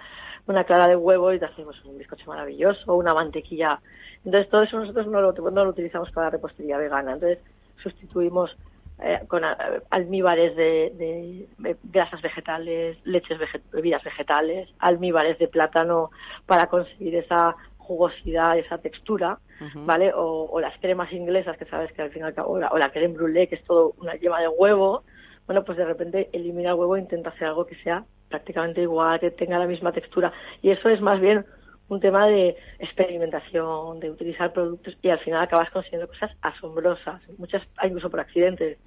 una 0.48 0.64
clara 0.64 0.88
de 0.88 0.96
huevo 0.96 1.32
y 1.32 1.38
te 1.38 1.44
hacemos 1.44 1.82
un 1.84 1.98
bizcocho 1.98 2.26
maravilloso, 2.30 2.94
una 2.94 3.14
mantequilla. 3.14 3.80
Entonces 4.24 4.50
todo 4.50 4.62
eso 4.62 4.78
nosotros 4.80 5.06
no 5.06 5.20
lo, 5.20 5.32
no 5.32 5.64
lo 5.64 5.70
utilizamos 5.70 6.10
para 6.10 6.26
la 6.26 6.30
repostería 6.30 6.78
vegana. 6.78 7.12
Entonces 7.12 7.38
sustituimos 7.82 8.56
eh, 9.00 9.20
con 9.28 9.44
eh, 9.44 9.48
almíbares 9.90 10.56
de, 10.56 10.92
de- 10.96 11.48
de 11.58 11.76
grasas 11.84 12.20
vegetales, 12.20 12.96
leches 13.04 13.38
vege- 13.38 13.62
bebidas 13.72 14.02
vegetales, 14.02 14.68
almíbares 14.80 15.38
de 15.38 15.46
plátano 15.48 16.10
para 16.46 16.66
conseguir 16.66 17.14
esa 17.14 17.54
jugosidad 17.78 18.56
y 18.56 18.60
esa 18.60 18.78
textura. 18.78 19.38
¿vale? 19.86 20.12
O, 20.14 20.48
o 20.50 20.60
las 20.60 20.76
cremas 20.78 21.12
inglesas, 21.12 21.56
que 21.56 21.64
sabes 21.66 21.92
que 21.92 22.02
al 22.02 22.10
fin 22.10 22.22
y 22.22 22.24
al 22.26 22.34
cabo, 22.34 22.52
o 22.54 22.58
la, 22.58 22.68
o 22.68 22.78
la 22.78 22.90
creme 22.90 23.14
brûlée, 23.14 23.48
que 23.48 23.56
es 23.56 23.64
todo 23.64 23.94
una 23.98 24.14
yema 24.14 24.40
de 24.40 24.48
huevo, 24.48 25.02
bueno, 25.46 25.64
pues 25.64 25.78
de 25.78 25.84
repente 25.84 26.28
elimina 26.32 26.70
el 26.70 26.76
huevo 26.76 26.96
e 26.96 27.00
intenta 27.00 27.30
hacer 27.30 27.48
algo 27.48 27.66
que 27.66 27.74
sea 27.76 28.04
prácticamente 28.28 28.82
igual, 28.82 29.20
que 29.20 29.30
tenga 29.30 29.58
la 29.58 29.66
misma 29.66 29.92
textura. 29.92 30.32
Y 30.62 30.70
eso 30.70 30.88
es 30.88 31.00
más 31.00 31.20
bien 31.20 31.44
un 31.88 32.00
tema 32.00 32.26
de 32.26 32.56
experimentación, 32.78 33.98
de 34.00 34.10
utilizar 34.10 34.52
productos 34.52 34.96
y 35.02 35.08
al 35.08 35.18
final 35.20 35.42
acabas 35.42 35.70
consiguiendo 35.70 36.06
cosas 36.06 36.30
asombrosas, 36.42 37.20
muchas 37.38 37.62
incluso 37.82 38.10
por 38.10 38.20
accidente, 38.20 38.78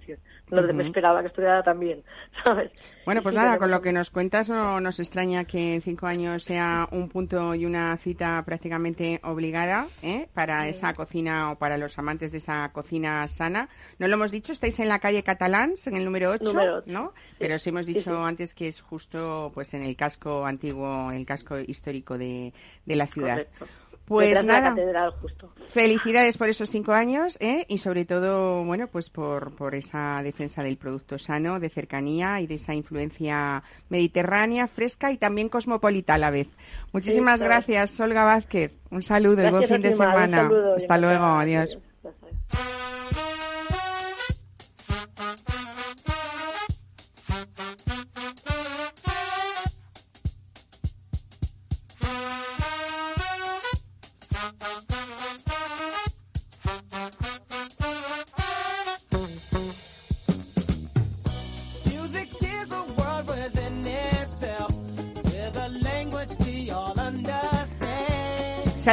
no 0.52 0.62
me 0.74 0.74
Ujú. 0.74 0.82
esperaba 0.84 1.22
que 1.22 1.28
estuviera 1.28 1.64
tan 1.64 1.80
bien, 1.80 2.04
¿sabes? 2.44 2.72
Bueno, 3.06 3.24
pues 3.24 3.34
sí, 3.34 3.38
nada, 3.38 3.58
tenemos- 3.58 3.60
con 3.60 3.72
lo 3.72 3.82
que 3.82 3.92
nos 3.94 4.12
cuentas 4.12 4.48
no 4.50 4.80
nos 4.80 5.00
extraña 5.00 5.46
que 5.46 5.76
en 5.76 5.82
cinco 5.82 6.06
años 6.08 6.44
sea 6.44 6.88
un 6.92 7.10
punto 7.10 7.56
y 7.56 7.66
una 7.66 7.98
cita 7.98 8.44
prácticamente 8.46 9.20
obligada 9.24 9.88
¿eh? 10.04 10.30
para 10.34 10.68
esa 10.68 10.94
cocina 10.94 11.52
o 11.52 11.56
para 11.58 11.78
los 11.78 11.98
amantes 11.98 12.32
de 12.32 12.38
esa 12.38 12.70
cocina 12.74 13.28
sana. 13.28 13.70
No 13.98 14.08
lo 14.08 14.14
hemos 14.16 14.32
dicho, 14.32 14.52
estáis 14.54 14.80
en 14.80 14.88
la 14.88 15.00
calle 15.00 15.24
Catalans, 15.24 15.88
en 15.88 15.96
el 15.96 16.06
número 16.06 16.30
8, 16.32 16.44
Número 16.44 16.78
ocho, 16.78 16.92
¿no? 16.92 17.14
sí. 17.16 17.36
Pero 17.40 17.58
sí 17.60 17.70
hemos 17.70 17.86
dicho 17.88 18.24
antes 18.24 18.54
que 18.54 18.68
es 18.68 18.82
justo 18.82 19.52
pues 19.54 19.74
en 19.74 19.84
el 19.84 19.96
casco 19.96 20.46
antiguo, 20.46 21.12
el 21.12 21.26
casco 21.26 21.58
histórico 21.60 22.18
de, 22.18 22.54
de 22.86 22.96
la 22.96 23.08
ciudad. 23.08 23.46
Correcto. 23.46 23.68
Pues 24.12 24.30
de 24.30 24.36
la 24.36 24.44
nada. 24.44 24.70
catedral, 24.72 25.12
justo. 25.22 25.54
Felicidades 25.70 26.38
por 26.38 26.50
esos 26.50 26.70
cinco 26.70 26.92
años 26.92 27.38
¿eh? 27.40 27.66
y 27.70 27.78
sobre 27.78 28.04
todo, 28.04 28.64
bueno, 28.66 28.88
pues 28.88 29.10
por, 29.10 29.56
por 29.56 29.74
esa 29.74 30.22
defensa 30.22 30.64
del 30.64 30.76
producto 30.76 31.18
sano, 31.18 31.62
de 31.62 31.70
cercanía 31.70 32.42
y 32.42 32.48
de 32.48 32.56
esa 32.56 32.74
influencia 32.74 33.64
mediterránea, 33.88 34.68
fresca 34.68 35.14
y 35.14 35.18
también 35.18 35.48
cosmopolita 35.48 36.16
a 36.16 36.18
la 36.18 36.30
vez. 36.30 36.50
Muchísimas 36.92 37.42
gracias, 37.42 37.98
Olga 38.02 38.26
Vázquez. 38.26 38.74
Un 38.90 39.02
saludo 39.02 39.48
y 39.48 39.50
buen 39.50 39.68
fin 39.68 39.82
de 39.82 39.94
semana. 39.94 40.44
saludo 40.44 40.76
Hasta 40.76 40.98
luego, 40.98 41.26
adiós. 41.26 41.78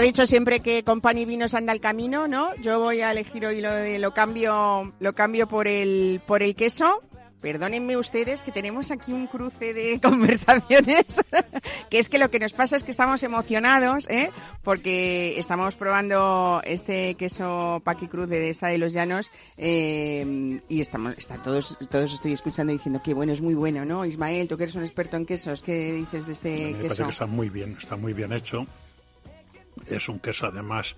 Dicho 0.09 0.26
siempre 0.26 0.61
que 0.61 0.84
con 0.84 1.02
pan 1.02 1.18
y 1.18 1.26
vinos 1.26 1.52
anda 1.52 1.70
el 1.72 1.80
camino, 1.80 2.28
¿no? 2.28 2.54
Yo 2.56 2.80
voy 2.80 3.02
a 3.02 3.11
elegir 3.11 3.44
hoy 3.44 3.61
lo 3.61 3.70
de 3.70 3.98
lo 3.98 4.14
cambio, 4.14 4.94
lo 5.00 5.12
cambio 5.12 5.46
por 5.46 5.68
el 5.68 6.22
por 6.26 6.42
el 6.42 6.54
queso. 6.54 7.02
Perdónenme 7.42 7.96
ustedes 7.98 8.42
que 8.42 8.50
tenemos 8.50 8.90
aquí 8.90 9.12
un 9.12 9.26
cruce 9.26 9.74
de 9.74 10.00
conversaciones, 10.02 11.22
que 11.90 11.98
es 11.98 12.09
que 12.09 12.18
lo 12.18 12.30
que 12.30 12.40
nos 12.40 12.54
pasa 12.54 12.76
es 12.76 12.84
que 12.84 12.90
estamos 12.90 13.22
emocionados, 13.22 14.09
¿eh? 14.09 14.30
Porque 14.64 15.38
estamos 15.38 15.76
probando 15.76 16.62
este 16.64 17.14
queso 17.14 17.82
Paqui 17.84 18.09
Cruz 18.09 18.30
de 18.30 18.48
esa 18.48 18.68
de 18.68 18.78
los 18.78 18.94
Llanos 18.94 19.30
eh, 19.59 20.59
y 20.70 20.80
estamos, 20.80 21.18
está 21.18 21.36
todos, 21.36 21.76
todos 21.90 22.14
estoy 22.14 22.32
escuchando 22.32 22.72
diciendo 22.72 23.02
que 23.04 23.12
bueno, 23.12 23.32
es 23.34 23.42
muy 23.42 23.54
bueno, 23.54 23.84
¿no? 23.84 24.06
Ismael, 24.06 24.48
tú 24.48 24.56
que 24.56 24.62
eres 24.64 24.74
un 24.74 24.84
experto 24.84 25.18
en 25.18 25.26
quesos, 25.26 25.62
¿qué 25.62 25.92
dices 25.92 26.26
de 26.26 26.32
este 26.32 26.48
Me 26.48 26.72
parece 26.72 26.88
queso? 26.88 27.04
que 27.04 27.12
está 27.12 27.26
muy 27.26 27.50
bien, 27.50 27.76
está 27.78 27.96
muy 27.96 28.14
bien 28.14 28.32
hecho. 28.32 28.66
Es 29.91 30.09
un 30.09 30.18
queso 30.18 30.47
además 30.47 30.95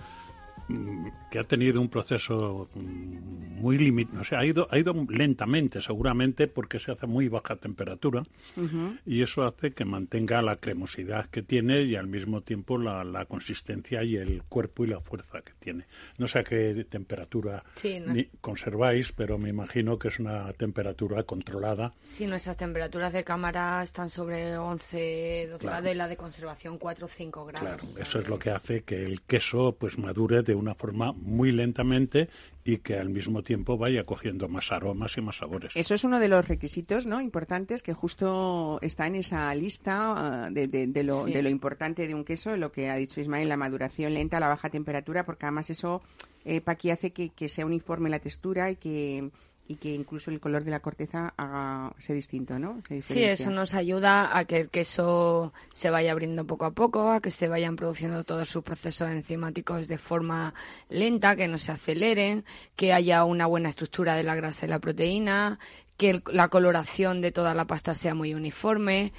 mm, 0.69 1.09
que 1.31 1.39
ha 1.39 1.45
tenido 1.45 1.81
un 1.81 1.89
proceso 1.89 2.69
mm, 2.75 3.61
muy 3.61 3.79
limitado, 3.79 4.23
o 4.23 4.25
sea, 4.25 4.41
ha 4.41 4.47
ido, 4.47 4.67
ha 4.71 4.79
ido 4.79 4.95
lentamente 5.11 5.81
seguramente 5.83 6.47
porque 6.49 6.79
se 6.79 6.93
hace 6.93 7.05
a 7.07 7.09
muy 7.09 7.29
baja 7.29 7.57
temperatura 7.57 8.23
Ujú. 8.57 8.97
y 9.07 9.23
eso 9.23 9.43
hace 9.45 9.73
que 9.73 9.85
mantenga 9.85 10.41
la 10.43 10.57
cremosidad 10.57 11.27
que 11.27 11.43
tiene 11.43 11.83
y 11.83 11.95
al 11.95 12.07
mismo 12.07 12.41
tiempo 12.41 12.79
la, 12.79 13.05
la 13.05 13.27
consistencia 13.27 14.03
y 14.03 14.17
el 14.17 14.43
cuerpo 14.49 14.85
y 14.85 14.89
la 14.89 15.01
fuerza 15.01 15.43
que 15.43 15.53
tiene. 15.61 15.85
No 16.19 16.27
sé 16.27 16.39
a 16.41 16.45
qué 16.45 16.87
temperatura 16.89 17.63
Sí, 17.77 18.01
no- 18.01 18.15
conserváis, 18.41 19.13
pero 19.13 19.39
me 19.39 19.51
imagino 19.51 19.99
que 19.99 20.09
es 20.09 20.19
una 20.19 20.53
temperatura 20.55 21.23
controlada. 21.25 21.93
Sí, 22.05 22.27
nuestras 22.27 22.57
temperaturas 22.57 23.13
de 23.13 23.25
cámara 23.25 23.83
están 23.83 24.09
sobre 24.11 24.57
11, 24.57 25.49
12 25.51 25.59
Claro. 25.61 25.91
y 25.91 25.95
la 25.95 26.09
de 26.09 26.17
conservación 26.17 26.79
4 26.79 27.07
o 27.07 27.09
5 27.09 27.45
grados. 27.47 27.69
Claro, 27.69 27.85
O 27.91 27.95
sea 27.95 28.03
eso 28.05 28.19
es 28.21 28.29
lo 28.29 28.39
que 28.39 28.51
hace 28.51 28.83
que 28.83 29.05
el 29.05 29.21
queso 29.23 29.77
pues 29.79 29.99
madure 29.99 30.43
de 30.43 30.55
una 30.55 30.75
forma 30.75 31.13
muy 31.21 31.53
lentamente 31.53 32.29
y 32.65 32.79
que 32.79 32.99
al 32.99 33.09
mismo 33.09 33.43
tiempo 33.43 33.79
vaya 33.79 34.05
cogiendo 34.05 34.49
más 34.49 34.71
aromas 34.73 35.17
y 35.17 35.21
más 35.23 35.37
sabores. 35.39 35.75
Eso 35.77 35.95
es 35.95 36.05
uno 36.05 36.19
de 36.21 36.29
los 36.29 36.47
requisitos 36.47 37.07
¿no? 37.07 37.21
importantes 37.21 37.83
que 37.83 37.95
justo 37.95 38.79
está 38.83 39.07
en 39.07 39.15
esa 39.17 39.55
lista 39.55 40.45
ah, 40.47 40.51
de, 40.51 40.67
de- 40.67 40.87
de 40.87 41.03
lo, 41.05 41.25
Sí. 41.25 41.33
de 41.33 41.43
lo 41.43 41.49
importante 41.49 42.07
de 42.07 42.15
un 42.15 42.25
queso, 42.25 42.57
lo 42.57 42.71
que 42.71 42.91
ha 42.91 42.97
dicho 42.97 43.21
Ismael, 43.21 43.49
la 43.49 43.57
maduración 43.57 44.13
lenta, 44.15 44.41
la 44.41 44.49
baja 44.49 44.69
temperatura, 44.71 45.25
porque 45.25 45.47
además 45.47 45.71
eso, 45.71 46.03
eh, 46.45 46.61
Paqui, 46.61 46.91
hace 46.91 47.13
que, 47.13 47.31
que 47.31 47.49
sea 47.49 47.65
uniforme 47.67 48.11
la 48.11 48.19
textura 48.19 48.71
y 48.71 48.77
que, 48.77 49.31
y 49.71 49.77
que 49.77 49.95
incluso 49.95 50.33
el 50.33 50.41
color 50.41 50.65
de 50.65 50.73
la 50.73 50.81
corteza 50.81 51.33
haga, 51.37 51.93
sea 51.99 52.17
distinto, 52.17 52.59
¿no? 52.59 52.83
Se 52.89 53.01
Sí, 53.01 53.23
eso 53.23 53.51
nos 53.53 53.73
ayuda 53.75 54.37
a 54.37 54.45
que 54.45 54.57
el 54.57 54.69
queso 54.69 55.53
se 55.73 55.91
vaya 55.91 56.11
abriendo 56.11 56.45
poco 56.45 56.65
a 56.65 56.73
poco, 56.73 57.13
a 57.13 57.21
que 57.21 57.31
se 57.31 57.47
vayan 57.47 57.77
produciendo 57.77 58.25
todos 58.25 58.49
sus 58.49 58.65
procesos 58.65 59.09
enzimáticos 59.11 59.87
de 59.87 59.97
forma 59.97 60.55
lenta, 60.89 61.37
que 61.37 61.47
no 61.47 61.57
se 61.57 61.71
aceleren, 61.71 62.45
que 62.75 62.93
haya 62.93 63.23
una 63.25 63.47
buena 63.47 63.69
estructura 63.69 64.17
de 64.17 64.25
la 64.25 64.35
grasa 64.35 64.67
y 64.67 64.71
la 64.71 64.81
proteína, 64.81 65.61
que 65.97 66.11
el- 66.11 66.23
la 66.33 66.49
coloración 66.49 67.21
de 67.21 67.31
toda 67.31 67.55
la 67.55 67.67
pasta 67.67 67.95
sea 67.95 68.15
muy 68.15 68.35
uniforme. 68.35 69.13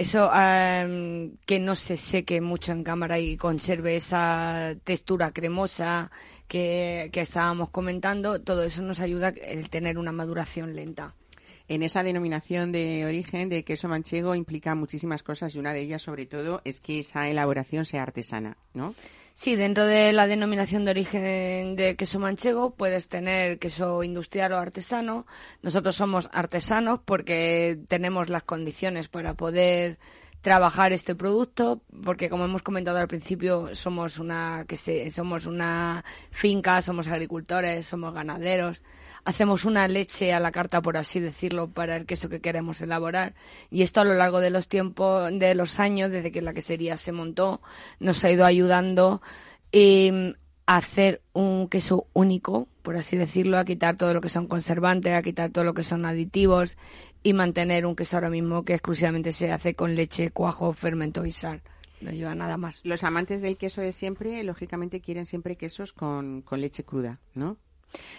Eso, 0.00 0.30
que 0.30 1.58
no 1.60 1.74
se 1.76 1.98
seque 1.98 2.40
mucho 2.40 2.72
en 2.72 2.84
cámara 2.84 3.18
y 3.18 3.36
conserve 3.36 3.96
esa 3.96 4.74
textura 4.82 5.30
cremosa 5.30 6.10
que, 6.48 7.10
que 7.12 7.20
estábamos 7.20 7.68
comentando, 7.68 8.40
todo 8.40 8.62
eso 8.62 8.80
nos 8.80 9.00
ayuda 9.00 9.28
el 9.28 9.68
tener 9.68 9.98
una 9.98 10.10
maduración 10.10 10.74
lenta. 10.74 11.14
En 11.68 11.82
esa 11.82 12.02
denominación 12.02 12.72
de 12.72 13.04
origen 13.04 13.50
de 13.50 13.62
queso 13.62 13.88
manchego 13.88 14.34
implica 14.34 14.74
muchísimas 14.74 15.22
cosas 15.22 15.54
y 15.54 15.58
una 15.58 15.74
de 15.74 15.82
ellas, 15.82 16.00
sobre 16.00 16.24
todo, 16.24 16.62
es 16.64 16.80
que 16.80 17.00
esa 17.00 17.28
elaboración 17.28 17.84
sea 17.84 18.02
artesana, 18.02 18.56
¿no? 18.72 18.94
Sí, 19.40 19.56
dentro 19.56 19.86
de 19.86 20.12
la 20.12 20.26
denominación 20.26 20.84
de 20.84 20.90
origen 20.90 21.74
de 21.74 21.96
queso 21.96 22.18
manchego 22.18 22.74
puedes 22.74 23.08
tener 23.08 23.58
queso 23.58 24.02
industrial 24.02 24.52
o 24.52 24.58
artesano. 24.58 25.24
Nosotros 25.62 25.96
somos 25.96 26.28
artesanos 26.30 27.00
porque 27.02 27.78
tenemos 27.88 28.28
las 28.28 28.42
condiciones 28.42 29.08
para 29.08 29.32
poder 29.32 29.98
trabajar 30.42 30.92
este 30.92 31.14
producto, 31.14 31.80
porque 32.04 32.28
como 32.28 32.44
hemos 32.44 32.62
comentado 32.62 32.98
al 32.98 33.08
principio, 33.08 33.74
somos 33.74 34.18
una 34.18 34.66
que 34.68 34.76
se, 34.76 35.10
somos 35.10 35.46
una 35.46 36.04
finca, 36.30 36.82
somos 36.82 37.08
agricultores, 37.08 37.86
somos 37.86 38.12
ganaderos, 38.12 38.82
hacemos 39.24 39.64
una 39.64 39.86
leche 39.88 40.32
a 40.32 40.40
la 40.40 40.52
carta, 40.52 40.80
por 40.80 40.96
así 40.96 41.20
decirlo, 41.20 41.68
para 41.68 41.96
el 41.96 42.06
queso 42.06 42.28
que 42.28 42.40
queremos 42.40 42.80
elaborar. 42.80 43.34
Y 43.70 43.82
esto 43.82 44.00
a 44.00 44.04
lo 44.04 44.14
largo 44.14 44.40
de 44.40 44.50
los 44.50 44.68
tiempos, 44.68 45.30
de 45.38 45.54
los 45.54 45.80
años, 45.80 46.10
desde 46.10 46.32
que 46.32 46.42
la 46.42 46.52
quesería 46.52 46.96
se 46.96 47.12
montó, 47.12 47.60
nos 47.98 48.24
ha 48.24 48.30
ido 48.30 48.44
ayudando 48.44 49.22
eh, 49.72 50.34
a 50.66 50.76
hacer 50.76 51.20
un 51.32 51.68
queso 51.68 52.06
único, 52.12 52.68
por 52.82 52.96
así 52.96 53.16
decirlo, 53.16 53.58
a 53.58 53.64
quitar 53.64 53.96
todo 53.96 54.14
lo 54.14 54.20
que 54.20 54.28
son 54.28 54.46
conservantes, 54.46 55.12
a 55.12 55.22
quitar 55.22 55.50
todo 55.50 55.64
lo 55.64 55.74
que 55.74 55.82
son 55.82 56.06
aditivos 56.06 56.76
y 57.22 57.32
mantener 57.32 57.86
un 57.86 57.96
queso 57.96 58.16
ahora 58.16 58.30
mismo 58.30 58.64
que 58.64 58.74
exclusivamente 58.74 59.32
se 59.32 59.50
hace 59.50 59.74
con 59.74 59.94
leche, 59.94 60.30
cuajo, 60.30 60.72
fermento 60.72 61.26
y 61.26 61.32
sal. 61.32 61.62
No 62.00 62.12
lleva 62.12 62.34
nada 62.34 62.56
más. 62.56 62.80
Los 62.84 63.04
amantes 63.04 63.42
del 63.42 63.58
queso 63.58 63.80
de 63.80 63.92
siempre, 63.92 64.42
lógicamente, 64.44 65.00
quieren 65.00 65.26
siempre 65.26 65.56
quesos 65.56 65.92
con, 65.92 66.40
con 66.42 66.60
leche 66.60 66.82
cruda, 66.82 67.18
¿no? 67.34 67.58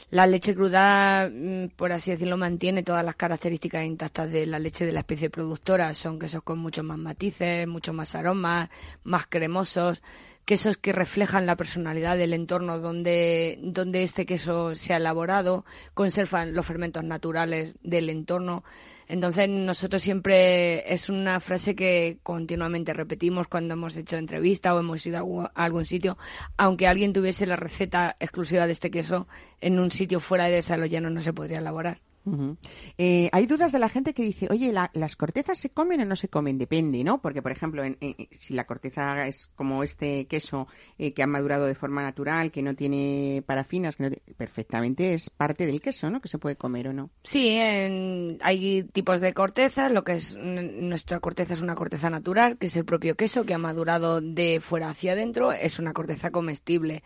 La 0.10 0.28
leche 0.28 0.54
cruda, 0.54 1.30
mm, 1.30 1.70
por 1.76 1.94
así 1.94 2.12
decirlo, 2.12 2.38
mantiene 2.38 2.84
todas 2.84 3.04
las 3.06 3.16
características 3.16 3.86
intactas 3.86 4.32
de 4.32 4.46
la 4.46 4.60
leche 4.60 4.86
de 4.86 4.92
la 4.92 5.00
especie 5.00 5.30
productora. 5.30 5.94
Son 5.94 6.20
quesos 6.20 6.44
con 6.44 6.60
muchos 6.60 6.84
más 6.84 6.98
matices, 6.98 7.68
muchos 7.68 7.96
más 7.96 8.14
aromas, 8.16 8.70
más 9.04 9.28
cremosos, 9.28 10.04
quesos 10.52 10.76
que 10.76 10.92
reflejan 10.92 11.46
la 11.46 11.56
personalidad 11.56 12.18
del 12.18 12.34
entorno 12.34 12.78
donde, 12.78 13.58
donde 13.64 14.04
este 14.04 14.26
queso 14.26 14.76
se 14.76 14.94
ha 14.94 14.98
elaborado, 14.98 15.64
conservan 15.94 16.54
los 16.54 16.66
fermentos 16.66 17.06
naturales 17.06 17.78
del 17.84 18.10
entorno. 18.10 18.66
Entonces, 19.08 19.48
nosotros 19.48 20.02
siempre 20.02 20.92
es 20.94 21.08
una 21.08 21.40
frase 21.40 21.74
que 21.74 22.18
continuamente 22.22 22.94
repetimos 22.94 23.48
cuando 23.48 23.76
hemos 23.76 23.96
hecho 23.96 24.18
entrevista 24.18 24.76
o 24.76 24.80
hemos 24.82 25.06
ido 25.06 25.20
a 25.56 25.64
algún- 25.64 25.86
sitio. 25.86 26.18
Aunque 26.58 26.86
alguien 26.86 27.14
tuviese 27.14 27.46
la 27.46 27.56
receta 27.56 28.18
exclusiva 28.20 28.66
de 28.66 28.74
este 28.74 28.92
queso, 28.92 29.30
en 29.62 29.80
un 29.80 29.90
sitio 29.90 30.20
fuera 30.20 30.50
de 30.50 30.62
Saloyano 30.62 31.10
no 31.10 31.22
se 31.22 31.32
podría 31.32 31.60
elaborar. 31.60 32.02
Eh, 32.98 33.30
hay 33.32 33.46
dudas 33.46 33.72
de 33.72 33.80
la 33.80 33.90
gente 33.90 34.14
que 34.14 34.24
dice, 34.24 34.48
oye, 34.50 34.72
la- 34.72 34.92
¿las 34.94 35.16
cortezas 35.16 35.58
se 35.60 35.70
comen 35.70 36.02
o 36.02 36.06
no 36.06 36.16
se 36.16 36.28
comen? 36.30 36.58
Depende, 36.58 37.04
¿no? 37.04 37.22
Porque, 37.22 37.42
por 37.42 37.52
ejemplo, 37.52 37.84
en- 37.84 37.98
si 38.32 38.54
la 38.54 38.66
corteza 38.66 39.28
es 39.28 39.48
como 39.56 39.84
este 39.84 40.26
queso 40.28 40.68
eh, 40.98 41.14
que 41.14 41.24
ha 41.24 41.28
madurado 41.28 41.66
de 41.66 41.76
forma 41.76 42.02
natural, 42.04 42.52
que 42.52 42.62
no 42.62 42.76
tiene 42.76 43.44
parafinas, 43.46 43.96
que 43.96 44.04
no 44.04 44.16
perfectamente 44.38 45.14
es 45.14 45.30
parte 45.30 45.66
del 45.66 45.82
queso, 45.82 46.10
¿no? 46.12 46.22
Que 46.22 46.28
se 46.30 46.38
puede 46.38 46.56
comer 46.56 46.88
o 46.90 46.94
no. 46.94 47.10
Sí, 47.24 47.58
hay 47.58 48.84
tipos 48.94 49.22
de 49.22 49.34
cortezas. 49.34 49.92
Lo 49.92 50.04
que 50.04 50.14
es 50.14 50.38
nuestra 50.38 51.20
corteza 51.20 51.54
es 51.54 51.62
una 51.62 51.76
corteza 51.76 52.10
natural, 52.10 52.58
que 52.58 52.68
es 52.68 52.76
el 52.76 52.86
propio 52.86 53.16
queso 53.16 53.46
que 53.46 53.54
ha 53.54 53.58
madurado 53.58 54.22
de 54.22 54.60
fuera 54.62 54.90
hacia 54.90 55.14
adentro. 55.14 55.52
Es 55.52 55.80
una 55.80 55.94
corteza 55.94 56.32
comestible. 56.32 57.04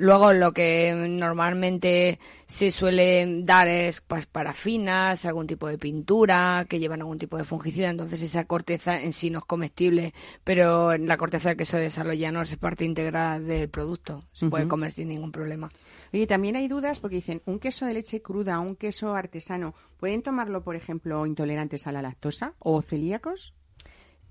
Luego 0.00 0.32
lo 0.32 0.52
que 0.52 0.94
normalmente 0.94 2.20
se 2.46 2.70
suele 2.70 3.42
dar 3.42 3.66
es 3.66 4.00
pues, 4.00 4.26
parafinas, 4.26 5.26
algún 5.26 5.48
tipo 5.48 5.66
de 5.66 5.76
pintura 5.76 6.66
que 6.68 6.78
llevan 6.78 7.00
algún 7.00 7.18
tipo 7.18 7.36
de 7.36 7.44
fungicida. 7.44 7.90
Entonces 7.90 8.22
esa 8.22 8.44
corteza 8.44 9.00
en 9.00 9.12
sí 9.12 9.28
no 9.28 9.40
es 9.40 9.44
comestible, 9.44 10.14
pero 10.44 10.96
la 10.96 11.16
corteza 11.16 11.48
del 11.48 11.58
queso 11.58 11.78
de 11.78 11.90
saloyano 11.90 12.40
es 12.42 12.54
parte 12.56 12.84
integral 12.84 13.44
del 13.44 13.68
producto. 13.68 14.22
Se 14.32 14.48
puede 14.48 14.68
comer 14.68 14.92
sin 14.92 15.08
ningún 15.08 15.32
problema. 15.32 15.68
Oye, 16.12 16.28
también 16.28 16.54
hay 16.54 16.68
dudas 16.68 17.00
porque 17.00 17.16
dicen, 17.16 17.42
un 17.44 17.58
queso 17.58 17.84
de 17.84 17.94
leche 17.94 18.22
cruda, 18.22 18.60
un 18.60 18.76
queso 18.76 19.16
artesano, 19.16 19.74
¿pueden 19.96 20.22
tomarlo, 20.22 20.62
por 20.62 20.76
ejemplo, 20.76 21.26
intolerantes 21.26 21.88
a 21.88 21.92
la 21.92 22.02
lactosa 22.02 22.54
o 22.60 22.82
celíacos? 22.82 23.52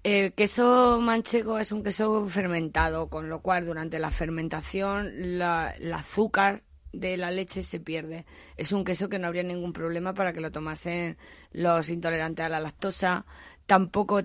El 0.04 0.34
queso 0.34 1.00
manchego 1.02 1.60
es 1.60 1.72
un 1.72 1.84
queso 1.84 2.26
fermentado, 2.28 3.10
con 3.10 3.30
lo 3.30 3.42
cual 3.42 3.66
durante 3.66 4.00
la 4.00 4.12
fermentación 4.12 5.38
la, 5.38 5.72
el 5.72 5.92
azúcar 5.94 6.64
de 6.94 7.18
la 7.18 7.32
leche 7.32 7.64
se 7.64 7.80
pierde. 7.80 8.26
Es 8.56 8.72
un 8.72 8.84
queso 8.84 9.10
que 9.10 9.20
no 9.20 9.28
habría 9.28 9.44
ningún 9.44 9.74
problema 9.74 10.14
para 10.14 10.34
que 10.34 10.42
lo 10.42 10.52
tomasen 10.52 11.18
los 11.52 11.90
intolerantes 11.90 12.46
a 12.46 12.50
la 12.50 12.60
lactosa. 12.60 13.26
Tampoco 13.68 14.22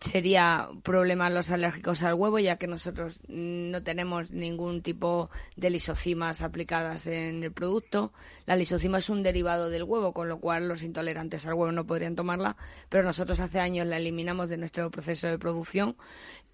sería 0.00 0.68
problema 0.82 1.30
los 1.30 1.50
alérgicos 1.50 2.02
al 2.02 2.14
huevo, 2.14 2.38
ya 2.38 2.56
que 2.56 2.66
nosotros 2.66 3.18
no 3.28 3.82
tenemos 3.82 4.30
ningún 4.30 4.82
tipo 4.82 5.30
de 5.56 5.70
lisocimas 5.70 6.42
aplicadas 6.42 7.06
en 7.06 7.42
el 7.42 7.50
producto. 7.50 8.12
La 8.44 8.56
lisocima 8.56 8.98
es 8.98 9.08
un 9.08 9.22
derivado 9.22 9.70
del 9.70 9.84
huevo, 9.84 10.12
con 10.12 10.28
lo 10.28 10.38
cual 10.38 10.68
los 10.68 10.82
intolerantes 10.82 11.46
al 11.46 11.54
huevo 11.54 11.72
no 11.72 11.86
podrían 11.86 12.14
tomarla, 12.14 12.56
pero 12.90 13.04
nosotros 13.04 13.40
hace 13.40 13.58
años 13.58 13.86
la 13.86 13.96
eliminamos 13.96 14.50
de 14.50 14.58
nuestro 14.58 14.90
proceso 14.90 15.28
de 15.28 15.38
producción 15.38 15.96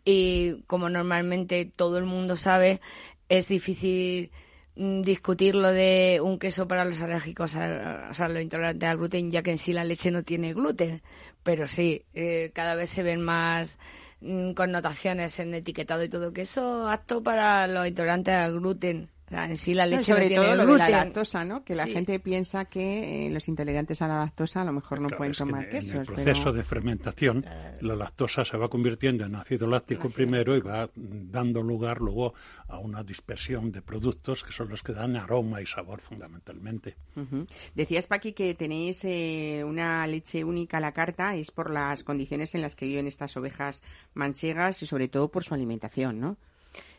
y 0.05 0.62
como 0.66 0.89
normalmente 0.89 1.64
todo 1.64 1.99
el 1.99 2.05
mundo 2.05 2.37
sabe, 2.37 2.81
es 3.28 3.49
difícil 3.49 4.31
mm, 4.76 5.03
discutir 5.03 5.55
lo 5.55 5.68
de 5.68 6.20
un 6.22 6.39
queso 6.39 6.66
para 6.66 6.85
los 6.85 7.03
alérgicos, 7.03 7.57
o 7.57 8.14
sea, 8.14 8.28
los 8.28 8.43
intolerantes 8.43 8.89
al 8.89 8.97
gluten, 8.99 9.31
ya 9.31 9.43
que 9.43 9.51
en 9.53 9.59
sí 9.59 9.72
la 9.72 9.85
leche 9.85 10.11
no 10.11 10.22
tiene 10.22 10.55
gluten. 10.55 11.03
Pero 11.43 11.66
sí, 11.66 12.05
eh, 12.14 12.51
cada 12.55 12.74
vez 12.74 12.91
se 12.91 13.03
ven 13.03 13.20
más 13.20 13.78
mm, 14.20 14.53
connotaciones 14.53 15.38
en 15.41 15.55
etiquetado 15.55 16.03
y 16.05 16.09
todo 16.09 16.32
queso 16.32 16.88
apto 16.88 17.22
para 17.22 17.66
los 17.66 17.86
intolerantes 17.86 18.34
al 18.34 18.55
gluten. 18.61 19.11
O 19.31 19.33
sea, 19.33 19.45
en 19.45 19.57
sí 19.57 19.74
la 19.74 19.87
leche 19.87 20.11
no, 20.11 20.16
sobre 20.16 20.26
tiene 20.26 20.43
todo 20.45 20.57
lo 20.57 20.64
gluten. 20.64 20.87
de 20.87 20.91
la 20.91 21.05
lactosa, 21.05 21.45
¿no? 21.45 21.62
Que 21.62 21.76
la 21.76 21.85
Sí. 21.85 21.93
gente 21.93 22.18
piensa 22.18 22.64
que 22.64 23.26
eh, 23.26 23.31
los 23.31 23.47
intolerantes 23.47 24.03
a 24.03 24.09
la 24.09 24.18
lactosa 24.18 24.62
a 24.62 24.64
lo 24.64 24.72
mejor 24.72 25.01
no 25.01 25.07
Claro, 25.07 25.18
pueden 25.18 25.31
es 25.31 25.39
que 25.39 25.45
tomar 25.45 25.62
en 25.70 25.76
el 26.01 26.05
proceso 26.05 26.43
pero... 26.47 26.53
de 26.53 26.64
fermentación, 26.64 27.47
la 27.81 27.95
lactosa 27.95 28.45
se 28.45 28.57
va 28.57 28.68
convirtiendo 28.68 29.24
en 29.24 29.37
ácido 29.37 29.68
láctico 29.68 30.11
primero 30.11 30.57
y 30.57 30.61
va 30.61 30.91
dando 30.97 31.62
lugar 31.62 32.01
luego 32.01 32.35
a 32.66 32.78
una 32.78 33.05
dispersión 33.05 33.70
de 33.70 33.83
productos 33.83 34.43
que 34.43 34.51
son 34.51 34.68
los 34.68 34.83
que 34.83 34.93
dan 34.95 35.14
aroma 35.14 35.62
y 35.62 35.66
sabor 35.66 36.01
fundamentalmente. 36.01 36.97
Decías, 37.76 38.09
Paqui, 38.09 38.33
que 38.33 38.55
tenéis 38.55 39.05
eh, 39.05 39.62
una 39.64 40.05
leche 40.09 40.43
única 40.43 40.78
a 40.78 40.81
la 40.81 40.91
carta, 40.91 41.37
es 41.37 41.53
por 41.53 41.70
las 41.70 42.03
condiciones 42.03 42.57
en 42.57 42.62
las 42.62 42.74
que 42.74 42.87
viven 42.87 43.07
estas 43.07 43.37
ovejas 43.37 43.81
manchegas 44.14 44.83
y 44.83 44.87
sobre 44.87 45.07
todo 45.07 45.28
por 45.31 45.45
su 45.45 45.55
alimentación, 45.55 46.18
¿no? 46.18 46.37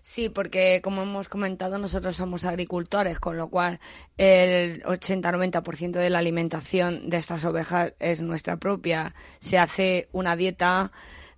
Sí, 0.04 0.30
porque 0.30 0.82
como 0.82 1.04
hemos 1.04 1.30
comentado, 1.30 1.78
nosotros 1.78 2.16
somos 2.16 2.46
agricultores, 2.46 3.20
con 3.20 3.38
lo 3.38 3.50
cual 3.50 3.80
el 4.18 4.82
80-90% 4.84 5.92
de 5.92 6.10
la 6.10 6.20
alimentación 6.20 7.10
de 7.10 7.18
estas 7.18 7.46
ovejas 7.46 7.94
es 8.00 8.22
nuestra 8.22 8.58
propia. 8.58 9.14
Se 9.38 9.60
hace 9.60 10.10
una 10.12 10.36
dieta 10.36 10.92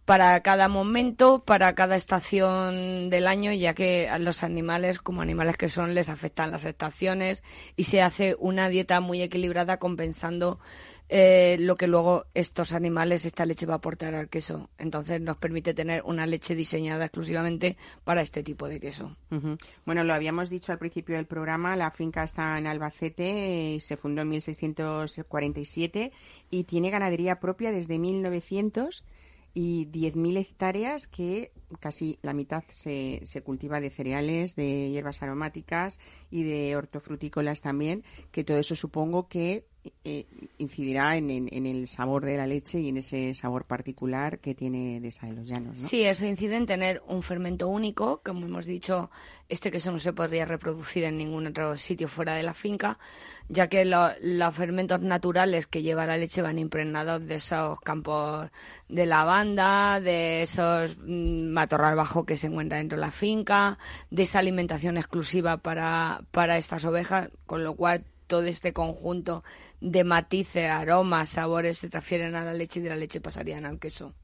para 0.06 0.42
cada 0.42 0.68
momento, 0.68 1.44
para 1.44 1.76
cada 1.76 1.96
estación 1.96 3.10
del 3.10 3.28
año, 3.28 3.54
ya 3.54 3.74
que 3.74 4.10
a 4.10 4.18
los 4.18 4.44
animales, 4.44 5.00
como 5.00 5.22
animales 5.22 5.58
que 5.58 5.70
son, 5.70 5.94
les 5.94 6.10
afectan 6.10 6.52
las 6.52 6.66
estaciones 6.66 7.44
y 7.76 7.86
se 7.86 8.02
hace 8.02 8.36
una 8.40 8.70
dieta 8.70 9.00
muy 9.00 9.22
equilibrada 9.22 9.78
compensando 9.78 10.60
eh, 11.10 11.58
lo 11.60 11.76
que 11.76 11.88
luego 11.88 12.26
estos 12.34 12.74
animales, 12.74 13.26
esta 13.26 13.46
leche 13.46 13.66
va 13.66 13.76
a 13.76 13.78
aportar 13.78 14.16
al 14.16 14.30
queso. 14.30 14.70
Entonces 14.78 15.22
nos 15.22 15.38
permite 15.38 15.74
tener 15.74 16.02
una 16.06 16.26
leche 16.26 16.56
diseñada 16.56 17.06
exclusivamente 17.06 17.78
para 18.04 18.22
este 18.22 18.44
tipo 18.44 18.68
de 18.68 18.80
queso. 18.80 19.16
Bueno, 19.86 20.04
lo 20.04 20.14
habíamos 20.14 20.50
dicho 20.50 20.72
al 20.72 20.80
principio 20.80 21.16
del 21.16 21.26
programa, 21.26 21.76
la 21.76 21.92
finca 21.92 22.24
está 22.24 22.58
en 22.58 22.68
Albacete, 22.68 23.76
eh, 23.76 23.80
se 23.80 23.98
fundó 23.98 24.22
en 24.22 24.30
1647 24.30 26.12
y 26.50 26.64
tiene 26.64 26.90
ganadería 26.90 27.40
propia 27.40 27.72
desde 27.72 28.00
1900 28.00 29.04
y 29.54 29.86
10.000 29.88 30.38
hectáreas 30.38 31.08
que 31.08 31.52
casi 31.80 32.18
la 32.22 32.34
mitad 32.34 32.64
se, 32.70 33.22
se 33.24 33.42
cultiva 33.42 33.80
de 33.80 33.92
cereales, 33.92 34.56
de 34.56 34.90
hierbas 34.90 35.22
aromáticas 35.22 36.00
y 36.32 36.44
de 36.44 36.76
hortofrutícolas 36.76 37.62
también, 37.62 38.04
que 38.32 38.44
todo 38.44 38.58
eso 38.58 38.76
supongo 38.76 39.28
que 39.28 39.66
eh, 40.06 40.26
incidirá 40.58 41.18
en, 41.18 41.50
el 41.66 41.88
sabor 41.88 42.24
de 42.26 42.38
la 42.38 42.48
leche 42.48 42.80
y 42.80 42.90
en 42.90 42.98
ese 42.98 43.34
sabor 43.34 43.66
particular 43.66 44.40
que 44.40 44.56
tiene 44.56 45.00
de 45.02 45.08
esa 45.10 45.28
de 45.28 45.34
los 45.34 45.46
llanos, 45.46 45.78
¿no? 45.78 45.88
Sí, 45.88 46.04
eso 46.04 46.26
incide 46.26 46.56
en 46.56 46.66
tener 46.66 47.02
un 47.08 47.22
fermento 47.24 47.68
único. 47.68 48.22
Como 48.24 48.46
hemos 48.46 48.66
dicho, 48.66 49.10
este 49.50 49.72
queso 49.72 49.92
no 49.92 50.00
se 50.00 50.14
podría 50.14 50.46
reproducir 50.46 51.04
en 51.04 51.18
ningún 51.18 51.48
otro 51.48 51.76
sitio 51.78 52.08
fuera 52.08 52.34
de 52.36 52.44
la 52.44 52.54
finca, 52.54 52.98
ya 53.50 53.68
que 53.68 53.84
lo- 53.86 54.12
los 54.22 54.56
fermentos 54.56 55.02
naturales 55.02 55.68
que 55.68 55.82
lleva 55.82 56.06
la 56.06 56.18
leche 56.18 56.42
van 56.42 56.60
impregnados 56.60 57.26
de 57.26 57.36
esos 57.36 57.80
campos 57.82 58.50
de 58.88 59.06
lavanda, 59.06 60.00
de 60.00 60.44
esos 60.44 60.98
mm, 60.98 61.48
matorral 61.52 61.96
bajo 61.96 62.26
que 62.26 62.38
se 62.38 62.48
encuentra 62.48 62.78
dentro 62.78 62.98
de 62.98 63.02
la 63.02 63.12
finca, 63.12 63.78
de 64.10 64.24
esa 64.24 64.40
alimentación 64.40 64.98
exclusiva 64.98 65.58
para, 65.58 66.22
para 66.32 66.58
estas 66.58 66.86
ovejas, 66.86 67.30
con 67.46 67.64
lo 67.64 67.76
cual 67.76 68.06
todo 68.34 68.46
este 68.46 68.74
conjunto 68.74 69.44
de 69.80 70.04
matices, 70.04 70.68
aromas, 70.68 71.30
sabores 71.30 71.78
se 71.78 71.88
transfieren 71.88 72.34
a 72.34 72.44
la 72.44 72.52
leche 72.52 72.80
y 72.80 72.84
de 72.84 72.90
la 72.90 72.96
leche 72.96 73.22
pasarían 73.22 73.64
al 73.64 73.78
queso. 73.78 74.16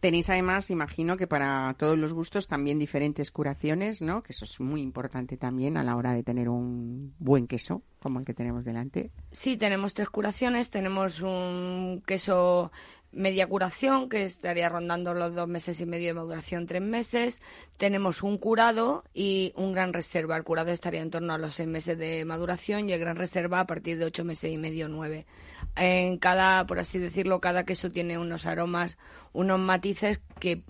Tenéis 0.00 0.28
además, 0.30 0.68
imagino 0.70 1.16
que 1.16 1.28
para 1.28 1.72
todos 1.78 1.96
los 1.96 2.12
gustos 2.12 2.48
también 2.48 2.80
diferentes 2.80 3.30
curaciones, 3.30 4.02
¿no? 4.02 4.24
Que 4.24 4.32
eso 4.32 4.44
es 4.44 4.58
muy 4.58 4.80
importante 4.80 5.36
también 5.36 5.76
a 5.76 5.84
la 5.84 5.94
hora 5.94 6.12
de 6.12 6.24
tener 6.24 6.48
un 6.48 7.14
buen 7.20 7.46
queso, 7.46 7.82
como 8.00 8.18
el 8.18 8.24
que 8.24 8.34
tenemos 8.34 8.64
delante. 8.64 9.12
Sí, 9.30 9.56
tenemos 9.56 9.94
tres 9.94 10.10
curaciones. 10.10 10.70
Tenemos 10.70 11.20
un 11.20 12.02
queso 12.04 12.72
media 13.12 13.46
curación, 13.46 14.08
que 14.08 14.24
estaría 14.24 14.68
rondando 14.68 15.14
los 15.14 15.34
dos 15.34 15.48
meses 15.48 15.80
y 15.80 15.86
medio 15.86 16.08
de 16.08 16.14
maduración, 16.14 16.66
tres 16.66 16.82
meses. 16.82 17.40
Tenemos 17.76 18.22
un 18.22 18.38
curado 18.38 19.04
y 19.12 19.52
un 19.56 19.72
gran 19.72 19.92
reserva. 19.92 20.36
El 20.36 20.44
curado 20.44 20.70
estaría 20.70 21.02
en 21.02 21.10
torno 21.10 21.34
a 21.34 21.38
los 21.38 21.54
seis 21.54 21.68
meses 21.68 21.98
de 21.98 22.24
maduración 22.24 22.88
y 22.88 22.92
el 22.92 23.00
gran 23.00 23.16
reserva 23.16 23.60
a 23.60 23.66
partir 23.66 23.98
de 23.98 24.04
ocho 24.04 24.24
meses 24.24 24.52
y 24.52 24.58
medio, 24.58 24.88
nueve. 24.88 25.26
En 25.76 26.18
cada, 26.18 26.66
por 26.66 26.78
así 26.78 26.98
decirlo, 26.98 27.40
cada 27.40 27.64
queso 27.64 27.90
tiene 27.90 28.18
unos 28.18 28.46
aromas, 28.46 28.98
unos 29.32 29.58
matices 29.58 30.20
que 30.38 30.62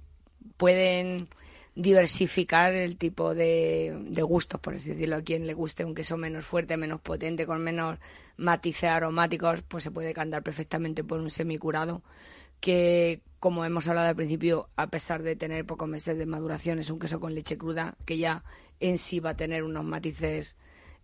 pueden 0.57 1.29
diversificar 1.81 2.75
el 2.75 2.97
tipo 2.97 3.35
de, 3.35 3.97
de 4.09 4.23
gustos, 4.23 4.61
por 4.61 4.75
así 4.75 4.91
decirlo. 4.91 5.17
A 5.17 5.23
quien 5.23 5.47
le 5.47 5.55
guste 5.55 5.85
un 5.85 5.95
queso 5.95 6.17
menos 6.17 6.45
fuerte, 6.45 6.77
menos 6.77 7.01
potente, 7.01 7.47
con 7.47 7.63
menos 7.63 7.99
matices 8.37 8.91
aromáticos, 8.91 9.63
pues 9.63 9.85
se 9.85 9.91
puede 9.91 10.15
cantar 10.15 10.43
perfectamente 10.43 11.05
por 11.05 11.21
un 11.21 11.31
semicurado 11.31 12.03
que, 12.61 13.23
como 13.39 13.65
hemos 13.65 13.89
hablado 13.89 14.09
al 14.09 14.17
principio, 14.17 14.69
a 14.77 14.89
pesar 14.89 15.23
de 15.23 15.37
tener 15.37 15.65
pocos 15.65 15.89
meses 15.89 16.17
de 16.17 16.27
maduración, 16.27 16.79
es 16.79 16.91
un 16.91 16.99
queso 16.99 17.19
con 17.19 17.35
leche 17.35 17.57
cruda 17.57 17.97
que 18.05 18.19
ya 18.19 18.45
en 18.81 18.99
sí 18.99 19.21
va 19.21 19.31
a 19.31 19.37
tener 19.37 19.65
unos 19.65 19.85
matices 19.85 20.57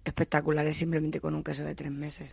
espectaculares 0.06 0.76
simplemente 0.76 1.20
con 1.20 1.34
un 1.34 1.42
queso 1.42 1.64
de 1.64 1.74
tres 1.74 1.90
meses. 1.90 2.32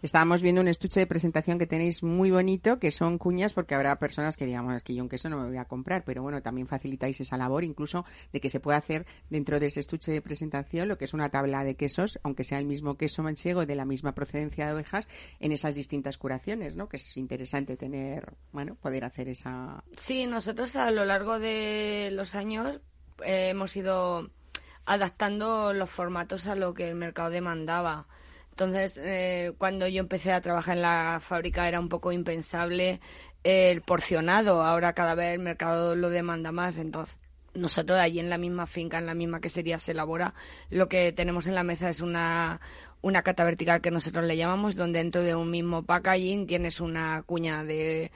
Estábamos 0.00 0.42
viendo 0.42 0.60
un 0.60 0.68
estuche 0.68 1.00
de 1.00 1.06
presentación 1.06 1.58
que 1.58 1.66
tenéis 1.66 2.02
muy 2.02 2.30
bonito, 2.30 2.78
que 2.78 2.92
son 2.92 3.18
cuñas, 3.18 3.52
porque 3.52 3.74
habrá 3.74 3.98
personas 3.98 4.36
que 4.36 4.46
digamos, 4.46 4.76
es 4.76 4.84
que 4.84 4.94
yo 4.94 5.02
un 5.02 5.08
queso 5.08 5.28
no 5.28 5.38
me 5.38 5.48
voy 5.48 5.56
a 5.56 5.64
comprar, 5.64 6.04
pero 6.04 6.22
bueno, 6.22 6.40
también 6.40 6.68
facilitáis 6.68 7.20
esa 7.20 7.36
labor, 7.36 7.64
incluso 7.64 8.04
de 8.32 8.40
que 8.40 8.48
se 8.48 8.60
pueda 8.60 8.78
hacer 8.78 9.06
dentro 9.28 9.58
de 9.58 9.66
ese 9.66 9.80
estuche 9.80 10.12
de 10.12 10.22
presentación 10.22 10.88
lo 10.88 10.98
que 10.98 11.04
es 11.04 11.12
una 11.12 11.30
tabla 11.30 11.64
de 11.64 11.74
quesos, 11.74 12.20
aunque 12.22 12.44
sea 12.44 12.58
el 12.58 12.66
mismo 12.66 12.96
queso 12.96 13.22
manchego 13.22 13.66
de 13.66 13.74
la 13.74 13.84
misma 13.84 14.14
procedencia 14.14 14.66
de 14.66 14.74
ovejas, 14.74 15.08
en 15.40 15.50
esas 15.50 15.74
distintas 15.74 16.16
curaciones, 16.16 16.76
¿no? 16.76 16.88
Que 16.88 16.96
es 16.96 17.16
interesante 17.16 17.76
tener, 17.76 18.34
bueno, 18.52 18.76
poder 18.76 19.04
hacer 19.04 19.28
esa... 19.28 19.82
Sí, 19.96 20.26
nosotros 20.26 20.76
a 20.76 20.90
lo 20.92 21.04
largo 21.04 21.40
de 21.40 22.10
los 22.12 22.36
años 22.36 22.80
eh, 23.24 23.48
hemos 23.50 23.76
ido 23.76 24.30
adaptando 24.90 25.72
los 25.72 25.88
formatos 25.88 26.48
a 26.48 26.56
lo 26.56 26.74
que 26.74 26.88
el 26.88 26.96
mercado 26.96 27.30
demandaba. 27.30 28.08
Entonces, 28.50 29.00
eh, 29.00 29.52
cuando 29.56 29.86
yo 29.86 30.00
empecé 30.00 30.32
a 30.32 30.40
trabajar 30.40 30.76
en 30.76 30.82
la 30.82 31.20
fábrica 31.22 31.68
era 31.68 31.78
un 31.78 31.88
poco 31.88 32.10
impensable 32.10 33.00
el 33.44 33.82
porcionado. 33.82 34.64
Ahora 34.64 34.92
cada 34.92 35.14
vez 35.14 35.34
el 35.34 35.38
mercado 35.38 35.94
lo 35.94 36.10
demanda 36.10 36.50
más. 36.50 36.76
Entonces, 36.76 37.16
nosotros 37.54 38.00
allí 38.00 38.18
en 38.18 38.30
la 38.30 38.36
misma 38.36 38.66
finca, 38.66 38.98
en 38.98 39.06
la 39.06 39.14
misma 39.14 39.40
quesería 39.40 39.78
se 39.78 39.92
elabora. 39.92 40.34
Lo 40.70 40.88
que 40.88 41.12
tenemos 41.12 41.46
en 41.46 41.54
la 41.54 41.62
mesa 41.62 41.88
es 41.88 42.00
una, 42.00 42.60
una 43.00 43.22
cata 43.22 43.44
vertical 43.44 43.80
que 43.80 43.92
nosotros 43.92 44.24
le 44.24 44.36
llamamos, 44.36 44.74
donde 44.74 44.98
dentro 44.98 45.22
de 45.22 45.36
un 45.36 45.52
mismo 45.52 45.84
packaging 45.84 46.48
tienes 46.48 46.80
una 46.80 47.22
cuña 47.22 47.62
de, 47.62 48.10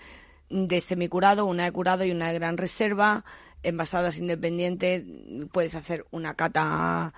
de 0.50 0.80
semicurado, 0.80 1.46
una 1.46 1.66
de 1.66 1.72
curado 1.72 2.04
y 2.04 2.10
una 2.10 2.32
de 2.32 2.34
gran 2.34 2.56
reserva, 2.56 3.24
envasadas 3.64 4.18
independientes. 4.18 5.02
Puedes 5.52 5.74
hacer 5.74 6.06
una 6.10 6.34
cata 6.34 7.12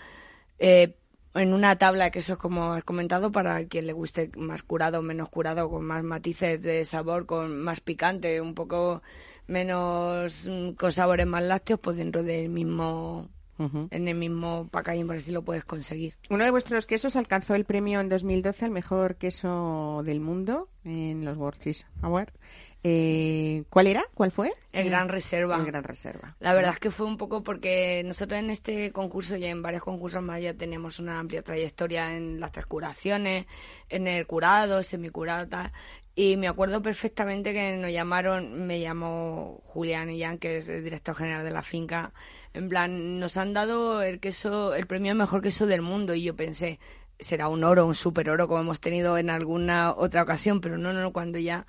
eh, 0.59 0.95
en 1.35 1.53
una 1.53 1.77
tabla 1.77 2.05
de 2.05 2.11
quesos, 2.11 2.39
como 2.39 2.73
has 2.73 2.85
comentado, 2.85 3.31
para 3.31 3.65
quien 3.67 3.87
le 3.87 3.93
guste 3.93 4.31
más 4.37 4.63
curado, 4.63 5.03
menos 5.03 5.29
curado, 5.29 5.69
con 5.69 5.85
más 5.85 6.03
matices 6.03 6.63
de 6.63 6.85
sabor, 6.85 7.27
con 7.27 7.61
más 7.61 7.81
picante, 7.81 8.41
un 8.41 8.55
poco 8.55 9.03
menos 9.47 10.49
mm, 10.51 10.71
con 10.73 10.93
sabores 10.93 11.27
más 11.27 11.43
lácteos, 11.43 11.81
pues 11.81 11.99
dentro 11.99 12.23
del 12.23 12.49
mismo 12.49 13.29
en 13.59 14.09
el 14.09 14.15
mismo 14.15 14.69
packaging, 14.71 15.07
por 15.07 15.17
así 15.17 15.33
lo 15.33 15.43
puedes 15.43 15.65
conseguir. 15.65 16.15
Uno 16.29 16.45
de 16.45 16.51
vuestros 16.51 16.87
quesos 16.87 17.17
alcanzó 17.17 17.55
el 17.55 17.65
premio 17.65 18.01
en 18.01 18.09
2012 18.09 18.67
al 18.67 18.71
mejor 18.71 19.17
queso 19.17 20.03
del 20.05 20.21
mundo 20.21 20.69
en 20.85 21.25
los 21.25 21.39
World 21.39 21.59
Cheese 21.61 21.87
Awards. 22.03 22.35
Eh, 22.83 23.65
¿Cuál 23.69 23.89
era? 23.89 24.05
¿Cuál 24.15 24.31
fue? 24.31 24.53
El 24.73 24.87
Eh, 24.87 24.91
Gran 24.91 25.09
Reserva. 25.09 25.57
El 25.57 25.67
Gran 25.67 25.83
Reserva. 25.83 26.37
La 26.39 26.55
verdad 26.55 26.73
es 26.75 26.79
que 26.79 26.91
fue 26.91 27.07
un 27.07 27.17
poco 27.17 27.43
porque 27.43 28.03
nosotros 28.05 28.39
en 28.39 28.51
este 28.51 28.93
concurso 28.93 29.37
y 29.37 29.45
en 29.45 29.61
varios 29.63 29.83
concursos 29.83 30.23
más 30.23 30.41
ya 30.41 30.55
tenemos 30.55 31.01
una 31.01 31.19
amplia 31.19 31.43
trayectoria 31.43 32.17
en 32.17 32.39
las 32.39 32.53
tres 32.53 32.67
curaciones, 32.67 33.47
en 33.89 34.07
el 34.07 34.27
curado, 34.27 34.83
semicurado, 34.85 35.49
tal. 35.49 35.73
Y 36.15 36.37
me 36.37 36.49
acuerdo 36.49 36.81
perfectamente 36.81 37.53
que 37.53 37.77
nos 37.77 37.93
llamaron, 37.93 38.67
me 38.67 38.81
llamó 38.81 39.63
Julián 39.67 40.09
Illán, 40.09 40.39
que 40.39 40.59
es 40.59 40.69
el 40.69 40.83
director 40.85 41.15
general 41.15 41.45
de 41.45 41.51
la 41.51 41.63
finca. 41.63 42.13
En 42.55 42.69
plan, 42.71 43.19
nos 43.21 43.37
han 43.37 43.53
dado 43.53 44.01
el 44.03 44.19
queso, 44.21 44.75
el 44.75 44.87
premio 44.87 45.11
al 45.13 45.19
mejor 45.19 45.43
queso 45.43 45.67
del 45.67 45.83
mundo. 45.83 46.15
Y 46.15 46.23
yo 46.23 46.35
pensé, 46.37 46.79
será 47.19 47.49
un 47.49 47.65
oro, 47.65 47.85
un 47.85 47.95
super 47.95 48.31
oro, 48.31 48.49
como 48.49 48.61
hemos 48.61 48.81
tenido 48.81 49.19
en 49.19 49.29
alguna 49.29 49.93
otra 49.93 50.23
ocasión. 50.23 50.61
Pero 50.63 50.79
no, 50.79 50.95
no, 50.95 51.13
cuando 51.13 51.39
ya 51.39 51.67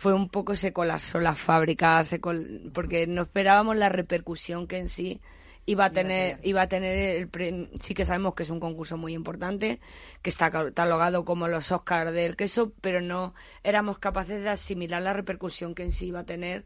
fue 0.00 0.14
un 0.14 0.30
poco 0.30 0.56
se 0.56 0.72
colapsó 0.72 1.18
la 1.20 1.34
fábrica 1.34 2.02
se 2.04 2.20
col- 2.22 2.70
porque 2.72 3.06
no 3.06 3.22
esperábamos 3.22 3.76
la 3.76 3.90
repercusión 3.90 4.66
que 4.66 4.78
en 4.78 4.88
sí 4.88 5.20
iba 5.66 5.84
a 5.84 5.92
tener 5.92 6.38
iba 6.42 6.62
a 6.62 6.68
tener 6.68 6.96
el 7.18 7.28
pre- 7.28 7.68
sí 7.78 7.92
que 7.92 8.06
sabemos 8.06 8.32
que 8.34 8.44
es 8.44 8.50
un 8.50 8.60
concurso 8.60 8.96
muy 8.96 9.12
importante 9.12 9.78
que 10.22 10.30
está 10.30 10.50
catalogado 10.50 11.26
como 11.26 11.48
los 11.48 11.70
Oscars 11.70 12.14
del 12.14 12.34
queso 12.34 12.72
pero 12.80 13.02
no 13.02 13.34
éramos 13.62 13.98
capaces 13.98 14.42
de 14.42 14.48
asimilar 14.48 15.02
la 15.02 15.12
repercusión 15.12 15.74
que 15.74 15.82
en 15.82 15.92
sí 15.92 16.06
iba 16.06 16.20
a 16.20 16.24
tener 16.24 16.64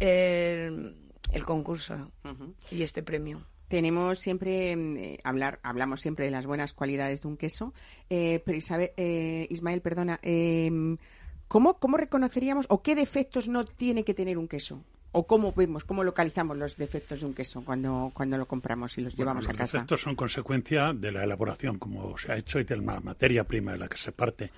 el, 0.00 0.96
el 1.32 1.44
concurso 1.44 2.10
y 2.70 2.82
este 2.82 3.02
premio. 3.02 3.40
Tenemos 3.68 4.18
siempre, 4.20 4.76
mm, 4.76 4.96
eh, 4.98 5.18
hablar, 5.24 5.58
hablamos 5.62 6.00
siempre 6.00 6.26
de 6.26 6.30
las 6.30 6.46
buenas 6.46 6.72
cualidades 6.72 7.22
de 7.22 7.28
un 7.28 7.36
queso. 7.36 7.72
Eh, 8.10 8.40
pero 8.44 8.56
Isabel, 8.58 8.90
eh, 8.96 9.46
Ismael, 9.50 9.80
perdona, 9.80 10.20
eh, 10.22 10.70
¿cómo, 11.48 11.78
¿cómo 11.78 11.96
reconoceríamos 11.96 12.66
o 12.68 12.82
qué 12.82 12.94
defectos 12.94 13.48
no 13.48 13.64
tiene 13.64 14.04
que 14.04 14.14
tener 14.14 14.38
un 14.38 14.48
queso? 14.48 14.82
¿O 15.12 15.26
cómo 15.26 15.52
vemos, 15.52 15.84
cómo 15.84 16.04
localizamos 16.04 16.56
los 16.58 16.76
defectos 16.76 17.20
de 17.20 17.26
un 17.26 17.32
queso 17.32 17.64
cuando, 17.64 18.10
cuando 18.12 18.36
lo 18.36 18.46
compramos 18.46 18.98
y 18.98 19.00
los 19.00 19.14
Bueno, 19.16 19.30
llevamos 19.30 19.46
a 19.46 19.52
los 19.52 19.58
casa? 19.58 19.78
defectos 19.78 20.02
son 20.02 20.14
consecuencia 20.14 20.92
de 20.92 21.10
la 21.10 21.24
elaboración, 21.24 21.78
como 21.78 22.18
se 22.18 22.32
ha 22.32 22.36
hecho, 22.36 22.60
y 22.60 22.64
de 22.64 22.76
la 22.76 23.00
materia 23.00 23.44
prima 23.44 23.72
de 23.72 23.78
la 23.78 23.88
que 23.88 23.96
se 23.96 24.12
parte. 24.12 24.50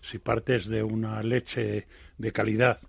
Si 0.00 0.18
partes 0.18 0.68
de 0.68 0.82
una 0.82 1.22
leche 1.22 1.86
de 2.16 2.32
calidad 2.32 2.80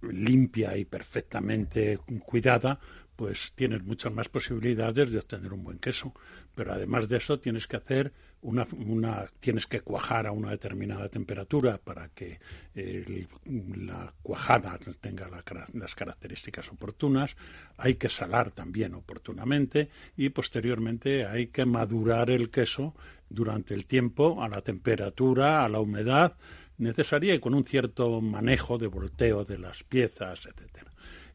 limpia 0.00 0.76
y 0.76 0.84
perfectamente 0.84 1.98
cuidada, 2.24 2.78
pues 3.16 3.52
tienes 3.54 3.82
muchas 3.82 4.12
más 4.12 4.28
posibilidades 4.28 5.12
de 5.12 5.18
obtener 5.18 5.52
un 5.52 5.64
buen 5.64 5.78
queso. 5.78 6.14
Pero 6.54 6.72
además 6.72 7.08
de 7.08 7.18
eso 7.18 7.38
tienes 7.38 7.66
que 7.66 7.76
hacer 7.76 8.12
una, 8.42 8.66
una 8.76 9.26
tienes 9.40 9.66
que 9.66 9.80
cuajar 9.80 10.26
a 10.26 10.32
una 10.32 10.50
determinada 10.50 11.08
temperatura 11.08 11.78
para 11.78 12.08
que 12.08 12.40
la 12.74 14.12
cuajada 14.22 14.78
tenga 15.00 15.28
la 15.28 15.42
las 15.74 15.94
características 15.94 16.70
oportunas. 16.70 17.36
Hay 17.76 17.94
que 17.94 18.08
salar 18.08 18.50
también 18.50 18.94
oportunamente 18.94 19.88
y 20.16 20.28
posteriormente 20.30 21.26
hay 21.26 21.46
que 21.48 21.64
madurar 21.64 22.30
el 22.30 22.50
queso 22.50 22.94
durante 23.28 23.74
el 23.74 23.86
tiempo 23.86 24.42
a 24.42 24.48
la 24.48 24.60
temperatura, 24.60 25.64
a 25.64 25.68
la 25.68 25.80
humedad 25.80 26.36
necesaria 26.78 27.34
y 27.34 27.38
con 27.38 27.54
un 27.54 27.64
cierto 27.64 28.20
manejo 28.20 28.76
de 28.76 28.88
volteo 28.88 29.44
de 29.44 29.58
las 29.58 29.84
piezas, 29.84 30.46
etcétera. 30.46 30.90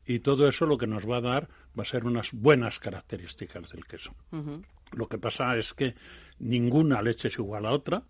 Y 0.05 0.19
todo 0.19 0.47
eso 0.47 0.65
lo 0.65 0.77
que 0.77 0.87
nos 0.87 1.09
va 1.09 1.17
a 1.17 1.21
dar 1.21 1.49
va 1.77 1.83
a 1.83 1.85
ser 1.85 2.05
unas 2.05 2.31
buenas 2.31 2.79
características 2.79 3.69
del 3.69 3.85
queso. 3.85 4.13
Lo 4.93 5.07
que 5.07 5.17
pasa 5.17 5.55
es 5.57 5.73
que 5.73 5.95
ninguna 6.39 7.01
leche 7.01 7.27
es 7.27 7.35
igual 7.37 7.65
a 7.65 7.71
otra, 7.71 8.03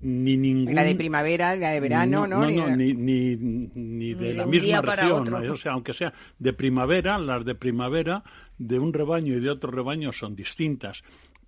ni 0.00 0.36
ningún... 0.36 0.74
La 0.74 0.82
de 0.82 0.94
primavera, 0.96 1.54
la 1.54 1.70
de 1.70 1.80
verano, 1.80 2.26
¿no? 2.26 2.40
No, 2.40 2.46
Ni- 2.46 2.56
no, 2.56 2.76
ni, 2.76 2.92
ni, 2.94 3.36
ni 3.36 4.14
de 4.14 4.34
la 4.34 4.46
misma 4.46 4.80
región. 4.82 5.34
O 5.52 5.56
sea, 5.56 5.72
aunque 5.72 5.94
sea 5.94 6.12
de 6.38 6.52
primavera, 6.52 7.18
las 7.18 7.44
de 7.44 7.54
primavera 7.54 8.24
de 8.58 8.78
un 8.80 8.92
rebaño 8.92 9.36
y 9.36 9.40
de 9.40 9.50
otro 9.50 9.70
rebaño 9.70 10.12
son 10.12 10.34
distintas 10.34 11.02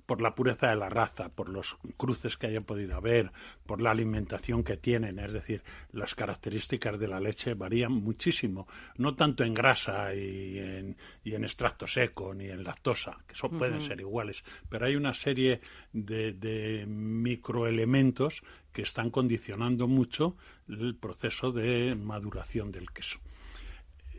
por 0.07 0.21
la 0.21 0.35
pureza 0.35 0.69
de 0.69 0.77
la 0.77 0.89
raza, 0.89 1.29
por 1.31 1.49
los 1.49 1.77
cruces 1.97 2.37
que 2.37 2.49
haya 2.49 2.61
podido 2.61 2.97
haber, 2.97 3.31
por 3.67 3.81
la 3.81 3.91
alimentación 3.91 4.63
que 4.63 4.77
tienen, 4.77 5.19
es 5.19 5.33
decir, 5.33 5.63
las 5.93 6.15
características 6.15 6.99
de 6.99 7.09
la 7.09 7.21
leche 7.21 7.55
varían 7.55 7.93
muchísimo, 7.93 8.67
no 8.97 9.15
tanto 9.15 9.45
en 9.45 9.55
grasa 9.55 10.15
y 10.15 10.59
en, 10.59 10.97
y 11.25 11.35
en 11.35 11.45
extracto 11.45 11.87
seco 11.87 12.35
ni 12.35 12.47
en 12.47 12.65
lactosa, 12.65 13.17
que 13.27 13.35
eso 13.35 13.49
pueden 13.49 13.81
ser 13.81 14.01
iguales, 14.01 14.45
pero 14.69 14.87
hay 14.87 14.97
una 14.97 15.15
serie 15.15 15.61
de, 15.93 16.33
de 16.33 16.85
microelementos 16.87 18.43
que 18.73 18.83
están 18.83 19.11
condicionando 19.11 19.87
mucho 19.87 20.37
el 20.69 20.97
proceso 20.97 21.53
de 21.53 21.95
maduración 21.95 22.73
del 22.73 22.91
queso 22.91 23.21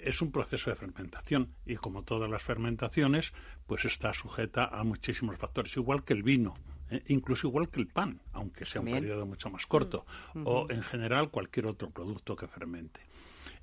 es 0.06 0.22
un 0.22 0.32
proceso 0.32 0.70
de 0.70 0.76
fermentación 0.76 1.54
y 1.66 1.76
como 1.76 2.04
todas 2.04 2.30
las 2.30 2.44
fermentaciones, 2.44 3.34
pues 3.66 3.86
está 3.86 4.14
sujeta 4.14 4.66
a 4.66 4.84
muchísimos 4.84 5.38
factores, 5.38 5.76
igual 5.76 6.04
que 6.04 6.14
el 6.14 6.24
vino, 6.24 6.56
¿eh? 6.92 7.04
incluso 7.08 7.48
igual 7.48 7.70
que 7.70 7.80
el 7.80 7.88
pan, 7.88 8.22
aunque 8.32 8.66
sea 8.66 8.82
un 8.82 8.92
periodo 8.92 9.26
mucho 9.26 9.50
más 9.50 9.66
corto, 9.66 10.06
o 10.44 10.68
en 10.70 10.84
general 10.84 11.32
cualquier 11.32 11.66
otro 11.66 11.90
producto 11.90 12.36
que 12.36 12.48
fermente. 12.48 13.02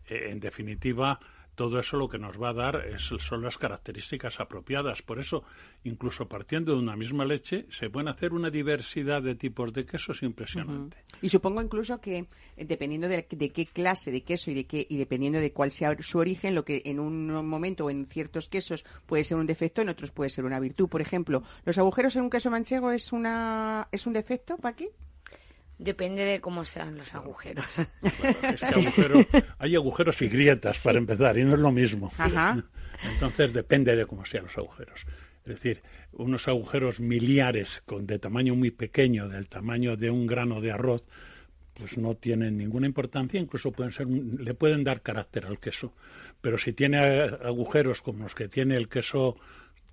Eh, 0.07 0.30
en 0.30 0.40
definitiva, 0.40 1.20
todo 1.62 1.78
eso 1.78 1.96
lo 1.96 2.08
que 2.08 2.18
nos 2.18 2.42
va 2.42 2.48
a 2.48 2.54
dar 2.54 2.88
es, 2.88 3.02
son 3.02 3.40
las 3.40 3.56
características 3.56 4.40
apropiadas. 4.40 5.00
Por 5.00 5.20
eso, 5.20 5.44
incluso 5.84 6.26
partiendo 6.26 6.72
de 6.72 6.80
una 6.80 6.96
misma 6.96 7.24
leche, 7.24 7.66
se 7.70 7.88
pueden 7.88 8.08
hacer 8.08 8.32
una 8.32 8.50
diversidad 8.50 9.22
de 9.22 9.36
tipos 9.36 9.72
de 9.72 9.86
quesos 9.86 10.24
impresionante. 10.24 10.96
Y 11.20 11.28
supongo 11.28 11.62
incluso 11.62 12.00
que 12.00 12.26
eh, 12.56 12.64
dependiendo 12.64 13.06
de, 13.06 13.28
qué 13.28 13.66
clase 13.66 14.10
de 14.10 14.22
queso 14.22 14.50
y 14.50 14.54
de 14.54 14.66
qué 14.66 14.84
y 14.90 14.96
dependiendo 14.96 15.38
de 15.38 15.52
cuál 15.52 15.70
sea 15.70 15.96
su 16.00 16.18
origen, 16.18 16.56
lo 16.56 16.64
que 16.64 16.82
en 16.84 16.98
un 16.98 17.28
momento 17.46 17.84
o 17.84 17.90
en 17.90 18.06
ciertos 18.06 18.48
quesos 18.48 18.84
puede 19.06 19.22
ser 19.22 19.36
un 19.36 19.46
defecto, 19.46 19.82
en 19.82 19.88
otros 19.88 20.10
puede 20.10 20.30
ser 20.30 20.44
una 20.44 20.58
virtud. 20.58 20.88
Por 20.88 21.00
ejemplo, 21.00 21.44
los 21.64 21.78
agujeros 21.78 22.16
en 22.16 22.22
un 22.22 22.30
queso 22.30 22.50
manchego 22.50 22.90
es 22.90 23.12
una 23.12 23.86
es 23.92 24.04
un 24.08 24.14
defecto, 24.14 24.56
Paqui. 24.56 24.88
Depende 25.83 26.24
de 26.24 26.41
cómo 26.41 26.64
sean 26.64 26.97
los 26.97 27.14
agujeros 27.14 27.66
Es 27.78 28.61
que 28.61 28.66
agujero- 28.80 29.26
hay 29.59 29.74
agujeros 29.76 30.22
y 30.22 30.28
grietas 30.28 30.78
para 30.83 30.99
empezar, 30.99 31.37
y 31.39 31.45
no 31.45 31.55
es 31.55 31.61
lo 31.61 31.70
mismo. 31.72 32.11
Ajá. 32.18 32.62
Entonces 33.14 33.53
depende 33.53 33.97
de 33.97 34.07
cómo 34.07 34.24
sean 34.24 34.45
los 34.45 34.57
agujeros. 34.59 35.05
Es 35.45 35.55
decir, 35.55 35.83
unos 36.12 36.47
agujeros 36.47 37.01
miliares 37.01 37.83
con, 37.85 38.07
de 38.07 38.18
tamaño 38.18 38.55
muy 38.55 38.70
pequeño, 38.70 39.28
del 39.28 39.49
tamaño 39.49 39.97
de 39.97 40.09
un 40.11 40.26
grano 40.26 40.61
de 40.61 40.70
arroz, 40.70 41.03
pues 41.74 41.99
no 41.99 42.14
tienen 42.14 42.57
ninguna 42.59 42.87
importancia, 42.87 43.41
incluso 43.41 43.72
pueden 43.72 43.93
ser, 43.93 44.07
un- 44.07 44.39
le 44.41 44.55
pueden 44.55 44.85
dar 44.85 45.01
carácter 45.03 45.47
al 45.47 45.59
queso. 45.59 45.95
Pero 46.41 46.59
si 46.59 46.72
tiene 46.72 46.99
agujeros 47.45 48.03
como 48.03 48.24
los 48.24 48.35
que 48.35 48.49
tiene 48.49 48.76
el 48.76 48.89
queso 48.89 49.37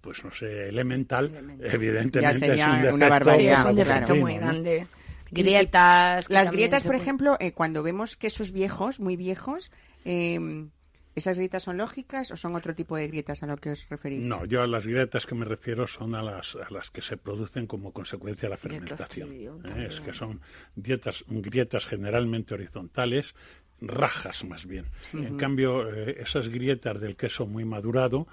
pues 0.02 0.24
no 0.24 0.32
sé, 0.32 0.70
elemental, 0.70 1.26
Elemental. 1.26 1.76
evidentemente 1.76 2.56
Ya 2.56 2.78
es 2.78 2.88
un 2.88 2.94
una 2.94 3.06
defecto. 3.06 3.06
Sí, 3.06 3.10
barbaridad, 3.10 3.60
es 3.60 3.66
un 3.66 3.76
defecto 3.76 4.06
claro. 4.06 4.22
muy 4.22 4.38
¿no? 4.38 4.86
Grietas. 5.32 6.28
que 6.28 6.34
Las 6.34 6.52
grietas, 6.52 6.86
por 6.86 6.96
ejemplo, 6.96 7.38
eh, 7.40 7.54
cuando 7.54 7.84
vemos 7.84 8.18
quesos 8.18 8.52
viejos, 8.52 9.00
muy 9.00 9.16
viejos, 9.16 9.72
eh, 10.06 10.68
¿esas 11.16 11.38
grietas 11.38 11.64
son 11.64 11.78
lógicas 11.78 12.32
o 12.32 12.36
son 12.36 12.56
otro 12.56 12.74
tipo 12.74 12.96
de 12.96 13.08
grietas 13.08 13.44
a 13.44 13.46
lo 13.46 13.58
que 13.58 13.72
os 13.72 13.88
referís? 13.90 14.28
No, 14.28 14.46
yo 14.46 14.62
a 14.62 14.68
las 14.68 14.86
grietas 14.86 15.26
que 15.26 15.36
me 15.36 15.46
refiero 15.46 15.88
son 15.88 16.16
a 16.16 16.24
las, 16.24 16.56
a 16.56 16.74
las 16.74 16.90
que 16.90 17.02
se 17.02 17.18
producen 17.18 17.68
como 17.68 17.92
consecuencia 17.92 18.48
de 18.48 18.52
la 18.52 18.58
fermentación. 18.58 19.32
¿eh? 19.32 19.88
Es 19.90 20.00
que 20.00 20.14
son 20.14 20.42
dietas, 20.76 21.26
grietas 21.28 21.86
generalmente 21.86 22.54
horizontales, 22.54 23.36
rajas 23.82 24.44
más 24.44 24.66
bien. 24.66 24.86
En 25.14 25.38
cambio, 25.38 25.92
eh, 25.92 26.18
esas 26.20 26.50
grietas 26.50 27.00
del 27.00 27.16
queso 27.16 27.46
muy 27.46 27.66
madurado, 27.66 28.28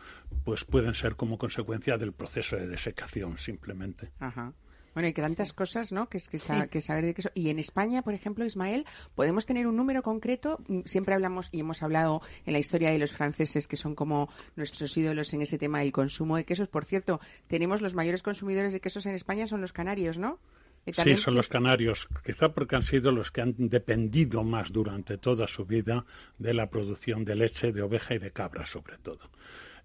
pues 0.44 0.64
pueden 0.64 0.94
ser 0.94 1.16
como 1.16 1.38
consecuencia 1.38 1.98
del 1.98 2.12
proceso 2.12 2.56
de 2.56 2.68
desecación, 2.68 3.38
simplemente. 3.38 4.10
Ajá. 4.18 4.52
Bueno, 4.96 5.10
y 5.10 5.12
que 5.12 5.20
tantas 5.20 5.52
cosas, 5.52 5.92
¿no? 5.92 6.08
Que 6.08 6.16
es 6.16 6.26
que, 6.30 6.38
sa- 6.38 6.68
que 6.68 6.80
saber 6.80 7.04
de 7.04 7.12
queso. 7.12 7.28
Y 7.34 7.50
en 7.50 7.58
España, 7.58 8.00
por 8.00 8.14
ejemplo, 8.14 8.46
Ismael, 8.46 8.86
podemos 9.14 9.44
tener 9.44 9.66
un 9.66 9.76
número 9.76 10.02
concreto. 10.02 10.58
Mm, 10.68 10.80
Siempre 10.86 11.12
hablamos 11.12 11.50
y 11.52 11.60
hemos 11.60 11.82
hablado 11.82 12.22
en 12.46 12.54
la 12.54 12.58
historia 12.60 12.90
de 12.90 12.98
los 12.98 13.12
franceses, 13.12 13.68
que 13.68 13.76
son 13.76 13.94
como 13.94 14.30
nuestros 14.56 14.96
ídolos 14.96 15.34
en 15.34 15.42
ese 15.42 15.58
tema 15.58 15.80
del 15.80 15.92
consumo 15.92 16.38
de 16.38 16.44
quesos. 16.46 16.68
Por 16.68 16.86
cierto, 16.86 17.20
tenemos 17.46 17.82
los 17.82 17.94
mayores 17.94 18.22
consumidores 18.22 18.72
de 18.72 18.80
quesos 18.80 19.04
en 19.04 19.14
España 19.14 19.46
son 19.46 19.60
los 19.60 19.74
canarios, 19.74 20.16
¿no? 20.16 20.38
Sí, 20.86 21.16
son 21.18 21.34
los 21.34 21.48
canarios, 21.48 22.08
quizá 22.24 22.54
porque 22.54 22.76
han 22.76 22.82
sido 22.82 23.12
los 23.12 23.30
que 23.32 23.42
han 23.42 23.54
dependido 23.58 24.44
más 24.44 24.72
durante 24.72 25.18
toda 25.18 25.46
su 25.46 25.66
vida 25.66 26.06
de 26.38 26.54
la 26.54 26.70
producción 26.70 27.22
de 27.26 27.34
leche, 27.34 27.72
de 27.72 27.82
oveja 27.82 28.14
y 28.14 28.18
de 28.18 28.30
cabra, 28.30 28.64
sobre 28.64 28.96
todo. 28.96 29.28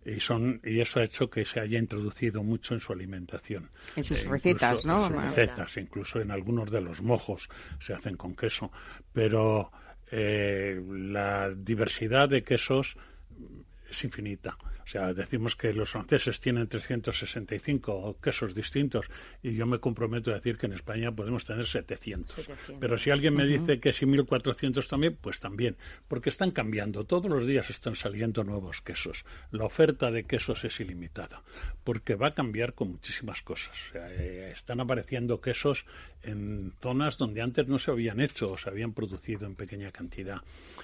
Y, 0.06 0.20
son, 0.20 0.60
y 0.64 0.80
eso 0.80 1.00
ha 1.00 1.04
hecho 1.04 1.30
que 1.30 1.46
se 1.46 1.60
haya 1.60 1.78
introducido 1.78 2.42
mucho 2.44 2.74
en 2.74 2.80
su 2.80 2.92
alimentación. 2.92 3.70
En 3.96 4.04
sus 4.04 4.24
Eh, 4.24 4.30
recetas, 4.30 4.80
incluso 4.84 4.88
¿no? 4.88 5.06
En 5.06 5.14
sus 5.14 5.22
recetas, 5.36 5.78
incluso 5.78 6.22
en 6.22 6.32
algunos 6.32 6.72
de 6.72 6.82
los 6.82 7.02
mojos 7.02 7.48
se 7.80 7.94
hacen 7.94 8.18
con 8.18 8.36
queso. 8.36 8.72
Pero 9.14 9.72
eh, 10.12 10.82
la 10.90 11.52
diversidad 11.52 12.30
de 12.30 12.44
quesos 12.44 12.98
es 13.92 14.04
infinita. 14.04 14.58
O 14.84 14.88
sea, 14.88 15.14
decimos 15.14 15.56
que 15.56 15.74
los 15.74 15.92
franceses 15.92 16.40
tienen 16.40 16.68
365 16.68 18.18
quesos 18.22 18.56
distintos 18.56 19.06
y 19.42 19.54
yo 19.56 19.66
me 19.66 19.80
comprometo 19.80 20.32
a 20.32 20.36
decir 20.36 20.58
que 20.58 20.66
en 20.66 20.74
España 20.74 21.12
podemos 21.12 21.46
tener 21.46 21.66
700. 21.66 22.36
700. 22.36 22.78
Pero 22.80 22.98
si 22.98 23.10
alguien 23.10 23.36
me 23.36 23.46
dice 23.46 23.80
que 23.80 23.94
si 23.94 24.06
1400 24.06 24.88
también, 24.88 25.18
pues 25.22 25.40
también, 25.40 25.78
porque 26.08 26.30
están 26.30 26.52
cambiando. 26.52 27.06
Todos 27.06 27.30
los 27.30 27.46
días 27.46 27.70
están 27.70 27.96
saliendo 27.96 28.44
nuevos 28.44 28.82
quesos. 28.82 29.24
La 29.52 29.66
oferta 29.66 30.12
de 30.12 30.24
quesos 30.24 30.66
es 30.66 30.80
ilimitada, 30.80 31.44
porque 31.84 32.16
va 32.16 32.28
a 32.28 32.34
cambiar 32.34 32.74
con 32.74 32.92
muchísimas 32.92 33.42
cosas. 33.44 33.72
O 33.90 33.92
sea, 33.94 34.12
eh, 34.12 34.52
están 34.52 34.80
apareciendo 34.80 35.40
quesos 35.40 35.86
en 36.24 36.74
zonas 36.82 37.18
donde 37.18 37.42
antes 37.42 37.68
no 37.68 37.80
se 37.80 37.92
habían 37.92 38.20
hecho 38.20 38.54
o 38.54 38.58
se 38.58 38.70
habían 38.70 38.94
producido 38.94 39.46
en 39.46 39.56
pequeña 39.56 39.92
cantidad 39.92 40.42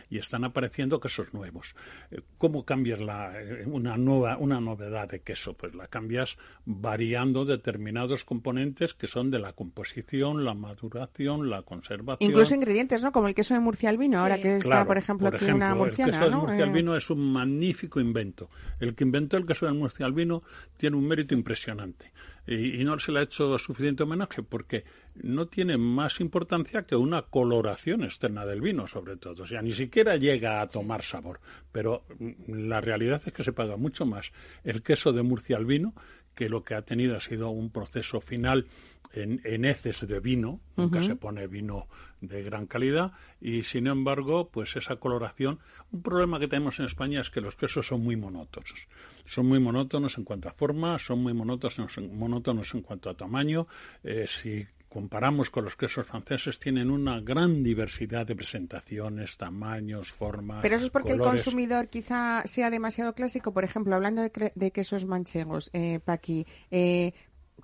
y 0.10 0.18
están 0.18 0.43
apareciendo 0.43 0.99
quesos 0.99 1.34
nuevos. 1.34 1.76
Eh, 2.12 2.22
¿Cómo 2.38 2.66
la, 3.02 3.32
eh, 3.39 3.64
una 3.66 3.98
nueva 3.98 4.38
una 4.38 4.60
novedad 4.60 5.10
de 5.10 5.22
queso? 5.22 5.54
Pues 5.54 5.76
la 5.76 5.88
cambias 5.88 6.38
variando 6.66 7.45
determinados 7.45 8.26
componentes 8.26 8.93
que 8.93 9.08
son 9.08 9.32
de 9.32 9.39
la 9.39 9.54
composición, 9.54 10.43
la 10.43 10.54
maduración, 10.54 11.50
la 11.50 11.62
conservación. 11.64 12.30
Incluso 12.32 12.56
ingredientes, 12.56 13.04
¿no? 13.04 13.12
Como 13.12 13.28
el 13.28 13.36
queso 13.36 13.54
de 13.54 13.60
Murcia 13.60 13.89
al 13.89 13.98
vino, 13.98 14.18
Sí. 14.18 14.22
ahora 14.22 14.41
que 14.41 14.58
está, 14.58 14.70
Claro, 14.70 14.88
por 14.88 14.98
ejemplo, 14.98 15.28
aquí 15.28 15.45
una 15.45 15.76
murciana, 15.76 16.12
el 16.12 16.20
queso 16.20 16.26
¿no? 16.26 16.30
del 16.32 16.39
Murcia 16.48 16.64
al 16.64 16.70
Eh, 16.70 16.74
vino 16.74 16.95
es 16.95 17.10
un 17.10 17.32
magnífico 17.34 18.00
invento. 18.00 18.50
El 18.80 18.95
que 18.95 19.04
inventó 19.04 19.38
el 19.38 19.45
queso 19.45 19.66
del 19.66 19.76
Murcia 19.76 20.06
al 20.06 20.14
vino 20.14 20.43
tiene 20.78 20.95
un 20.98 21.08
mérito 21.08 21.34
impresionante. 21.34 22.12
Y, 22.48 22.84
no 22.86 22.98
se 22.98 23.12
le 23.12 23.20
ha 23.20 23.24
hecho 23.24 23.58
suficiente 23.58 24.04
homenaje 24.04 24.41
porque 24.41 24.86
no 25.16 25.48
tiene 25.48 25.78
más 25.78 26.22
importancia 26.22 26.86
que 26.86 26.95
una 26.95 27.24
coloración 27.24 28.04
externa 28.04 28.45
del 28.45 28.62
vino, 28.62 28.88
sobre 28.88 29.18
todo. 29.18 29.43
O 29.43 29.48
sea, 29.48 29.62
ni 29.62 29.72
siquiera 29.72 30.16
llega 30.16 30.62
a 30.62 30.68
tomar 30.68 31.04
sabor. 31.04 31.41
Pero 31.72 32.06
mm, 32.20 32.68
la 32.68 32.80
realidad 32.80 33.22
es 33.26 33.34
que 33.34 33.43
se 33.43 33.52
paga 33.52 33.76
mucho 33.76 34.06
más 34.06 34.32
el 34.64 34.82
queso 34.82 35.12
de 35.12 35.24
Murcia 35.24 35.58
al 35.58 35.66
vino 35.66 35.93
que 36.38 36.50
lo 36.50 36.64
que 36.64 36.76
ha 36.76 36.84
tenido 36.84 37.18
ha 37.18 37.20
sido 37.20 37.50
un 37.50 37.72
proceso 37.72 38.22
final 38.22 38.68
en, 39.14 39.39
en 39.43 39.66
heces 39.66 40.08
de 40.08 40.20
vino, 40.20 40.60
nunca 40.76 41.01
se 41.03 41.16
pone 41.16 41.47
vino 41.47 41.88
de 42.22 42.41
gran 42.43 42.66
calidad, 42.66 43.12
y 43.39 43.64
sin 43.64 43.88
embargo, 43.88 44.49
pues 44.49 44.76
esa 44.76 44.95
coloración, 44.95 45.60
un 45.91 46.01
problema 46.01 46.39
que 46.39 46.47
tenemos 46.47 46.80
en 46.80 46.86
España 46.86 47.22
es 47.22 47.30
que 47.30 47.41
los 47.41 47.55
quesos 47.55 47.88
son 47.88 48.01
muy 48.03 48.16
monótonos. 48.16 48.88
Son 49.26 49.45
muy 49.45 49.60
monótonos 49.60 50.18
en 50.18 50.24
cuanto 50.24 50.49
a 50.49 50.53
forma, 50.53 50.97
son 50.99 51.22
muy 51.22 51.34
monótonos, 51.34 51.97
en- 51.97 52.18
monótonos 52.18 52.74
en 52.74 52.82
cuanto 52.82 53.10
a 53.10 53.14
tamaño. 53.16 53.68
Eh, 54.03 54.26
si 54.28 54.66
comparamos 54.89 55.49
con 55.51 55.66
los 55.66 55.76
quesos 55.76 56.08
franceses, 56.08 56.60
tienen 56.60 56.89
una 56.89 57.20
gran 57.20 57.62
diversidad 57.62 58.26
de 58.26 58.36
presentaciones, 58.36 59.38
tamaños, 59.38 60.12
formas. 60.12 60.62
Pero 60.62 60.78
eso 60.78 60.86
es 60.86 60.89
porque 60.91 61.12
el 61.12 61.18
consumidor 61.43 61.88
quizá 61.89 62.41
sea 62.45 62.70
demasiado 62.70 63.14
clásico. 63.14 63.51
Por 63.53 63.64
ejemplo, 63.64 63.93
hablando 63.95 64.22
de, 64.24 64.51
de 64.55 64.72
quesos 64.72 65.05
manchegos, 65.05 65.70
eh, 65.74 65.99
Paqui, 66.03 66.47
eh, 66.72 67.14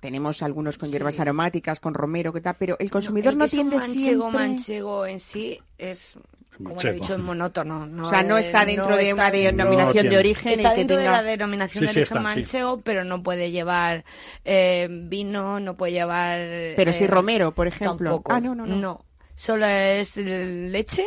tenemos 0.00 0.42
algunos 0.42 0.76
con 0.78 0.90
hierbas 0.90 1.14
Sí. 1.16 1.22
aromáticas, 1.22 1.80
con 1.80 1.94
romero, 1.94 2.32
que 2.32 2.40
tal, 2.40 2.56
pero 2.58 2.76
el 2.78 2.90
consumidor 2.90 3.32
el 3.32 3.38
no 3.38 3.48
tiende 3.48 3.76
manchego, 3.76 4.22
siempre... 4.30 4.48
manchego 4.48 5.06
en 5.06 5.20
sí 5.20 5.60
es, 5.78 6.18
como 6.56 6.70
he 6.70 6.72
Manchego. 6.74 6.94
dicho, 6.94 7.14
es 7.14 7.20
monótono. 7.20 7.86
No 7.86 8.02
O 8.02 8.06
sea, 8.06 8.22
no 8.22 8.36
es- 8.38 8.46
está 8.46 8.64
dentro 8.64 8.90
no 8.90 8.96
de 8.96 9.02
está 9.04 9.14
una 9.14 9.30
denominación 9.30 10.04
No 10.06 10.10
de 10.12 10.18
origen 10.18 10.52
Está 10.52 10.68
y 10.68 10.72
que 10.72 10.78
dentro 10.78 10.96
de 10.98 11.04
la 11.04 11.22
denominación 11.22 11.80
Sí, 11.82 11.86
de 11.86 11.92
sí, 11.92 11.98
origen 12.00 12.16
está, 12.18 12.30
sí. 12.30 12.36
manchego, 12.36 12.80
pero 12.82 13.04
no 13.04 13.22
puede 13.22 13.50
llevar 13.50 14.04
eh, 14.44 14.88
vino, 14.90 15.58
no 15.60 15.76
puede 15.76 15.92
llevar... 15.92 16.38
Pero 16.76 16.92
sí 16.92 17.04
eh, 17.04 17.08
romero, 17.08 17.52
por 17.52 17.66
ejemplo. 17.66 18.10
Tampoco. 18.10 18.32
Ah, 18.32 18.40
no, 18.40 18.54
no, 18.54 18.66
no. 18.66 19.04
Solo 19.36 19.66
es 19.66 20.16
leche, 20.16 21.06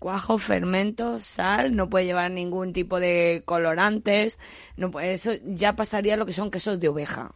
cuajo, 0.00 0.38
fermento, 0.38 1.20
sal, 1.20 1.76
no 1.76 1.88
puede 1.88 2.06
llevar 2.06 2.30
ningún 2.32 2.72
tipo 2.72 2.98
de 2.98 3.42
colorantes. 3.44 4.38
No 4.76 4.90
puede, 4.90 5.12
eso 5.12 5.32
ya 5.44 5.74
pasaría 5.76 6.14
a 6.14 6.16
lo 6.16 6.26
que 6.26 6.32
son 6.32 6.50
quesos 6.50 6.80
de 6.80 6.88
oveja. 6.88 7.32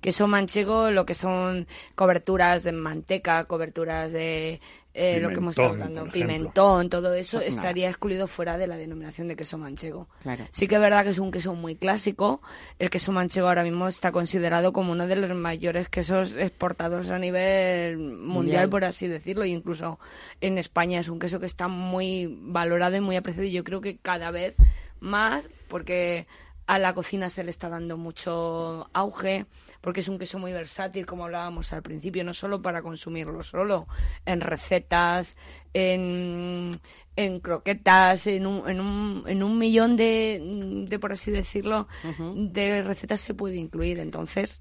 Queso 0.00 0.28
manchego, 0.28 0.90
lo 0.90 1.04
que 1.04 1.14
son 1.14 1.66
coberturas 1.94 2.62
de 2.62 2.72
manteca, 2.72 3.44
coberturas 3.44 4.12
de 4.12 4.60
eh, 4.94 5.20
lo 5.20 5.28
que 5.28 5.36
hemos 5.36 5.52
estado 5.52 5.74
Pimentón, 5.74 5.88
hablando, 5.98 6.12
pimentón, 6.12 6.90
todo 6.90 7.14
eso 7.14 7.40
estaría 7.40 7.88
excluido 7.88 8.26
fuera 8.26 8.58
de 8.58 8.66
la 8.66 8.76
denominación 8.76 9.28
de 9.28 9.36
queso 9.36 9.56
manchego. 9.56 10.08
Claro. 10.22 10.44
Sí 10.50 10.66
que 10.66 10.74
es 10.74 10.80
verdad 10.80 11.04
que 11.04 11.10
es 11.10 11.18
un 11.18 11.30
queso 11.30 11.54
muy 11.54 11.76
clásico. 11.76 12.40
El 12.80 12.90
queso 12.90 13.12
manchego 13.12 13.46
ahora 13.46 13.62
mismo 13.62 13.86
está 13.86 14.10
considerado 14.10 14.72
como 14.72 14.90
uno 14.90 15.06
de 15.06 15.14
los 15.14 15.32
mayores 15.34 15.88
quesos 15.88 16.34
exportados 16.34 17.10
a 17.10 17.18
nivel 17.20 17.98
mundial, 17.98 18.18
Mundial. 18.18 18.68
por 18.70 18.84
así 18.84 19.06
decirlo. 19.06 19.44
E 19.44 19.48
incluso 19.48 20.00
en 20.40 20.58
España 20.58 20.98
es 20.98 21.08
un 21.08 21.20
queso 21.20 21.38
que 21.38 21.46
está 21.46 21.68
muy 21.68 22.36
valorado 22.40 22.96
y 22.96 23.00
muy 23.00 23.14
apreciado. 23.14 23.46
Y 23.46 23.52
yo 23.52 23.62
creo 23.62 23.80
que 23.80 23.98
cada 23.98 24.32
vez 24.32 24.56
más, 24.98 25.48
porque 25.68 26.26
a 26.66 26.80
la 26.80 26.92
cocina 26.92 27.30
se 27.30 27.44
le 27.44 27.50
está 27.50 27.68
dando 27.68 27.96
mucho 27.96 28.88
auge, 28.92 29.46
porque 29.80 30.00
es 30.00 30.08
un 30.08 30.18
queso 30.18 30.38
muy 30.38 30.52
versátil, 30.52 31.06
como 31.06 31.24
hablábamos 31.24 31.72
al 31.72 31.82
principio, 31.82 32.24
no 32.24 32.34
solo 32.34 32.60
para 32.60 32.82
consumirlo 32.82 33.42
solo, 33.42 33.86
en 34.26 34.40
recetas, 34.40 35.36
en, 35.72 36.70
en 37.16 37.40
croquetas, 37.40 38.26
en 38.26 38.46
un, 38.46 38.68
en 38.68 38.80
un, 38.80 39.24
en 39.26 39.42
un 39.42 39.58
millón 39.58 39.96
de, 39.96 40.84
de, 40.88 40.98
por 40.98 41.12
así 41.12 41.30
decirlo, 41.30 41.88
de 42.34 42.82
recetas 42.82 43.20
se 43.20 43.34
puede 43.34 43.56
incluir. 43.56 43.98
Entonces, 44.00 44.60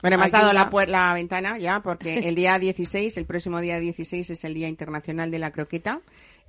Bueno, 0.00 0.18
me 0.18 0.24
has 0.24 0.32
dado 0.32 0.52
la, 0.52 0.70
la 0.86 1.14
ventana 1.14 1.58
ya, 1.58 1.80
porque 1.80 2.18
el 2.28 2.34
día 2.34 2.58
16, 2.58 3.16
el 3.16 3.26
próximo 3.26 3.60
día 3.60 3.78
16 3.78 4.30
es 4.30 4.44
el 4.44 4.54
Día 4.54 4.68
Internacional 4.68 5.30
de 5.30 5.38
la 5.38 5.50
Croqueta. 5.50 6.00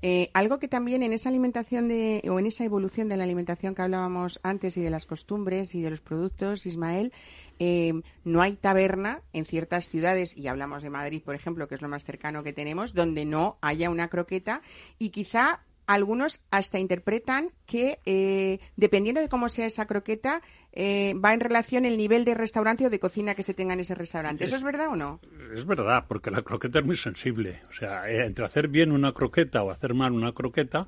Eh, 0.02 0.30
algo 0.34 0.60
que 0.60 0.68
también 0.68 1.04
en 1.04 1.14
esa 1.14 1.30
alimentación 1.30 1.88
de, 1.88 2.22
o 2.30 2.38
en 2.38 2.46
esa 2.46 2.66
evolución 2.66 3.08
de 3.08 3.18
la 3.18 3.24
alimentación 3.24 3.74
que 3.74 3.82
hablábamos 3.82 4.40
antes 4.44 4.78
y 4.78 4.82
de 4.82 4.90
las 4.90 5.06
costumbres 5.06 5.74
y 5.74 5.82
de 5.82 5.90
los 5.90 6.02
productos, 6.02 6.66
Ismael, 6.66 7.14
eh, 7.60 7.94
no 8.24 8.42
hay 8.42 8.56
taberna 8.56 9.22
en 9.34 9.46
ciertas 9.46 9.88
ciudades, 9.88 10.36
y 10.36 10.48
hablamos 10.48 10.84
de 10.84 10.90
Madrid, 10.90 11.22
por 11.24 11.36
ejemplo, 11.36 11.68
que 11.68 11.76
es 11.76 11.82
lo 11.82 11.90
más 11.90 12.04
cercano 12.04 12.44
que 12.44 12.54
tenemos, 12.54 12.94
donde 12.94 13.26
no 13.26 13.58
haya 13.62 13.90
una 13.90 14.10
croqueta 14.10 14.62
y 14.98 15.10
quizá 15.10 15.62
algunos 15.88 16.42
hasta 16.52 16.80
interpretan 16.80 17.52
que 17.66 18.00
eh, 18.06 18.60
dependiendo 18.76 19.22
de 19.22 19.30
cómo 19.30 19.50
sea 19.50 19.66
esa 19.66 19.86
croqueta 19.86 20.42
eh, 20.72 21.14
va 21.14 21.34
en 21.34 21.40
relación 21.40 21.86
el 21.86 21.98
nivel 21.98 22.26
de 22.26 22.34
restaurante 22.34 22.86
o 22.86 22.90
de 22.90 23.00
cocina 23.00 23.36
que 23.36 23.44
se 23.44 23.54
tenga 23.54 23.74
en 23.74 23.82
ese 23.82 23.96
restaurante. 23.96 24.46
¿Eso 24.46 24.56
es 24.56 24.64
verdad 24.64 24.90
o 24.90 24.96
no? 24.96 25.20
Es 25.54 25.66
verdad, 25.66 26.06
porque 26.08 26.32
la 26.32 26.42
croqueta 26.42 26.80
es 26.80 26.86
muy 26.86 26.98
sensible. 26.98 27.62
O 27.70 27.74
sea, 27.74 28.10
eh, 28.10 28.26
entre 28.26 28.46
hacer 28.46 28.68
bien 28.68 28.92
una 28.92 29.14
croqueta 29.14 29.64
o 29.64 29.72
hacer 29.72 29.94
mal 29.94 30.14
una 30.14 30.34
croqueta 30.34 30.88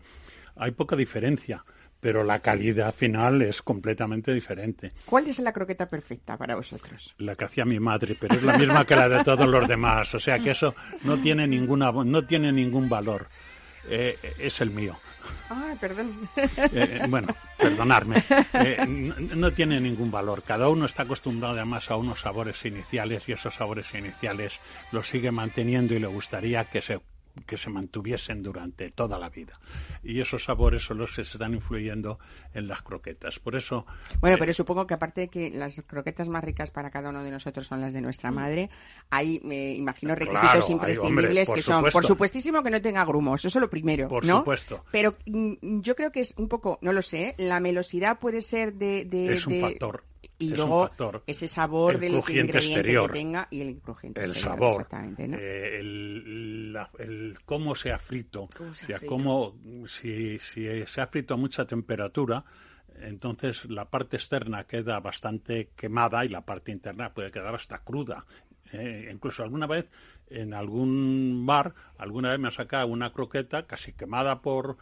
hay 0.59 0.71
poca 0.71 0.95
diferencia, 0.95 1.63
pero 1.99 2.23
la 2.23 2.39
calidad 2.39 2.93
final 2.93 3.41
es 3.41 3.61
completamente 3.61 4.33
diferente. 4.33 4.91
¿Cuál 5.05 5.27
es 5.27 5.39
la 5.39 5.51
croqueta 5.53 5.87
perfecta 5.87 6.37
para 6.37 6.55
vosotros? 6.55 7.13
La 7.17 7.35
que 7.35 7.45
hacía 7.45 7.65
mi 7.65 7.79
madre, 7.79 8.15
pero 8.19 8.35
es 8.35 8.43
la 8.43 8.57
misma 8.57 8.85
que 8.85 8.95
la 8.95 9.09
de 9.09 9.23
todos 9.23 9.47
los 9.47 9.67
demás. 9.67 10.13
O 10.13 10.19
sea 10.19 10.39
que 10.39 10.51
eso 10.51 10.75
no 11.03 11.17
tiene 11.19 11.47
ninguna, 11.47 11.91
no 11.91 12.23
tiene 12.25 12.51
ningún 12.51 12.87
valor. 12.89 13.27
eh, 13.89 14.17
es 14.37 14.59
el 14.61 14.71
mío. 14.71 14.97
Ah, 15.49 15.75
perdón. 15.79 16.29
Eh, 16.35 17.01
bueno, 17.09 17.27
perdonadme, 17.57 18.23
eh, 18.53 18.85
no, 18.87 19.15
no 19.19 19.51
tiene 19.53 19.79
ningún 19.79 20.11
valor. 20.11 20.43
Cada 20.43 20.69
uno 20.69 20.85
está 20.85 21.03
acostumbrado 21.03 21.55
además 21.55 21.89
a 21.91 21.95
unos 21.95 22.21
sabores 22.21 22.63
iniciales 22.65 23.27
y 23.27 23.33
esos 23.33 23.55
sabores 23.55 23.93
iniciales 23.93 24.59
los 24.91 25.07
sigue 25.07 25.31
manteniendo 25.31 25.93
y 25.93 25.99
le 25.99 26.07
gustaría 26.07 26.65
que 26.65 26.81
se 26.81 26.99
que 27.45 27.57
se 27.57 27.69
mantuviesen 27.69 28.41
durante 28.43 28.89
toda 28.91 29.17
la 29.19 29.29
vida. 29.29 29.57
Y 30.03 30.19
esos 30.21 30.43
sabores 30.43 30.83
son 30.83 30.97
los 30.97 31.09
que 31.15 31.23
se 31.23 31.37
están 31.37 31.53
influyendo 31.53 32.19
en 32.53 32.67
las 32.67 32.81
croquetas. 32.81 33.39
Por 33.39 33.55
eso... 33.55 33.85
Bueno, 34.19 34.35
eh, 34.35 34.39
pero 34.39 34.53
supongo 34.53 34.87
que 34.87 34.93
aparte 34.93 35.21
de 35.21 35.27
que 35.29 35.49
las 35.51 35.81
croquetas 35.85 36.27
más 36.29 36.43
ricas 36.43 36.71
para 36.71 36.89
cada 36.89 37.09
uno 37.09 37.23
de 37.23 37.31
nosotros 37.31 37.67
son 37.67 37.81
las 37.81 37.93
de 37.93 38.01
nuestra 38.01 38.31
madre, 38.31 38.69
hay, 39.09 39.39
me 39.43 39.73
imagino, 39.73 40.15
Claro, 40.15 40.31
requisitos 40.31 40.65
hay, 40.67 40.73
imprescindibles 40.73 41.49
hombre, 41.49 41.55
que 41.55 41.61
son, 41.61 41.85
por 41.91 42.05
supuestísimo, 42.05 42.63
que 42.63 42.69
no 42.71 42.81
tenga 42.81 43.03
grumos, 43.05 43.43
eso 43.45 43.59
es 43.59 43.61
lo 43.61 43.69
primero, 43.69 44.07
Por 44.07 44.25
¿no? 44.25 44.37
supuesto. 44.37 44.83
Pero 44.91 45.15
mm, 45.25 45.81
yo 45.81 45.95
creo 45.95 46.11
que 46.11 46.21
es 46.21 46.33
un 46.37 46.47
poco, 46.47 46.79
no 46.81 46.93
lo 46.93 47.01
sé, 47.01 47.33
la 47.37 47.59
melosidad 47.59 48.19
puede 48.19 48.41
ser 48.41 48.73
de... 48.73 49.05
de- 49.05 49.33
es 49.33 49.45
un 49.47 49.53
de- 49.53 49.61
factor. 49.61 50.03
Y 50.39 50.51
es 50.53 50.57
luego 50.57 50.87
factor. 50.87 51.23
ese 51.25 51.47
sabor 51.47 51.95
El 51.95 51.99
del 52.01 52.11
crujiente 52.13 52.41
ingrediente 52.43 52.79
exterior. 52.79 53.07
que 53.11 53.17
tenga 53.19 53.47
y 53.49 53.61
el 53.61 53.79
crujiente 53.79 54.21
el 54.23 54.29
exterior, 54.31 54.53
sabor, 54.59 54.71
exactamente, 54.73 55.27
¿no? 55.27 55.37
eh, 55.39 55.79
el, 55.79 56.73
la- 56.73 56.91
el 56.99 57.37
cómo 57.45 57.73
se 57.75 57.91
ha 57.91 57.97
frito, 57.97 58.47
Cómo 58.55 58.73
se 58.75 58.83
ha 58.83 58.85
o 58.85 58.87
sea, 58.87 58.97
frito. 58.99 59.13
cómo- 59.15 59.55
si, 59.87 60.37
si 60.39 60.85
se 60.85 61.01
ha 61.01 61.07
frito 61.07 61.33
a 61.33 61.37
mucha 61.37 61.65
temperatura, 61.65 62.45
entonces 63.01 63.65
la 63.65 63.85
parte 63.89 64.17
externa 64.17 64.63
queda 64.65 64.99
bastante 64.99 65.69
quemada 65.75 66.23
y 66.25 66.29
la 66.29 66.41
parte 66.45 66.71
interna 66.71 67.13
puede 67.13 67.31
quedar 67.31 67.53
hasta 67.55 67.79
cruda. 67.79 68.25
Eh, 68.73 69.09
incluso 69.13 69.43
alguna 69.43 69.65
vez 69.65 69.87
en 70.29 70.53
algún 70.53 71.45
bar, 71.45 71.73
alguna 71.97 72.31
vez 72.31 72.39
me 72.39 72.49
ha 72.49 72.51
sacado 72.51 72.87
una 72.87 73.13
croqueta 73.13 73.65
casi 73.65 73.93
quemada 73.93 74.41
por 74.41 74.77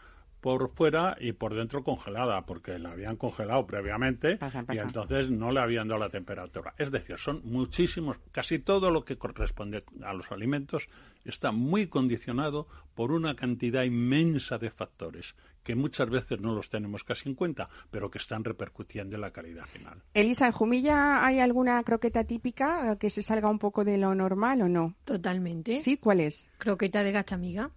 por 0.46 0.70
fuera 0.70 1.16
y 1.18 1.32
por 1.32 1.56
dentro 1.56 1.82
congelada, 1.82 2.46
porque 2.46 2.78
la 2.78 2.92
habían 2.92 3.16
congelado 3.16 3.66
previamente 3.66 4.36
Pasa, 4.36 4.60
y 4.60 4.64
pasa. 4.64 4.82
entonces 4.84 5.28
no 5.28 5.50
le 5.50 5.58
habían 5.58 5.88
dado 5.88 5.98
la 6.00 6.08
temperatura. 6.08 6.72
Es 6.78 6.92
decir, 6.92 7.18
son 7.18 7.40
muchísimos, 7.42 8.20
casi 8.30 8.60
todo 8.60 8.92
lo 8.92 9.04
que 9.04 9.18
corresponde 9.18 9.82
a 10.04 10.14
los 10.14 10.30
alimentos 10.30 10.86
está 11.24 11.50
muy 11.50 11.88
condicionado 11.88 12.68
por 12.94 13.10
una 13.10 13.34
cantidad 13.34 13.82
inmensa 13.82 14.56
de 14.58 14.70
factores 14.70 15.34
que 15.64 15.74
muchas 15.74 16.08
veces 16.08 16.40
no 16.40 16.54
los 16.54 16.70
tenemos 16.70 17.02
casi 17.02 17.28
en 17.28 17.34
cuenta, 17.34 17.68
pero 17.90 18.08
que 18.08 18.18
están 18.18 18.44
repercutiendo 18.44 19.16
en 19.16 19.22
la 19.22 19.32
calidad 19.32 19.66
final. 19.66 20.00
Elisa, 20.14 20.46
¿en 20.46 20.52
Jumilla 20.52 21.26
hay 21.26 21.40
alguna 21.40 21.82
croqueta 21.82 22.22
típica 22.22 22.92
eh, 22.92 22.98
que 22.98 23.10
se 23.10 23.22
salga 23.22 23.50
un 23.50 23.58
poco 23.58 23.84
de 23.84 23.98
lo 23.98 24.14
normal 24.14 24.62
o 24.62 24.68
no? 24.68 24.94
Totalmente. 25.04 25.78
¿Sí? 25.78 25.96
¿Cuál 25.96 26.20
es? 26.20 26.48
Croqueta 26.58 27.02
de 27.02 27.10
gachamiga. 27.10 27.72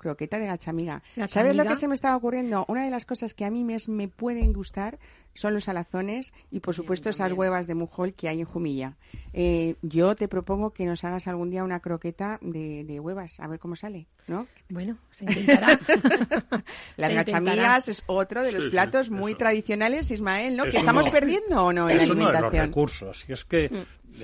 Croqueta 0.00 0.38
de 0.38 0.46
gachamiga. 0.46 1.02
Gachamiga. 1.16 1.28
¿Sabes 1.28 1.54
lo 1.56 1.64
que 1.64 1.76
se 1.76 1.86
me 1.88 1.94
estaba 1.94 2.16
ocurriendo? 2.16 2.64
Una 2.68 2.84
de 2.84 2.90
las 2.90 3.04
cosas 3.04 3.34
que 3.34 3.44
a 3.44 3.50
mí 3.50 3.64
me, 3.64 3.76
me 3.88 4.08
pueden 4.08 4.52
gustar 4.52 4.98
son 5.34 5.54
los 5.54 5.68
alazones 5.68 6.32
y, 6.50 6.60
por 6.60 6.74
supuesto, 6.74 7.08
esas 7.10 7.32
huevas 7.32 7.66
de 7.66 7.74
mujol 7.74 8.14
que 8.14 8.28
hay 8.28 8.40
en 8.40 8.46
Jumilla. 8.46 8.96
Eh, 9.32 9.76
yo 9.82 10.16
te 10.16 10.26
propongo 10.26 10.72
que 10.72 10.86
nos 10.86 11.04
hagas 11.04 11.28
algún 11.28 11.50
día 11.50 11.62
una 11.62 11.80
croqueta 11.80 12.38
de, 12.42 12.82
de 12.84 12.98
huevas, 12.98 13.38
a 13.40 13.46
ver 13.46 13.58
cómo 13.60 13.76
sale, 13.76 14.06
¿no? 14.26 14.46
Bueno, 14.70 14.98
se 15.10 15.24
intentará. 15.26 15.78
Las 16.96 17.10
Se 17.10 17.14
gachamigas 17.14 17.54
intentará. 17.56 17.76
es 17.78 18.02
otro 18.06 18.42
de 18.42 18.52
los 18.52 18.62
Sí, 18.64 18.68
sí, 18.68 18.72
platos 18.72 19.10
muy 19.10 19.32
eso. 19.32 19.38
tradicionales, 19.38 20.10
Ismael, 20.10 20.56
¿no? 20.56 20.64
Que 20.64 20.78
estamos 20.78 21.08
perdiendo 21.10 21.64
o 21.66 21.72
no 21.72 21.88
en 21.88 21.96
la 21.98 22.02
de 22.02 22.08
los 22.08 22.16
alimentación. 22.16 22.64
Mm. 22.64 22.66
recursos. 22.68 23.24
Y 23.28 23.32
es 23.32 23.44
que 23.44 23.70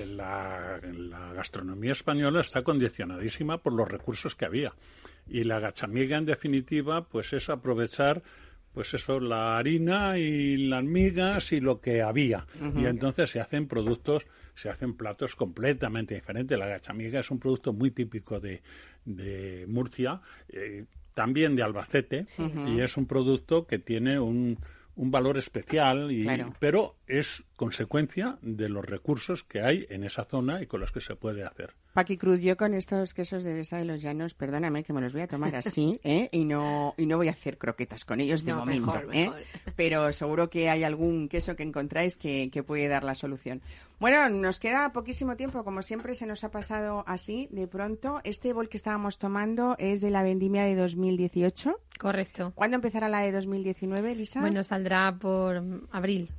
la, 0.05 0.79
la 0.93 1.33
gastronomía 1.33 1.93
española 1.93 2.41
está 2.41 2.63
condicionadísima 2.63 3.57
por 3.59 3.73
los 3.73 3.87
recursos 3.89 4.35
que 4.35 4.45
había. 4.45 4.73
Y 5.29 5.43
la 5.43 5.59
gachamiga, 5.59 6.17
en 6.17 6.25
definitiva, 6.25 7.07
pues 7.07 7.33
es 7.33 7.49
aprovechar 7.49 8.23
pues 8.73 8.93
eso, 8.93 9.19
la 9.19 9.57
harina 9.57 10.19
y 10.19 10.55
las 10.67 10.83
migas 10.83 11.51
y 11.51 11.59
lo 11.59 11.81
que 11.81 12.03
había. 12.03 12.45
Y 12.77 12.85
entonces 12.85 13.31
se 13.31 13.39
hacen 13.39 13.67
productos, 13.67 14.27
se 14.53 14.69
hacen 14.69 14.93
platos 14.93 15.35
completamente 15.35 16.13
diferentes. 16.13 16.59
La 16.59 16.67
gachamiga 16.67 17.19
es 17.21 17.31
un 17.31 17.39
producto 17.39 17.73
muy 17.73 17.89
típico 17.89 18.39
de, 18.39 18.61
de 19.03 19.65
Murcia, 19.67 20.21
eh, 20.49 20.85
también 21.15 21.55
de 21.55 21.63
Albacete, 21.63 22.27
y 22.67 22.79
es 22.81 22.97
un 22.97 23.07
producto 23.07 23.65
que 23.65 23.79
tiene 23.79 24.19
un, 24.19 24.59
un 24.95 25.09
valor 25.09 25.39
especial, 25.39 26.11
y, 26.11 26.21
Claro. 26.21 26.53
pero 26.59 26.97
es 27.07 27.43
consecuencia 27.55 28.37
de 28.43 28.69
los 28.69 28.85
recursos 28.85 29.43
que 29.43 29.61
hay 29.61 29.87
en 29.89 30.03
esa 30.03 30.25
zona 30.25 30.61
y 30.61 30.67
con 30.67 30.81
los 30.81 30.91
que 30.91 31.01
se 31.01 31.15
puede 31.15 31.43
hacer. 31.43 31.73
Paqui 31.97 32.15
Cruz, 32.15 32.39
yo 32.41 32.57
con 32.57 32.75
estos 32.75 33.15
quesos 33.15 33.43
de 33.43 33.55
Deza 33.55 33.77
de 33.79 33.85
los 33.85 34.03
Llanos, 34.03 34.35
perdóname 34.35 34.83
que 34.83 34.93
me 34.93 35.01
los 35.01 35.13
voy 35.13 35.23
a 35.23 35.27
tomar 35.27 35.55
así, 35.55 35.99
¿eh? 36.03 36.29
Y 36.31 36.45
no, 36.45 36.93
y 36.95 37.07
no 37.07 37.17
voy 37.17 37.27
a 37.27 37.31
hacer 37.31 37.57
croquetas 37.57 38.05
con 38.05 38.19
ellos 38.19 38.45
de 38.45 38.51
No, 38.51 38.59
momento, 38.59 38.85
mejor, 38.85 39.15
¿eh? 39.15 39.29
mejor. 39.31 39.41
Pero 39.75 40.13
seguro 40.13 40.47
que 40.47 40.69
hay 40.69 40.83
algún 40.83 41.27
queso 41.27 41.55
que 41.55 41.63
encontráis 41.63 42.15
que, 42.15 42.51
que 42.51 42.61
puede 42.61 42.87
dar 42.87 43.03
la 43.03 43.15
solución. 43.15 43.63
Bueno, 43.99 44.29
nos 44.29 44.59
queda 44.59 44.93
poquísimo 44.93 45.37
tiempo, 45.37 45.63
como 45.63 45.81
siempre 45.81 46.13
se 46.13 46.27
nos 46.27 46.43
ha 46.43 46.51
pasado 46.51 47.03
así, 47.07 47.47
de 47.49 47.67
pronto. 47.67 48.21
Este 48.23 48.53
bol 48.53 48.69
que 48.69 48.77
estábamos 48.77 49.17
tomando 49.17 49.75
es 49.79 49.99
de 49.99 50.11
la 50.11 50.21
vendimia 50.21 50.65
de 50.65 50.75
2018. 50.75 51.79
Correcto. 51.97 52.51
¿Cuándo 52.53 52.75
empezará 52.75 53.09
la 53.09 53.21
de 53.21 53.31
2019, 53.31 54.13
Lisa? 54.13 54.39
Bueno, 54.39 54.63
saldrá 54.63 55.17
por 55.17 55.63
abril. 55.89 56.29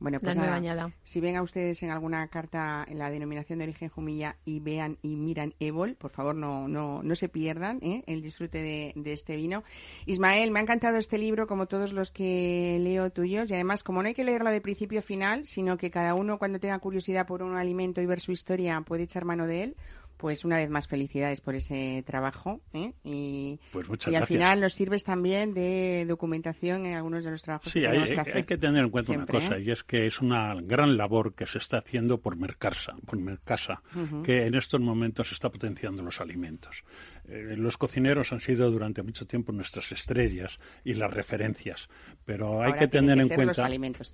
Bueno, 0.00 0.20
pues 0.20 0.36
La 0.36 0.42
nueva 0.42 0.60
nada, 0.60 0.72
añada. 0.84 0.92
si 1.02 1.20
ven 1.20 1.36
a 1.36 1.42
ustedes 1.42 1.82
en 1.82 1.90
alguna 1.90 2.26
carta 2.28 2.84
en 2.88 2.98
la 2.98 3.10
denominación 3.10 3.58
de 3.58 3.64
origen 3.64 3.88
Jumilla 3.88 4.36
y 4.44 4.60
vean 4.60 4.96
y 5.02 5.16
miran 5.16 5.54
Ebol, 5.58 5.96
por 5.96 6.12
favor 6.12 6.36
no, 6.36 6.68
no, 6.68 7.02
no 7.02 7.16
se 7.16 7.28
pierdan 7.28 7.78
¿eh? 7.82 8.04
el 8.06 8.22
disfrute 8.22 8.62
de, 8.62 8.92
de 8.94 9.12
este 9.12 9.36
vino. 9.36 9.64
Ismael, 10.06 10.50
me 10.52 10.60
ha 10.60 10.62
encantado 10.62 10.98
este 10.98 11.18
libro 11.18 11.46
como 11.46 11.66
todos 11.66 11.92
los 11.92 12.12
que 12.12 12.78
leo 12.80 13.10
tuyos 13.10 13.50
y 13.50 13.54
además 13.54 13.82
como 13.82 14.00
no 14.02 14.08
hay 14.08 14.14
que 14.14 14.24
leerlo 14.24 14.50
de 14.50 14.60
principio 14.60 15.00
a 15.00 15.02
final, 15.02 15.44
sino 15.46 15.76
que 15.76 15.90
cada 15.90 16.14
uno 16.14 16.38
cuando 16.38 16.60
tenga 16.60 16.78
curiosidad 16.78 17.26
por 17.26 17.42
un 17.42 17.56
alimento 17.56 18.00
y 18.00 18.06
ver 18.06 18.20
su 18.20 18.30
historia 18.32 18.80
puede 18.82 19.02
echar 19.02 19.24
mano 19.24 19.46
de 19.46 19.62
él, 19.64 19.76
pues 20.18 20.44
una 20.44 20.56
vez 20.56 20.68
más 20.68 20.86
felicidades 20.88 21.40
por 21.40 21.54
ese 21.54 22.02
trabajo 22.06 22.60
¿eh? 22.74 22.92
y, 23.04 23.58
Pues 23.72 23.88
muchas 23.88 24.12
y 24.12 24.16
al 24.16 24.20
gracias. 24.22 24.36
final 24.38 24.60
nos 24.60 24.74
sirves 24.74 25.04
también 25.04 25.54
de 25.54 26.04
documentación 26.06 26.84
en 26.84 26.96
algunos 26.96 27.24
de 27.24 27.30
los 27.30 27.40
trabajos 27.42 27.72
Sí, 27.72 27.80
que 27.80 27.88
hay, 27.88 28.04
que 28.04 28.20
hacer. 28.20 28.36
hay 28.36 28.42
que 28.44 28.58
tener 28.58 28.84
en 28.84 28.90
cuenta 28.90 29.12
Siempre, 29.12 29.36
una 29.38 29.46
cosa, 29.46 29.56
¿eh? 29.56 29.62
y 29.62 29.70
es 29.70 29.84
que 29.84 30.06
es 30.06 30.20
una 30.20 30.54
gran 30.60 30.96
labor 30.98 31.34
que 31.34 31.46
se 31.46 31.58
está 31.58 31.78
haciendo 31.78 32.20
por 32.20 32.36
Mercasa, 32.36 32.96
por 33.06 33.18
Mercasa, 33.18 33.80
que 34.24 34.44
en 34.46 34.54
estos 34.54 34.80
momentos 34.80 35.32
está 35.32 35.48
potenciando 35.50 36.02
los 36.02 36.20
alimentos. 36.20 36.84
Eh, 37.28 37.54
los 37.56 37.76
cocineros 37.76 38.32
han 38.32 38.40
sido 38.40 38.70
durante 38.70 39.02
mucho 39.02 39.26
tiempo 39.26 39.52
nuestras 39.52 39.92
estrellas 39.92 40.58
y 40.84 40.94
las 40.94 41.12
referencias, 41.12 41.88
pero 42.24 42.60
hay 42.62 42.68
Ahora 42.72 42.78
que 42.78 42.88
tener 42.88 43.16
que 43.18 43.22
en 43.22 43.28
cuenta 43.28 43.66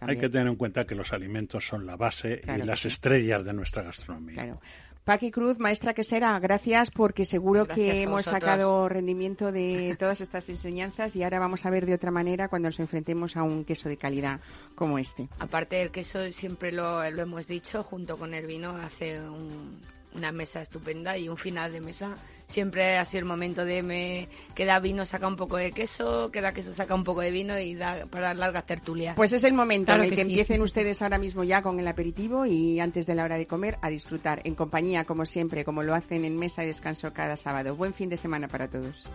hay 0.03 0.19
que 0.19 0.29
tener 0.29 0.49
en 0.49 0.57
cuenta 0.57 0.85
que 0.85 0.95
los 0.95 1.13
alimentos 1.13 1.67
son 1.67 1.87
la 1.87 1.97
base 1.97 2.41
Claro 2.41 2.63
y 2.63 2.67
las 2.67 2.81
sí. 2.81 2.89
estrellas 2.89 3.45
de 3.45 3.53
nuestra 3.55 3.83
gastronomía. 3.85 4.35
Claro. 4.35 4.61
Paqui 5.05 5.31
Cruz, 5.31 5.59
maestra 5.59 5.93
quesera, 5.93 6.39
gracias 6.39 6.91
porque 6.91 7.27
seguro 7.27 7.67
Gracias 7.67 7.93
que 7.95 8.03
hemos 8.03 8.25
sacado 8.25 8.89
rendimiento 8.89 9.53
de 9.53 9.95
todas 9.99 10.23
estas 10.23 10.49
enseñanzas 10.49 11.15
y 11.15 11.23
ahora 11.23 11.39
vamos 11.39 11.67
a 11.67 11.71
ver 11.71 11.85
de 11.85 11.93
otra 11.93 12.11
manera 12.11 12.49
cuando 12.49 12.69
nos 12.69 12.81
enfrentemos 12.81 13.37
a 13.37 13.43
un 13.43 13.65
queso 13.67 13.91
de 13.91 13.99
calidad 13.99 14.41
como 14.75 14.99
este. 14.99 15.29
Aparte 15.41 15.77
del 15.77 15.91
queso, 15.91 16.33
siempre 16.33 16.73
lo, 16.73 17.09
lo 17.11 17.21
hemos 17.23 17.47
dicho, 17.47 17.83
junto 17.83 18.17
con 18.17 18.33
el 18.33 18.47
vino 18.47 18.77
hace 18.79 19.21
un- 19.21 19.79
una 20.15 20.33
mesa 20.33 20.63
estupenda 20.63 21.19
y 21.19 21.29
un 21.29 21.37
final 21.37 21.71
de 21.73 21.81
mesa. 21.83 22.15
Siempre 22.47 22.99
ha 22.99 23.05
sido 23.05 23.21
el 23.21 23.25
momento 23.25 23.65
de 23.65 23.83
me 23.83 24.29
queda 24.55 24.79
vino, 24.79 25.05
saca 25.05 25.27
un 25.27 25.37
poco 25.37 25.57
de 25.57 25.73
queso, 25.73 26.31
queda 26.31 26.53
queso, 26.53 26.73
saca 26.73 26.95
un 26.95 27.05
poco 27.05 27.21
de 27.21 27.31
vino 27.31 27.59
y 27.59 27.75
da 27.75 28.05
para 28.11 28.35
largas 28.35 28.67
tertulias. 28.67 29.17
Pues 29.17 29.33
es 29.33 29.45
el 29.45 29.55
momento 29.55 29.87
Claro 29.87 30.03
en 30.03 30.05
el 30.05 30.11
que 30.11 30.17
que, 30.17 30.23
sí. 30.25 30.31
empiecen 30.31 30.63
ustedes 30.63 31.03
ahora 31.03 31.19
mismo 31.19 31.45
ya 31.45 31.63
con 31.63 31.81
el 31.81 31.89
aperitivo 31.89 32.47
y 32.47 32.81
antes 32.81 33.07
de 33.07 33.15
la 33.15 33.25
hora 33.25 33.37
de 33.37 33.47
comer 33.47 33.79
a 33.83 33.91
disfrutar 33.91 34.41
en 34.45 34.55
compañía, 34.55 35.05
como 35.05 35.27
siempre, 35.27 35.65
como 35.65 35.83
lo 35.83 35.95
hacen 35.95 36.25
en 36.25 36.37
Mesa 36.37 36.65
y 36.65 36.67
Descanso 36.67 37.13
cada 37.13 37.37
sábado. 37.37 37.75
Buen 37.77 37.95
fin 37.95 38.09
de 38.09 38.17
semana 38.17 38.49
para 38.49 38.69
todos. 38.69 39.09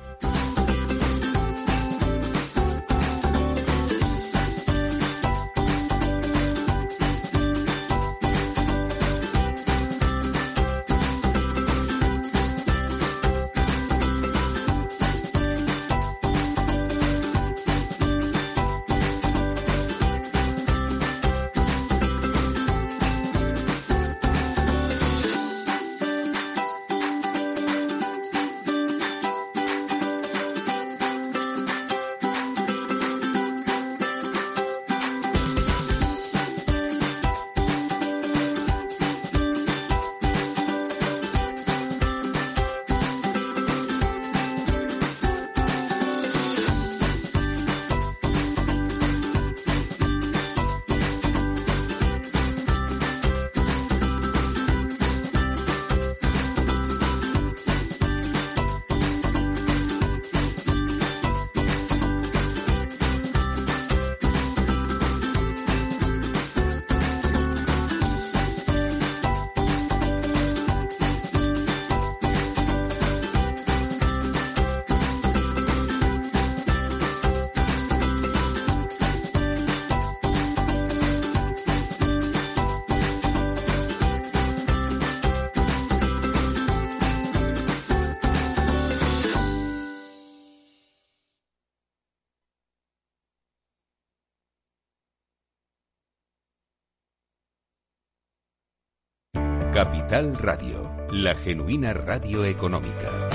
Genuina 101.50 101.94
radio 101.94 102.46
económica. 102.46 103.29